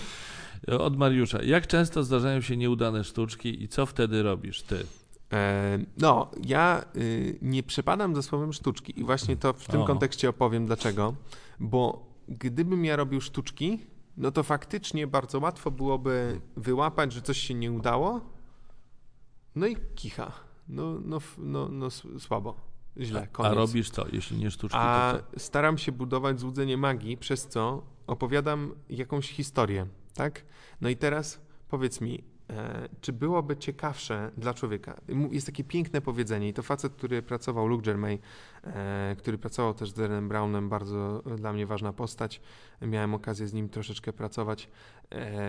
Od 0.79 0.97
Mariusza. 0.97 1.43
Jak 1.43 1.67
często 1.67 2.05
zdarzają 2.05 2.41
się 2.41 2.57
nieudane 2.57 3.05
sztuczki 3.05 3.63
i 3.63 3.69
co 3.69 3.87
wtedy 3.87 4.23
robisz 4.23 4.63
ty? 4.63 4.77
E, 5.33 5.79
No, 5.99 6.31
ja 6.47 6.85
y, 6.97 7.39
nie 7.43 7.63
przepadam 7.63 8.15
za 8.15 8.23
słowem 8.23 8.53
sztuczki 8.53 9.01
i 9.01 9.05
właśnie 9.05 9.37
to 9.37 9.53
w 9.53 9.67
tym 9.67 9.81
O. 9.81 9.85
kontekście 9.85 10.29
opowiem 10.29 10.67
dlaczego. 10.67 11.15
Bo 11.61 12.07
gdybym 12.29 12.85
ja 12.85 12.97
robił 12.97 13.21
sztuczki, 13.21 13.79
no 14.19 14.31
to 14.31 14.43
faktycznie 14.43 15.07
bardzo 15.07 15.39
łatwo 15.39 15.71
byłoby 15.71 16.41
wyłapać, 16.57 17.13
że 17.13 17.23
coś 17.23 17.39
się 17.39 17.55
nie 17.55 17.73
udało, 17.73 18.21
no 19.55 19.67
i 19.67 19.77
kicha. 19.95 20.33
No, 20.69 21.01
no, 21.05 21.19
no, 21.39 21.69
no 21.69 21.91
słabo, 22.19 22.55
źle, 23.01 23.23
A 23.23 23.27
koniec. 23.27 23.53
robisz 23.55 23.91
co? 23.91 24.05
Jeśli 24.13 24.39
nie 24.39 24.51
sztuczki, 24.51 24.79
A 24.81 25.13
to 25.13 25.19
co? 25.35 25.41
staram 25.41 25.79
się 25.79 25.93
budować 25.93 26.41
złudzenie 26.41 26.77
magii, 26.77 27.17
przez 27.17 27.47
co 27.49 27.83
opowiadam 28.07 28.75
jakąś 28.91 29.31
historię, 29.31 29.87
tak? 30.15 30.45
No 30.81 30.89
i 30.89 30.97
teraz 30.97 31.41
powiedz 31.69 32.01
mi, 32.01 32.25
czy 33.01 33.13
byłoby 33.13 33.57
ciekawsze 33.57 34.31
dla 34.37 34.55
człowieka? 34.55 35.01
Jest 35.31 35.47
takie 35.47 35.65
piękne 35.65 36.01
powiedzenie 36.01 36.49
i 36.49 36.53
to 36.53 36.63
facet, 36.63 36.93
który 36.93 37.23
pracował, 37.23 37.67
Luke 37.67 37.85
Germain, 37.85 38.19
e, 38.65 39.17
który 39.19 39.39
pracował 39.39 39.75
też 39.75 39.91
z 39.91 39.95
Darenem 39.95 40.29
Brownem, 40.29 40.69
bardzo 40.69 41.23
e, 41.27 41.37
dla 41.37 41.53
mnie 41.53 41.67
ważna 41.67 41.93
postać. 41.93 42.41
Miałem 42.83 43.15
okazję 43.15 43.49
z 43.49 43.53
nim 43.53 43.69
troszeczkę 43.69 44.13
pracować 44.13 44.69
e, 45.13 45.41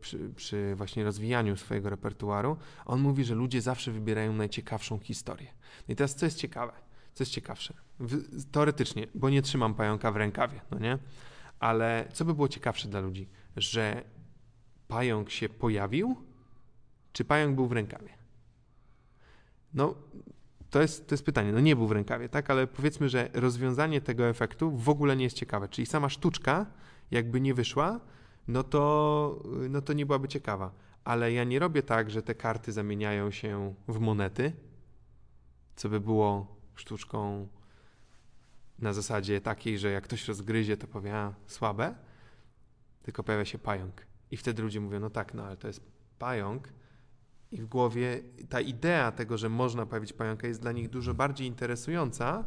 przy, 0.00 0.30
przy 0.36 0.74
właśnie 0.74 1.04
rozwijaniu 1.04 1.56
swojego 1.56 1.90
repertuaru. 1.90 2.56
On 2.86 3.00
mówi, 3.00 3.24
że 3.24 3.34
ludzie 3.34 3.60
zawsze 3.60 3.92
wybierają 3.92 4.32
najciekawszą 4.32 4.98
historię. 4.98 5.48
I 5.88 5.96
teraz 5.96 6.14
co 6.14 6.26
jest 6.26 6.38
ciekawe? 6.38 6.72
Co 7.14 7.22
jest 7.22 7.32
ciekawsze? 7.32 7.74
Teoretycznie, 8.52 9.06
bo 9.14 9.30
nie 9.30 9.42
trzymam 9.42 9.74
pająka 9.74 10.12
w 10.12 10.16
rękawie, 10.16 10.60
no 10.70 10.78
nie? 10.78 10.98
Ale 11.60 12.08
co 12.12 12.24
by 12.24 12.34
było 12.34 12.48
ciekawsze 12.48 12.88
dla 12.88 13.00
ludzi? 13.00 13.28
Że 13.56 14.04
pająk 14.90 15.30
się 15.30 15.48
pojawił, 15.48 16.16
czy 17.12 17.24
pająk 17.24 17.54
był 17.54 17.66
w 17.66 17.72
rękawie? 17.72 18.08
No, 19.74 19.94
to 20.70 20.82
jest, 20.82 21.06
to 21.08 21.14
jest 21.14 21.24
pytanie. 21.24 21.52
No 21.52 21.60
nie 21.60 21.76
był 21.76 21.86
w 21.86 21.92
rękawie, 21.92 22.28
tak? 22.28 22.50
Ale 22.50 22.66
powiedzmy, 22.66 23.08
że 23.08 23.28
rozwiązanie 23.32 24.00
tego 24.00 24.28
efektu 24.28 24.70
w 24.70 24.88
ogóle 24.88 25.16
nie 25.16 25.24
jest 25.24 25.36
ciekawe. 25.36 25.68
Czyli 25.68 25.86
sama 25.86 26.08
sztuczka, 26.08 26.66
jakby 27.10 27.40
nie 27.40 27.54
wyszła, 27.54 28.00
no 28.48 28.62
to, 28.62 29.42
no 29.70 29.82
to 29.82 29.92
nie 29.92 30.06
byłaby 30.06 30.28
ciekawa. 30.28 30.72
Ale 31.04 31.32
ja 31.32 31.44
nie 31.44 31.58
robię 31.58 31.82
tak, 31.82 32.10
że 32.10 32.22
te 32.22 32.34
karty 32.34 32.72
zamieniają 32.72 33.30
się 33.30 33.74
w 33.88 33.98
monety, 33.98 34.52
co 35.76 35.88
by 35.88 36.00
było 36.00 36.56
sztuczką 36.74 37.48
na 38.78 38.92
zasadzie 38.92 39.40
takiej, 39.40 39.78
że 39.78 39.90
jak 39.90 40.04
ktoś 40.04 40.28
rozgryzie, 40.28 40.76
to 40.76 40.86
powie, 40.86 41.16
a 41.16 41.34
słabe, 41.46 41.94
tylko 43.02 43.22
pojawia 43.22 43.44
się 43.44 43.58
pająk. 43.58 44.09
I 44.30 44.36
wtedy 44.36 44.62
ludzie 44.62 44.80
mówią, 44.80 45.00
no 45.00 45.10
tak, 45.10 45.34
no 45.34 45.44
ale 45.44 45.56
to 45.56 45.66
jest 45.66 45.80
pająk. 46.18 46.68
I 47.52 47.62
w 47.62 47.66
głowie 47.66 48.20
ta 48.48 48.60
idea 48.60 49.12
tego, 49.12 49.38
że 49.38 49.48
można 49.48 49.86
pojawić 49.86 50.12
pająka, 50.12 50.46
jest 50.46 50.60
dla 50.60 50.72
nich 50.72 50.88
dużo 50.88 51.14
bardziej 51.14 51.46
interesująca 51.46 52.44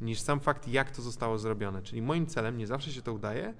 niż 0.00 0.20
sam 0.20 0.40
fakt, 0.40 0.68
jak 0.68 0.90
to 0.90 1.02
zostało 1.02 1.38
zrobione. 1.38 1.82
Czyli 1.82 2.02
moim 2.02 2.26
celem, 2.26 2.56
nie 2.56 2.66
zawsze 2.66 2.92
się 2.92 3.02
to 3.02 3.12
udaje, 3.12 3.54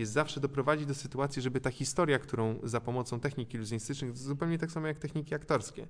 jest 0.00 0.12
zawsze 0.12 0.40
doprowadzić 0.40 0.86
do 0.86 0.94
sytuacji, 0.94 1.42
żeby 1.42 1.60
ta 1.60 1.70
historia, 1.70 2.18
którą 2.18 2.58
za 2.62 2.80
pomocą 2.80 3.20
technik 3.20 3.54
iluzjonistycznych, 3.54 4.16
zupełnie 4.16 4.58
tak 4.58 4.70
samo 4.70 4.86
jak 4.86 4.98
techniki 4.98 5.34
aktorskie 5.34 5.86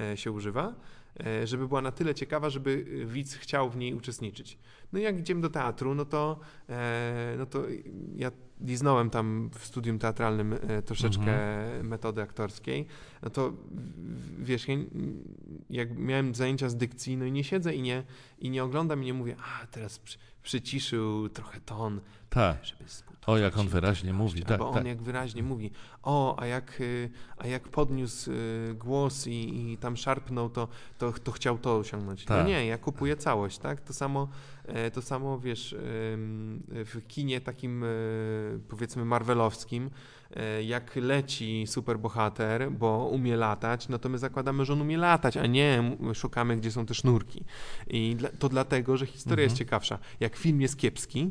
e, 0.00 0.16
się 0.16 0.32
używa, 0.32 0.74
e, 1.26 1.46
żeby 1.46 1.68
była 1.68 1.82
na 1.82 1.92
tyle 1.92 2.14
ciekawa, 2.14 2.50
żeby 2.50 2.84
widz 3.06 3.34
chciał 3.34 3.70
w 3.70 3.76
niej 3.76 3.94
uczestniczyć. 3.94 4.58
No 4.92 4.98
i 4.98 5.02
jak 5.02 5.18
idziemy 5.18 5.40
do 5.40 5.50
teatru, 5.50 5.94
no 5.94 6.04
to, 6.04 6.40
e, 6.68 7.34
no 7.38 7.46
to 7.46 7.62
ja 8.16 8.30
liznąłem 8.60 9.10
tam 9.10 9.50
w 9.54 9.64
studium 9.64 9.98
teatralnym 9.98 10.54
troszeczkę 10.84 11.38
metody 11.82 12.22
aktorskiej, 12.22 12.86
no 13.22 13.30
to 13.30 13.52
wiesz, 14.38 14.66
jak 15.70 15.98
miałem 15.98 16.34
zajęcia 16.34 16.68
z 16.68 16.76
dykcji, 16.76 17.16
no 17.16 17.24
i 17.24 17.32
nie 17.32 17.44
siedzę 17.44 17.74
i 17.74 17.82
nie, 17.82 18.02
i 18.38 18.50
nie 18.50 18.64
oglądam 18.64 19.02
i 19.02 19.06
nie 19.06 19.14
mówię, 19.14 19.36
a 19.38 19.66
teraz 19.66 20.00
przyciszył 20.46 21.28
trochę 21.28 21.60
ton, 21.60 22.00
Tak. 22.30 22.64
żeby 22.64 22.84
O, 23.26 23.38
jak 23.38 23.56
on 23.56 23.68
wyraźnie 23.68 24.12
mówi. 24.12 24.42
Tak, 24.42 24.50
Albo 24.50 24.68
on 24.68 24.74
tak. 24.74 24.86
jak 24.86 25.02
wyraźnie 25.02 25.42
mówi, 25.42 25.70
o, 26.02 26.36
a 26.38 26.46
jak, 26.46 26.80
y, 26.80 27.10
a 27.38 27.46
jak 27.46 27.68
podniósł 27.68 28.30
y, 28.30 28.74
głos 28.74 29.26
i, 29.26 29.72
i 29.72 29.78
tam 29.78 29.96
szarpnął, 29.96 30.50
to, 30.50 30.68
to, 30.98 31.12
to 31.12 31.32
chciał 31.32 31.58
to 31.58 31.76
osiągnąć. 31.76 32.24
Tak. 32.24 32.38
No 32.38 32.48
nie, 32.48 32.66
ja 32.66 32.78
kupuję 32.78 33.16
całość, 33.16 33.58
tak? 33.58 33.80
To 33.80 33.92
samo, 33.92 34.28
e, 34.64 34.90
to 34.90 35.02
samo 35.02 35.38
wiesz, 35.38 35.74
w 36.70 37.00
kinie 37.08 37.40
takim 37.40 37.84
e, 37.84 37.86
powiedzmy 38.68 39.04
marvelowskim, 39.04 39.90
jak 40.64 40.96
leci 40.96 41.64
superbohater, 41.66 42.72
bo 42.72 43.08
umie 43.12 43.36
latać, 43.36 43.88
no 43.88 43.98
to 43.98 44.08
my 44.08 44.18
zakładamy, 44.18 44.64
że 44.64 44.72
on 44.72 44.80
umie 44.80 44.98
latać, 44.98 45.36
a 45.36 45.46
nie 45.46 45.96
szukamy, 46.14 46.56
gdzie 46.56 46.70
są 46.70 46.86
te 46.86 46.94
sznurki. 46.94 47.44
I 47.90 48.16
to 48.38 48.48
dlatego, 48.48 48.96
że 48.96 49.06
historia 49.06 49.42
jest 49.42 49.52
Mhm. 49.52 49.58
ciekawsza. 49.66 49.98
Jak 50.20 50.36
film 50.36 50.60
jest 50.60 50.76
kiepski, 50.78 51.30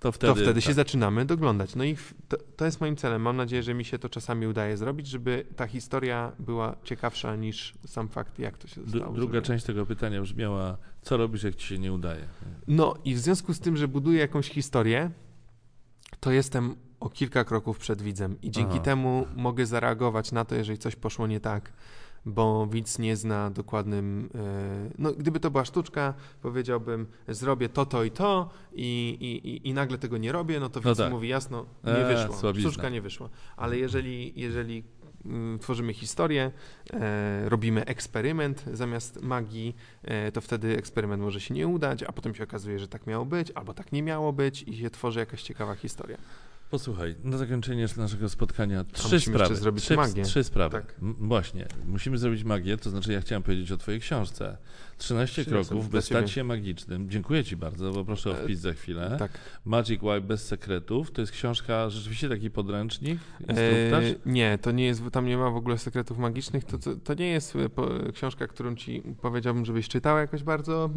To 0.00 0.12
wtedy, 0.12 0.34
to 0.34 0.40
wtedy 0.40 0.60
się 0.60 0.66
tak. 0.66 0.74
zaczynamy 0.76 1.24
doglądać. 1.24 1.74
No 1.74 1.84
i 1.84 1.96
to, 2.28 2.36
to 2.56 2.64
jest 2.64 2.80
moim 2.80 2.96
celem. 2.96 3.22
Mam 3.22 3.36
nadzieję, 3.36 3.62
że 3.62 3.74
mi 3.74 3.84
się 3.84 3.98
to 3.98 4.08
czasami 4.08 4.46
udaje 4.46 4.76
zrobić, 4.76 5.06
żeby 5.06 5.46
ta 5.56 5.66
historia 5.66 6.32
była 6.38 6.76
ciekawsza 6.84 7.36
niż 7.36 7.74
sam 7.86 8.08
fakt, 8.08 8.38
jak 8.38 8.58
to 8.58 8.68
się 8.68 8.80
zostało. 8.80 9.04
Druga 9.04 9.16
zrobione. 9.20 9.42
część 9.42 9.64
tego 9.64 9.86
pytania 9.86 10.20
brzmiała, 10.22 10.76
co 11.02 11.16
robisz, 11.16 11.42
jak 11.42 11.54
ci 11.54 11.66
się 11.66 11.78
nie 11.78 11.92
udaje? 11.92 12.24
No 12.68 12.94
i 13.04 13.14
w 13.14 13.18
związku 13.18 13.54
z 13.54 13.60
tym, 13.60 13.76
że 13.76 13.88
buduję 13.88 14.18
jakąś 14.20 14.48
historię, 14.50 15.10
to 16.20 16.30
jestem 16.32 16.74
o 17.02 17.10
kilka 17.10 17.44
kroków 17.44 17.78
przed 17.78 18.02
widzem 18.02 18.36
i 18.42 18.50
dzięki 18.50 18.72
Aha. 18.74 18.82
temu 18.84 19.26
mogę 19.36 19.66
zareagować 19.66 20.32
na 20.32 20.44
to, 20.44 20.54
jeżeli 20.54 20.78
coś 20.78 20.96
poszło 20.96 21.26
nie 21.26 21.40
tak, 21.40 21.72
bo 22.26 22.66
widz 22.66 22.98
nie 22.98 23.16
zna 23.16 23.50
dokładnym. 23.50 24.28
e, 24.34 24.90
No, 24.98 25.12
gdyby 25.12 25.40
to 25.40 25.50
była 25.50 25.64
sztuczka, 25.64 26.14
powiedziałbym, 26.42 27.06
zrobię 27.28 27.68
to, 27.68 27.86
to 27.86 28.04
i 28.04 28.10
to, 28.10 28.50
i, 28.72 29.16
i, 29.64 29.68
i, 29.68 29.74
nagle 29.74 29.98
tego 29.98 30.18
nie 30.18 30.32
robię, 30.32 30.60
no 30.60 30.68
to 30.68 30.80
No 30.84 30.90
widz 30.90 30.98
tak. 30.98 31.12
mówi 31.12 31.28
jasno, 31.28 31.66
nie 31.84 31.92
Eee, 32.08 32.16
wyszło. 32.16 32.36
słabizna. 32.36 32.70
Sztuczka 32.70 32.88
nie 32.88 33.00
wyszła. 33.02 33.28
Ale 33.56 33.78
jeżeli, 33.78 34.32
jeżeli 34.40 34.84
mm, 35.24 35.58
tworzymy 35.58 35.92
historię, 35.94 36.50
e, 36.92 37.48
robimy 37.48 37.84
eksperyment 37.84 38.64
zamiast 38.72 39.22
magii, 39.22 39.76
e, 40.02 40.32
to 40.32 40.40
wtedy 40.40 40.76
eksperyment 40.78 41.22
może 41.22 41.40
się 41.40 41.54
nie 41.54 41.68
udać, 41.68 42.02
a 42.02 42.12
potem 42.12 42.34
się 42.34 42.44
okazuje, 42.44 42.78
że 42.78 42.88
tak 42.88 43.06
miało 43.06 43.24
być, 43.24 43.50
albo 43.54 43.74
tak 43.74 43.92
nie 43.92 44.02
miało 44.02 44.32
być 44.32 44.62
i 44.62 44.76
się 44.76 44.90
tworzy 44.90 45.20
jakaś 45.20 45.42
ciekawa 45.42 45.74
historia. 45.74 46.16
Posłuchaj, 46.72 47.14
na 47.24 47.36
zakończenie 47.38 47.86
naszego 47.96 48.28
spotkania 48.28 48.84
trzy 48.84 49.14
musimy 49.14 49.36
sprawy. 49.36 49.56
zrobić 49.56 49.84
trzy, 49.84 49.96
magię. 49.96 50.22
trzy 50.22 50.44
sprawy. 50.44 50.76
Tak. 50.80 50.94
M- 51.02 51.14
Właśnie, 51.18 51.66
musimy 51.86 52.18
zrobić 52.18 52.44
magię, 52.44 52.76
to 52.76 52.90
znaczy 52.90 53.12
ja 53.12 53.20
chciałem 53.20 53.42
powiedzieć 53.42 53.72
o 53.72 53.76
twojej 53.76 54.00
książce. 54.00 54.56
13 54.98 55.42
Przyniosłem 55.42 55.64
kroków, 55.78 55.90
by 55.90 56.02
stać 56.02 56.30
się 56.30 56.44
magicznym. 56.44 57.10
Dziękuję 57.10 57.44
ci 57.44 57.56
bardzo, 57.56 57.92
bo 57.92 58.04
proszę 58.04 58.30
o 58.30 58.38
E, 58.38 58.44
wpis 58.44 58.58
za 58.60 58.72
chwilę. 58.72 59.16
Tak. 59.18 59.30
Magic 59.64 60.00
Wipe 60.00 60.20
bez 60.20 60.46
sekretów. 60.46 61.10
To 61.10 61.20
jest 61.20 61.32
książka, 61.32 61.90
rzeczywiście 61.90 62.28
taki 62.28 62.50
podręcznik, 62.50 63.18
instruktaż. 63.40 64.04
E, 64.04 64.14
nie, 64.26 64.58
to 64.58 64.70
nie 64.70 64.84
jest, 64.86 65.02
tam 65.12 65.26
nie 65.26 65.36
ma 65.36 65.50
w 65.50 65.56
ogóle 65.56 65.78
sekretów 65.78 66.18
magicznych. 66.18 66.64
To, 66.64 66.78
to, 66.78 66.96
to 66.96 67.14
nie 67.14 67.28
jest 67.28 67.56
e, 67.56 67.68
po, 67.68 67.88
książka, 68.14 68.46
którą 68.46 68.76
ci 68.76 69.02
powiedziałbym, 69.22 69.64
żebyś 69.64 69.88
czytał 69.88 70.18
jakoś 70.18 70.42
bardzo. 70.42 70.90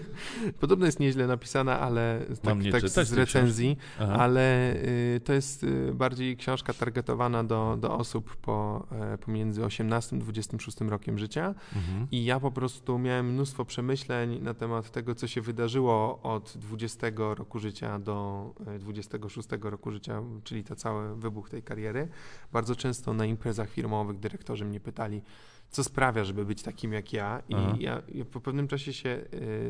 Podobno 0.60 0.86
jest 0.86 1.00
nieźle 1.00 1.26
napisana, 1.26 1.80
ale 1.80 2.20
tak, 2.42 2.58
nie 2.58 2.72
tak 2.72 2.82
czytać 2.84 3.08
z 3.08 3.12
recenzji, 3.12 3.76
ale 3.98 4.74
y, 5.16 5.17
to 5.20 5.32
jest 5.32 5.64
y, 5.64 5.94
bardziej 5.94 6.36
książka 6.36 6.72
targetowana 6.72 7.44
do, 7.44 7.76
do 7.80 7.94
osób 7.94 8.36
po, 8.36 8.86
e, 8.92 9.18
pomiędzy 9.18 9.64
18 9.64 10.16
a 10.16 10.18
26 10.18 10.80
rokiem 10.80 11.18
życia. 11.18 11.54
Mhm. 11.76 12.06
I 12.10 12.24
ja 12.24 12.40
po 12.40 12.50
prostu 12.50 12.98
miałem 12.98 13.32
mnóstwo 13.32 13.64
przemyśleń 13.64 14.40
na 14.42 14.54
temat 14.54 14.90
tego, 14.90 15.14
co 15.14 15.26
się 15.26 15.40
wydarzyło 15.40 16.22
od 16.22 16.52
20 16.56 17.06
roku 17.16 17.58
życia 17.58 17.98
do 17.98 18.50
e, 18.66 18.78
26 18.78 19.48
roku 19.62 19.90
życia, 19.90 20.22
czyli 20.44 20.64
to 20.64 20.76
cały 20.76 21.16
wybuch 21.16 21.50
tej 21.50 21.62
kariery. 21.62 22.08
Bardzo 22.52 22.76
często 22.76 23.14
na 23.14 23.26
imprezach 23.26 23.70
firmowych 23.70 24.18
dyrektorzy 24.18 24.64
mnie 24.64 24.80
pytali, 24.80 25.22
co 25.70 25.84
sprawia, 25.84 26.24
żeby 26.24 26.44
być 26.44 26.62
takim 26.62 26.92
jak 26.92 27.12
ja. 27.12 27.42
I 27.48 27.54
ja, 27.82 28.02
ja 28.14 28.24
po 28.24 28.40
pewnym 28.40 28.68
czasie 28.68 28.92
się 28.92 29.10
e, 29.10 29.26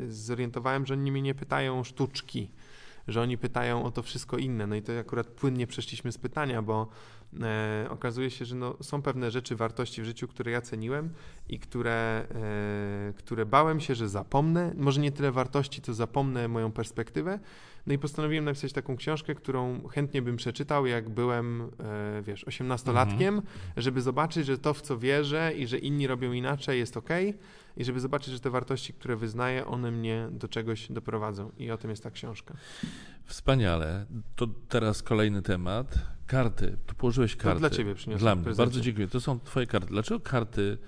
zorientowałem, 0.08 0.86
że 0.86 0.94
oni 0.94 1.12
mnie 1.12 1.22
nie 1.22 1.34
pytają 1.34 1.84
sztuczki, 1.84 2.50
że 3.08 3.22
oni 3.22 3.38
pytają 3.38 3.84
o 3.84 3.90
to 3.90 4.02
wszystko 4.02 4.36
inne. 4.36 4.66
No 4.66 4.76
i 4.76 4.82
to 4.82 4.98
akurat 5.00 5.26
płynnie 5.26 5.66
przeszliśmy 5.66 6.12
z 6.12 6.18
pytania, 6.18 6.62
bo 6.62 6.88
e, 7.42 7.86
okazuje 7.90 8.30
się, 8.30 8.44
że 8.44 8.56
no, 8.56 8.76
są 8.80 9.02
pewne 9.02 9.30
rzeczy, 9.30 9.56
wartości 9.56 10.02
w 10.02 10.04
życiu, 10.04 10.28
które 10.28 10.52
ja 10.52 10.60
ceniłem 10.60 11.10
i 11.48 11.58
które, 11.58 12.26
e, 12.34 13.12
które 13.16 13.46
bałem 13.46 13.80
się, 13.80 13.94
że 13.94 14.08
zapomnę. 14.08 14.72
Może 14.76 15.00
nie 15.00 15.12
tyle 15.12 15.32
wartości, 15.32 15.82
to 15.82 15.94
zapomnę 15.94 16.48
moją 16.48 16.72
perspektywę. 16.72 17.38
No 17.86 17.94
i 17.94 17.98
postanowiłem 17.98 18.44
napisać 18.44 18.72
taką 18.72 18.96
książkę, 18.96 19.34
którą 19.34 19.88
chętnie 19.88 20.22
bym 20.22 20.36
przeczytał, 20.36 20.86
jak 20.86 21.08
byłem, 21.08 21.70
e, 21.80 22.22
wiesz, 22.22 22.44
osiemnastolatkiem, 22.44 23.42
żeby 23.76 24.00
zobaczyć, 24.00 24.46
że 24.46 24.58
to, 24.58 24.74
w 24.74 24.82
co 24.82 24.98
wierzę 24.98 25.52
i 25.56 25.66
że 25.66 25.78
inni 25.78 26.06
robią 26.06 26.32
inaczej, 26.32 26.78
jest 26.78 26.96
ok. 26.96 27.08
I 27.78 27.84
żeby 27.84 28.00
zobaczyć, 28.00 28.34
że 28.34 28.40
te 28.40 28.50
wartości, 28.50 28.92
które 28.92 29.16
wyznaję, 29.16 29.66
one 29.66 29.90
mnie 29.90 30.28
do 30.32 30.48
czegoś 30.48 30.92
doprowadzą. 30.92 31.50
I 31.58 31.70
o 31.70 31.78
tym 31.78 31.90
jest 31.90 32.02
ta 32.02 32.10
książka. 32.10 32.54
Wspaniale. 33.24 34.06
To 34.36 34.46
teraz 34.68 35.02
kolejny 35.02 35.42
temat. 35.42 35.98
Karty. 36.26 36.76
Tu 36.86 36.94
położyłeś 36.94 37.36
karty. 37.36 37.60
dla 37.60 37.70
ciebie 37.70 37.94
przyniosłem 37.94 38.20
Dla 38.20 38.34
mnie. 38.34 38.44
prezencie. 38.44 38.66
Bardzo 38.66 38.80
dziękuję. 38.80 39.08
To 39.08 39.20
są 39.20 39.40
twoje 39.40 39.66
karty. 39.66 39.88
Dlaczego 39.88 40.20
karty 40.20 40.78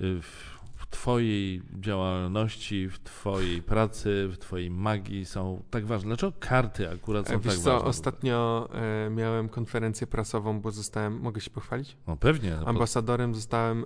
y, 0.00 0.22
w 0.22 0.57
twojej 0.90 1.62
działalności, 1.80 2.88
w 2.88 2.98
twojej 2.98 3.62
pracy, 3.62 4.28
w 4.32 4.38
twojej 4.38 4.70
magii 4.70 5.24
są 5.24 5.62
tak 5.70 5.86
ważne? 5.86 6.08
Dlaczego 6.08 6.32
karty 6.40 6.90
akurat 6.90 7.28
są 7.28 7.34
E, 7.34 7.38
Wiesz 7.38 7.54
tak 7.54 7.62
co, 7.64 7.72
ważne? 7.72 7.88
ostatnio 7.88 8.68
e, 9.06 9.10
miałem 9.10 9.48
konferencję 9.48 10.06
prasową, 10.06 10.60
bo 10.60 10.70
zostałem, 10.70 11.20
mogę 11.20 11.40
się 11.40 11.50
pochwalić? 11.50 11.96
No 12.06 12.16
pewnie. 12.16 12.50
No, 12.50 12.60
po- 12.62 12.66
Ambasadorem 12.68 13.34
zostałem 13.34 13.84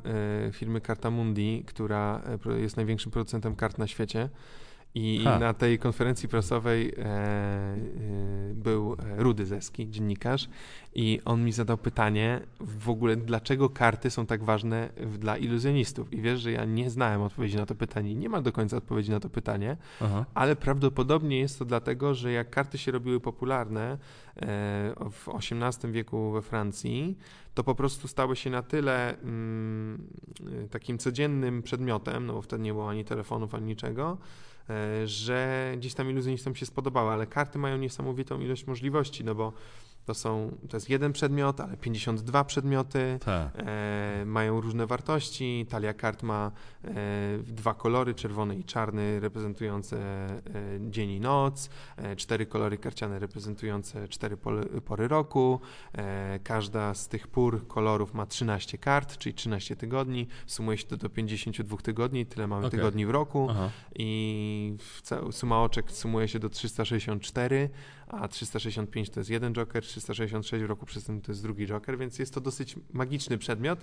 e, 0.48 0.52
firmy 0.52 0.80
Karta 0.80 1.10
Mundi, 1.10 1.64
która 1.66 2.22
jest 2.58 2.76
największym 2.76 3.12
producentem 3.12 3.56
kart 3.56 3.78
na 3.78 3.86
świecie. 3.86 4.28
I 4.94 5.20
Ha. 5.24 5.38
na 5.38 5.54
tej 5.54 5.78
konferencji 5.78 6.28
prasowej 6.28 6.94
e, 6.98 7.04
e, 7.04 7.76
był 8.54 8.96
Rudy 9.16 9.46
Zeski, 9.46 9.90
dziennikarz, 9.90 10.48
i 10.94 11.20
on 11.24 11.44
mi 11.44 11.52
zadał 11.52 11.78
pytanie 11.78 12.40
w 12.60 12.90
ogóle, 12.90 13.16
dlaczego 13.16 13.70
karty 13.70 14.10
są 14.10 14.26
tak 14.26 14.44
ważne 14.44 14.88
w, 14.96 15.18
dla 15.18 15.36
iluzjonistów. 15.36 16.12
I 16.12 16.20
wiesz, 16.22 16.40
że 16.40 16.52
ja 16.52 16.64
nie 16.64 16.90
znałem 16.90 17.22
odpowiedzi 17.22 17.56
na 17.56 17.66
to 17.66 17.74
pytanie, 17.74 18.14
nie 18.14 18.28
ma 18.28 18.42
do 18.42 18.52
końca 18.52 18.76
odpowiedzi 18.76 19.10
na 19.10 19.20
to 19.20 19.30
pytanie, 19.30 19.76
Aha. 20.00 20.24
ale 20.34 20.56
prawdopodobnie 20.56 21.38
jest 21.38 21.58
to 21.58 21.64
dlatego, 21.64 22.14
że 22.14 22.32
jak 22.32 22.50
karty 22.50 22.78
się 22.78 22.92
robiły 22.92 23.20
popularne 23.20 23.92
e, 23.92 23.98
w 25.10 25.28
XVIII 25.28 25.92
wieku 25.92 26.30
we 26.30 26.42
Francji, 26.42 27.18
to 27.54 27.64
po 27.64 27.74
prostu 27.74 28.08
stały 28.08 28.36
się 28.36 28.50
na 28.50 28.62
tyle 28.62 29.18
mm, 29.18 30.06
takim 30.70 30.98
codziennym 30.98 31.62
przedmiotem, 31.62 32.26
no 32.26 32.32
bo 32.32 32.42
wtedy 32.42 32.62
nie 32.62 32.72
było 32.72 32.90
ani 32.90 33.04
telefonów, 33.04 33.54
ani 33.54 33.66
niczego, 33.66 34.18
że 35.04 35.72
gdzieś 35.76 35.94
tam 35.94 36.10
iluzjonistom 36.10 36.54
się 36.54 36.66
spodobały, 36.66 37.10
ale 37.10 37.26
karty 37.26 37.58
mają 37.58 37.76
niesamowitą 37.78 38.40
ilość 38.40 38.66
możliwości, 38.66 39.24
no 39.24 39.34
bo 39.34 39.52
to 40.04 40.14
są, 40.14 40.56
to 40.68 40.76
jest 40.76 40.90
jeden 40.90 41.12
przedmiot, 41.12 41.60
ale 41.60 41.76
52 41.76 42.44
przedmioty, 42.44 43.18
Tak. 43.24 43.52
e, 43.56 44.24
mają 44.26 44.60
różne 44.60 44.86
wartości. 44.86 45.66
Talia 45.70 45.94
kart 45.94 46.22
ma 46.22 46.50
e, 46.84 46.90
dwa 47.38 47.74
kolory, 47.74 48.14
czerwony 48.14 48.56
i 48.56 48.64
czarny, 48.64 49.20
reprezentujące 49.20 49.96
e, 49.96 50.40
dzień 50.80 51.10
i 51.10 51.20
noc, 51.20 51.70
e, 51.96 52.16
cztery 52.16 52.46
kolory 52.46 52.78
karciane 52.78 53.18
reprezentujące 53.18 54.08
cztery 54.08 54.36
pory, 54.36 54.64
pory 54.80 55.08
roku. 55.08 55.60
E, 55.92 56.38
każda 56.44 56.94
z 56.94 57.08
tych 57.08 57.28
pór 57.28 57.66
kolorów 57.66 58.14
ma 58.14 58.26
13 58.26 58.78
kart, 58.78 59.18
czyli 59.18 59.34
13 59.34 59.76
tygodni. 59.76 60.26
Sumuje 60.46 60.78
się 60.78 60.84
to 60.86 60.96
do 60.96 61.08
52 61.08 61.76
tygodni, 61.76 62.26
tyle 62.26 62.46
mamy 62.46 62.66
Okej. 62.66 62.78
tygodni 62.78 63.06
w 63.06 63.10
roku 63.10 63.46
Aha. 63.50 63.70
i 63.98 64.76
w 64.78 65.36
suma 65.36 65.62
oczek 65.62 65.90
sumuje 65.90 66.28
się 66.28 66.38
do 66.38 66.48
364, 66.48 67.70
a 68.12 68.28
365 68.28 69.10
to 69.10 69.20
jest 69.20 69.30
jeden 69.30 69.52
joker, 69.54 69.82
366 69.82 70.64
w 70.64 70.66
roku 70.66 70.86
przez 70.86 71.04
tym 71.04 71.20
to 71.20 71.32
jest 71.32 71.42
drugi 71.42 71.66
joker, 71.66 71.98
więc 71.98 72.18
jest 72.18 72.34
to 72.34 72.40
dosyć 72.40 72.76
magiczny 72.92 73.38
przedmiot. 73.38 73.78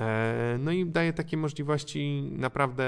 E, 0.00 0.56
No 0.60 0.70
i 0.72 0.86
daje 0.86 1.12
takie 1.12 1.36
możliwości 1.36 2.22
naprawdę 2.32 2.84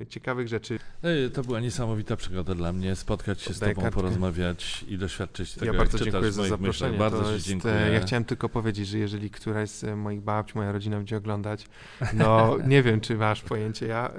e, 0.00 0.06
ciekawych 0.06 0.48
rzeczy. 0.48 0.78
Ej, 1.02 1.30
To 1.30 1.42
była 1.42 1.60
niesamowita 1.60 2.16
przygoda 2.16 2.54
dla 2.54 2.72
mnie, 2.72 2.96
spotkać 2.96 3.42
się 3.42 3.52
z 3.54 3.56
Oddaję 3.56 3.74
tobą, 3.74 3.82
kartkę. 3.82 4.00
porozmawiać 4.00 4.84
i 4.88 4.98
doświadczyć 4.98 5.52
tego, 5.54 5.72
ja 5.72 5.78
bardzo 5.78 5.98
dziękuję 5.98 6.32
za 6.32 6.42
zaproszenie. 6.48 6.90
myślach. 6.92 7.12
Bardzo 7.12 7.32
jest, 7.32 7.46
e, 7.46 7.48
dziękuję. 7.48 7.74
Ja 7.92 8.00
chciałem 8.00 8.24
tylko 8.24 8.48
powiedzieć, 8.48 8.88
że 8.88 8.98
jeżeli 8.98 9.30
któraś 9.30 9.70
z 9.70 9.96
moich 9.98 10.20
babci, 10.20 10.52
moja 10.56 10.72
rodzina 10.72 10.96
będzie 10.96 11.16
oglądać, 11.16 11.66
no 12.12 12.56
nie 12.66 12.82
wiem, 12.82 13.00
czy 13.00 13.14
masz 13.16 13.42
pojęcie, 13.42 13.86
ja 13.86 14.12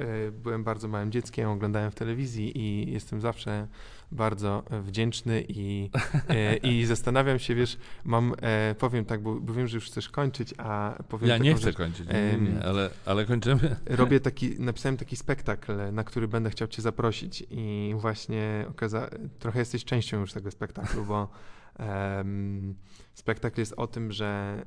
byłem 0.44 0.64
bardzo 0.64 0.88
małym 0.88 1.12
dzieckiem, 1.12 1.50
oglądałem 1.50 1.92
w 1.92 1.96
telewizji 1.96 2.58
i 2.58 2.92
jestem 2.92 3.22
zawsze 3.22 3.68
bardzo 4.12 4.64
wdzięczny 4.84 5.45
i, 5.47 5.89
e, 6.30 6.55
i 6.55 6.86
zastanawiam 6.86 7.39
się, 7.39 7.55
wiesz, 7.55 7.78
mam, 8.03 8.34
e, 8.41 8.76
powiem 8.80 9.05
tak, 9.05 9.22
bo, 9.24 9.36
bo 9.36 9.53
wiem, 9.53 9.68
że 9.68 9.78
już 9.78 9.86
chcesz 9.86 10.10
kończyć, 10.10 10.53
a 10.57 11.03
powiem 11.10 11.30
Ja 11.30 11.36
taką 11.36 11.43
nie 11.43 11.53
chcę 11.53 11.64
rzecz. 11.64 11.76
kończyć, 11.76 12.07
nie, 12.07 12.38
nie, 12.41 12.51
nie, 12.51 12.64
ale, 12.64 12.89
ale 13.05 13.26
kończymy. 13.26 13.76
Robię 13.86 14.20
taki, 14.30 14.60
napisałem 14.60 14.97
taki 14.97 15.16
spektakl, 15.16 15.74
na 15.91 16.03
który 16.03 16.28
będę 16.28 16.49
chciał 16.49 16.68
cię 16.68 16.82
zaprosić 16.82 17.43
i 17.51 17.93
właśnie 17.97 18.66
okaza- 18.70 19.10
trochę 19.39 19.60
jesteś 19.60 19.86
częścią 19.86 20.20
już 20.20 20.34
tego 20.34 20.51
spektaklu, 20.51 21.05
bo 21.05 21.30
spektakl 23.20 23.60
jest 23.60 23.74
o 23.78 23.88
tym, 23.88 24.12
że 24.12 24.62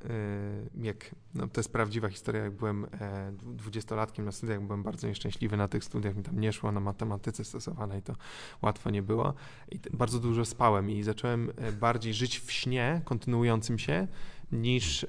y, 0.76 0.84
jak, 0.84 1.14
no 1.34 1.48
to 1.48 1.60
jest 1.60 1.72
prawdziwa 1.72 2.08
historia, 2.08 2.42
jak 2.42 2.52
byłem 2.52 2.84
e, 2.84 3.32
dwudziestolatkiem 3.32 4.24
na 4.24 4.32
studiach, 4.32 4.62
byłem 4.62 4.82
bardzo 4.82 5.08
nieszczęśliwy 5.08 5.56
na 5.56 5.68
tych 5.68 5.84
studiach, 5.84 6.16
mi 6.16 6.22
tam 6.22 6.40
nie 6.40 6.52
szło 6.52 6.72
na 6.72 6.80
matematyce 6.80 7.44
stosowanej, 7.44 8.02
to 8.02 8.14
łatwo 8.62 8.90
nie 8.90 9.02
było 9.02 9.34
i 9.70 9.80
bardzo 9.92 10.18
dużo 10.18 10.44
spałem 10.44 10.90
i 10.90 11.02
zacząłem 11.02 11.52
e, 11.56 11.72
bardziej 11.72 12.14
żyć 12.14 12.38
w 12.38 12.52
śnie 12.52 13.00
kontynuującym 13.04 13.78
się 13.78 14.08
niż, 14.52 15.04
e, 15.04 15.08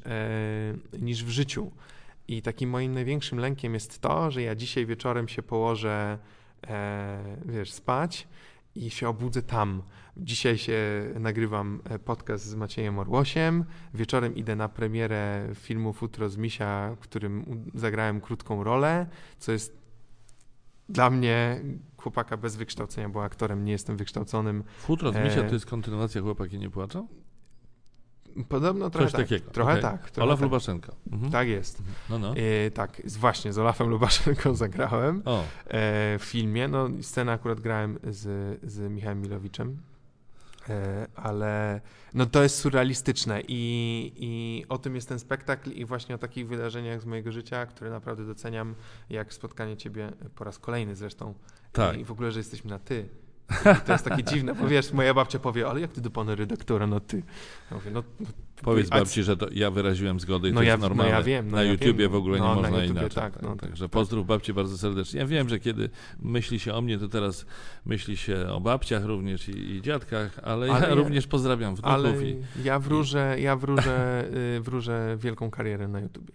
niż 1.00 1.24
w 1.24 1.30
życiu. 1.30 1.72
I 2.28 2.42
takim 2.42 2.70
moim 2.70 2.94
największym 2.94 3.40
lękiem 3.40 3.74
jest 3.74 4.00
to, 4.02 4.32
że 4.32 4.42
ja 4.42 4.56
dzisiaj 4.56 4.86
wieczorem 4.86 5.28
się 5.28 5.44
położę, 5.44 6.18
wiesz, 7.46 7.72
spać 7.72 8.28
i 8.76 8.90
się 8.90 9.10
obudzę 9.10 9.42
tam. 9.42 9.84
Dzisiaj 10.18 10.58
się 10.58 10.80
nagrywam 11.20 11.82
e, 11.84 12.00
podcast 12.00 12.46
z 12.46 12.56
Maciejem 12.56 13.00
Orłosiem. 13.00 13.66
Wieczorem 13.94 14.36
idę 14.36 14.56
na 14.56 14.70
premierę 14.70 15.50
filmu 15.56 15.94
Futro 15.94 16.30
z 16.30 16.38
Misia, 16.38 16.96
w 16.96 17.00
którym 17.00 17.46
zagrałem 17.74 18.22
krótką 18.22 18.64
rolę, 18.64 19.08
co 19.38 19.52
jest 19.52 19.84
dla 20.90 21.10
mnie 21.10 21.62
chłopaka 21.98 22.38
bez 22.38 22.56
wykształcenia, 22.56 23.10
bo 23.10 23.24
aktorem 23.24 23.66
nie 23.66 23.72
jestem 23.72 23.98
wykształconym. 23.98 24.64
Futro 24.78 25.12
z 25.12 25.16
misia 25.16 25.42
E, 25.42 25.48
to 25.48 25.54
jest 25.54 25.66
kontynuacja 25.66 26.22
Chłopaki 26.22 26.58
nie 26.60 26.70
płaczą? 26.70 27.08
Podobno 28.50 28.90
trochę 28.90 29.06
Coś 29.06 29.12
tak. 29.12 29.22
takiego. 29.22 29.52
Trochę 29.52 29.72
okej. 29.72 29.82
tak. 29.82 30.12
Trochę 30.12 30.24
Olaf 30.24 30.40
tak. 30.40 30.44
Lubaszenko. 30.44 30.96
Mhm. 31.12 31.32
Tak 31.32 31.48
jest. 31.48 31.84
No, 32.10 32.20
no. 32.20 32.36
E, 32.36 32.72
tak, 32.72 33.02
właśnie 33.20 33.54
z 33.54 33.60
Olafem 33.60 33.90
Lubaszenką 33.90 34.56
zagrałem. 34.66 35.24
E, 35.26 36.20
w 36.20 36.24
filmie. 36.24 36.68
No, 36.68 36.90
scenę 37.02 37.32
akurat 37.32 37.60
grałem 37.60 38.00
z, 38.04 38.60
z 38.64 38.92
Michałem 38.92 39.22
Milowiczem, 39.22 39.78
ale 41.16 41.82
no, 42.14 42.26
to 42.26 42.44
jest 42.44 42.58
surrealistyczne 42.58 43.42
i, 43.48 44.12
i 44.16 44.66
o 44.70 44.78
tym 44.78 44.96
jest 44.96 45.10
ten 45.10 45.20
spektakl 45.20 45.72
i 45.72 45.86
właśnie 45.86 46.16
o 46.16 46.18
takich 46.18 46.48
wydarzeniach 46.48 47.02
z 47.02 47.06
mojego 47.06 47.32
życia, 47.32 47.66
które 47.66 47.90
naprawdę 47.90 48.26
doceniam, 48.26 48.76
jak 49.10 49.34
spotkanie 49.34 49.78
ciebie 49.78 50.12
po 50.36 50.44
raz 50.44 50.60
kolejny 50.60 50.96
zresztą 50.96 51.34
Tak. 51.72 52.00
i 52.00 52.06
w 52.06 52.12
ogóle, 52.12 52.32
że 52.32 52.40
jesteśmy 52.40 52.70
na 52.70 52.80
ty. 52.80 53.10
To 53.86 53.92
jest 53.92 54.06
takie 54.06 54.24
dziwne, 54.24 54.56
bo 54.56 54.68
wiesz, 54.68 54.94
moja 54.94 55.14
babcia 55.14 55.40
powie, 55.40 55.68
ale 55.70 55.82
jak 55.82 55.92
ty 55.92 56.02
do 56.02 56.10
pana 56.10 56.36
redaktora, 56.36 56.88
no 56.88 57.00
ty. 57.00 57.24
Ja 57.72 57.78
mówię, 57.78 57.92
no, 57.92 58.04
no 58.20 58.26
Powiedz 58.62 58.88
a- 58.92 59.00
babci, 59.00 59.24
że 59.24 59.38
to 59.38 59.48
ja 59.52 59.72
wyraziłem 59.72 60.20
zgodę 60.20 60.50
i 60.50 60.54
No 60.54 60.60
to 60.60 60.64
ja- 60.64 60.72
jest 60.72 60.82
no 60.82 60.88
normalne. 60.90 61.12
ja 61.12 61.24
wiem, 61.24 61.46
no 61.52 61.58
na 61.58 61.64
ja 61.64 61.72
YouTubie 61.72 61.94
wiem. 61.94 62.12
w 62.12 62.16
ogóle 62.16 62.40
nie 62.40 62.44
No, 62.46 62.50
na 62.50 62.56
można 62.62 62.70
YouTubie 62.70 62.92
inaczej. 63.00 63.10
tak, 63.24 63.42
no, 63.42 63.56
Także 63.56 63.86
tak. 63.86 63.92
pozdrów 63.92 64.28
babci 64.28 64.54
bardzo 64.54 64.78
serdecznie. 64.78 65.20
Ja 65.20 65.26
wiem, 65.28 65.50
że 65.50 65.60
kiedy 65.60 65.90
myśli 66.20 66.60
się 66.60 66.74
o 66.74 66.82
mnie, 66.82 66.98
to 66.98 67.08
teraz 67.08 67.46
myśli 67.86 68.18
się 68.18 68.48
o 68.50 68.62
babciach 68.62 69.06
również 69.06 69.50
i, 69.50 69.72
i 69.76 69.82
dziadkach, 69.82 70.40
ale, 70.44 70.72
Ale 70.72 70.82
ja, 70.82 70.88
ja- 70.90 70.96
również 70.96 71.28
pozdrawiam 71.28 71.76
wnuków 71.76 71.92
Ale 71.92 72.24
i 72.26 72.38
ja 72.64 72.80
wróżę, 72.80 73.36
ja 73.40 73.56
wróżę, 73.56 74.26
y, 74.58 74.62
wróżę 74.62 75.18
wielką 75.20 75.52
karierę 75.52 75.88
na 75.88 76.00
YouTubie. 76.00 76.34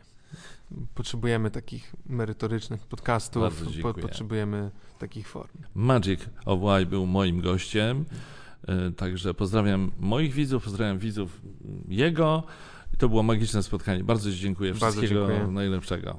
Potrzebujemy 0.94 1.50
takich 1.50 1.94
merytorycznych 2.06 2.86
podcastów, 2.86 3.64
po, 3.82 3.94
potrzebujemy 3.94 4.70
takich 4.98 5.28
form. 5.28 5.48
Magic 5.74 6.20
of 6.44 6.60
Why 6.60 6.86
był 6.86 7.06
moim 7.06 7.40
gościem. 7.40 8.04
E, 8.68 8.90
Także 8.90 9.34
pozdrawiam 9.34 9.90
moich 10.00 10.32
widzów, 10.32 10.64
pozdrawiam 10.64 10.98
widzów 10.98 11.40
jego. 11.88 12.42
To 12.98 13.08
było 13.08 13.22
magiczne 13.22 13.62
spotkanie. 13.62 14.04
Bardzo 14.04 14.32
Ci 14.32 14.38
dziękuję. 14.38 14.74
Bardzo 14.74 15.00
Wszystkiego 15.00 15.28
dziękuję. 15.28 15.52
najlepszego. 15.52 16.18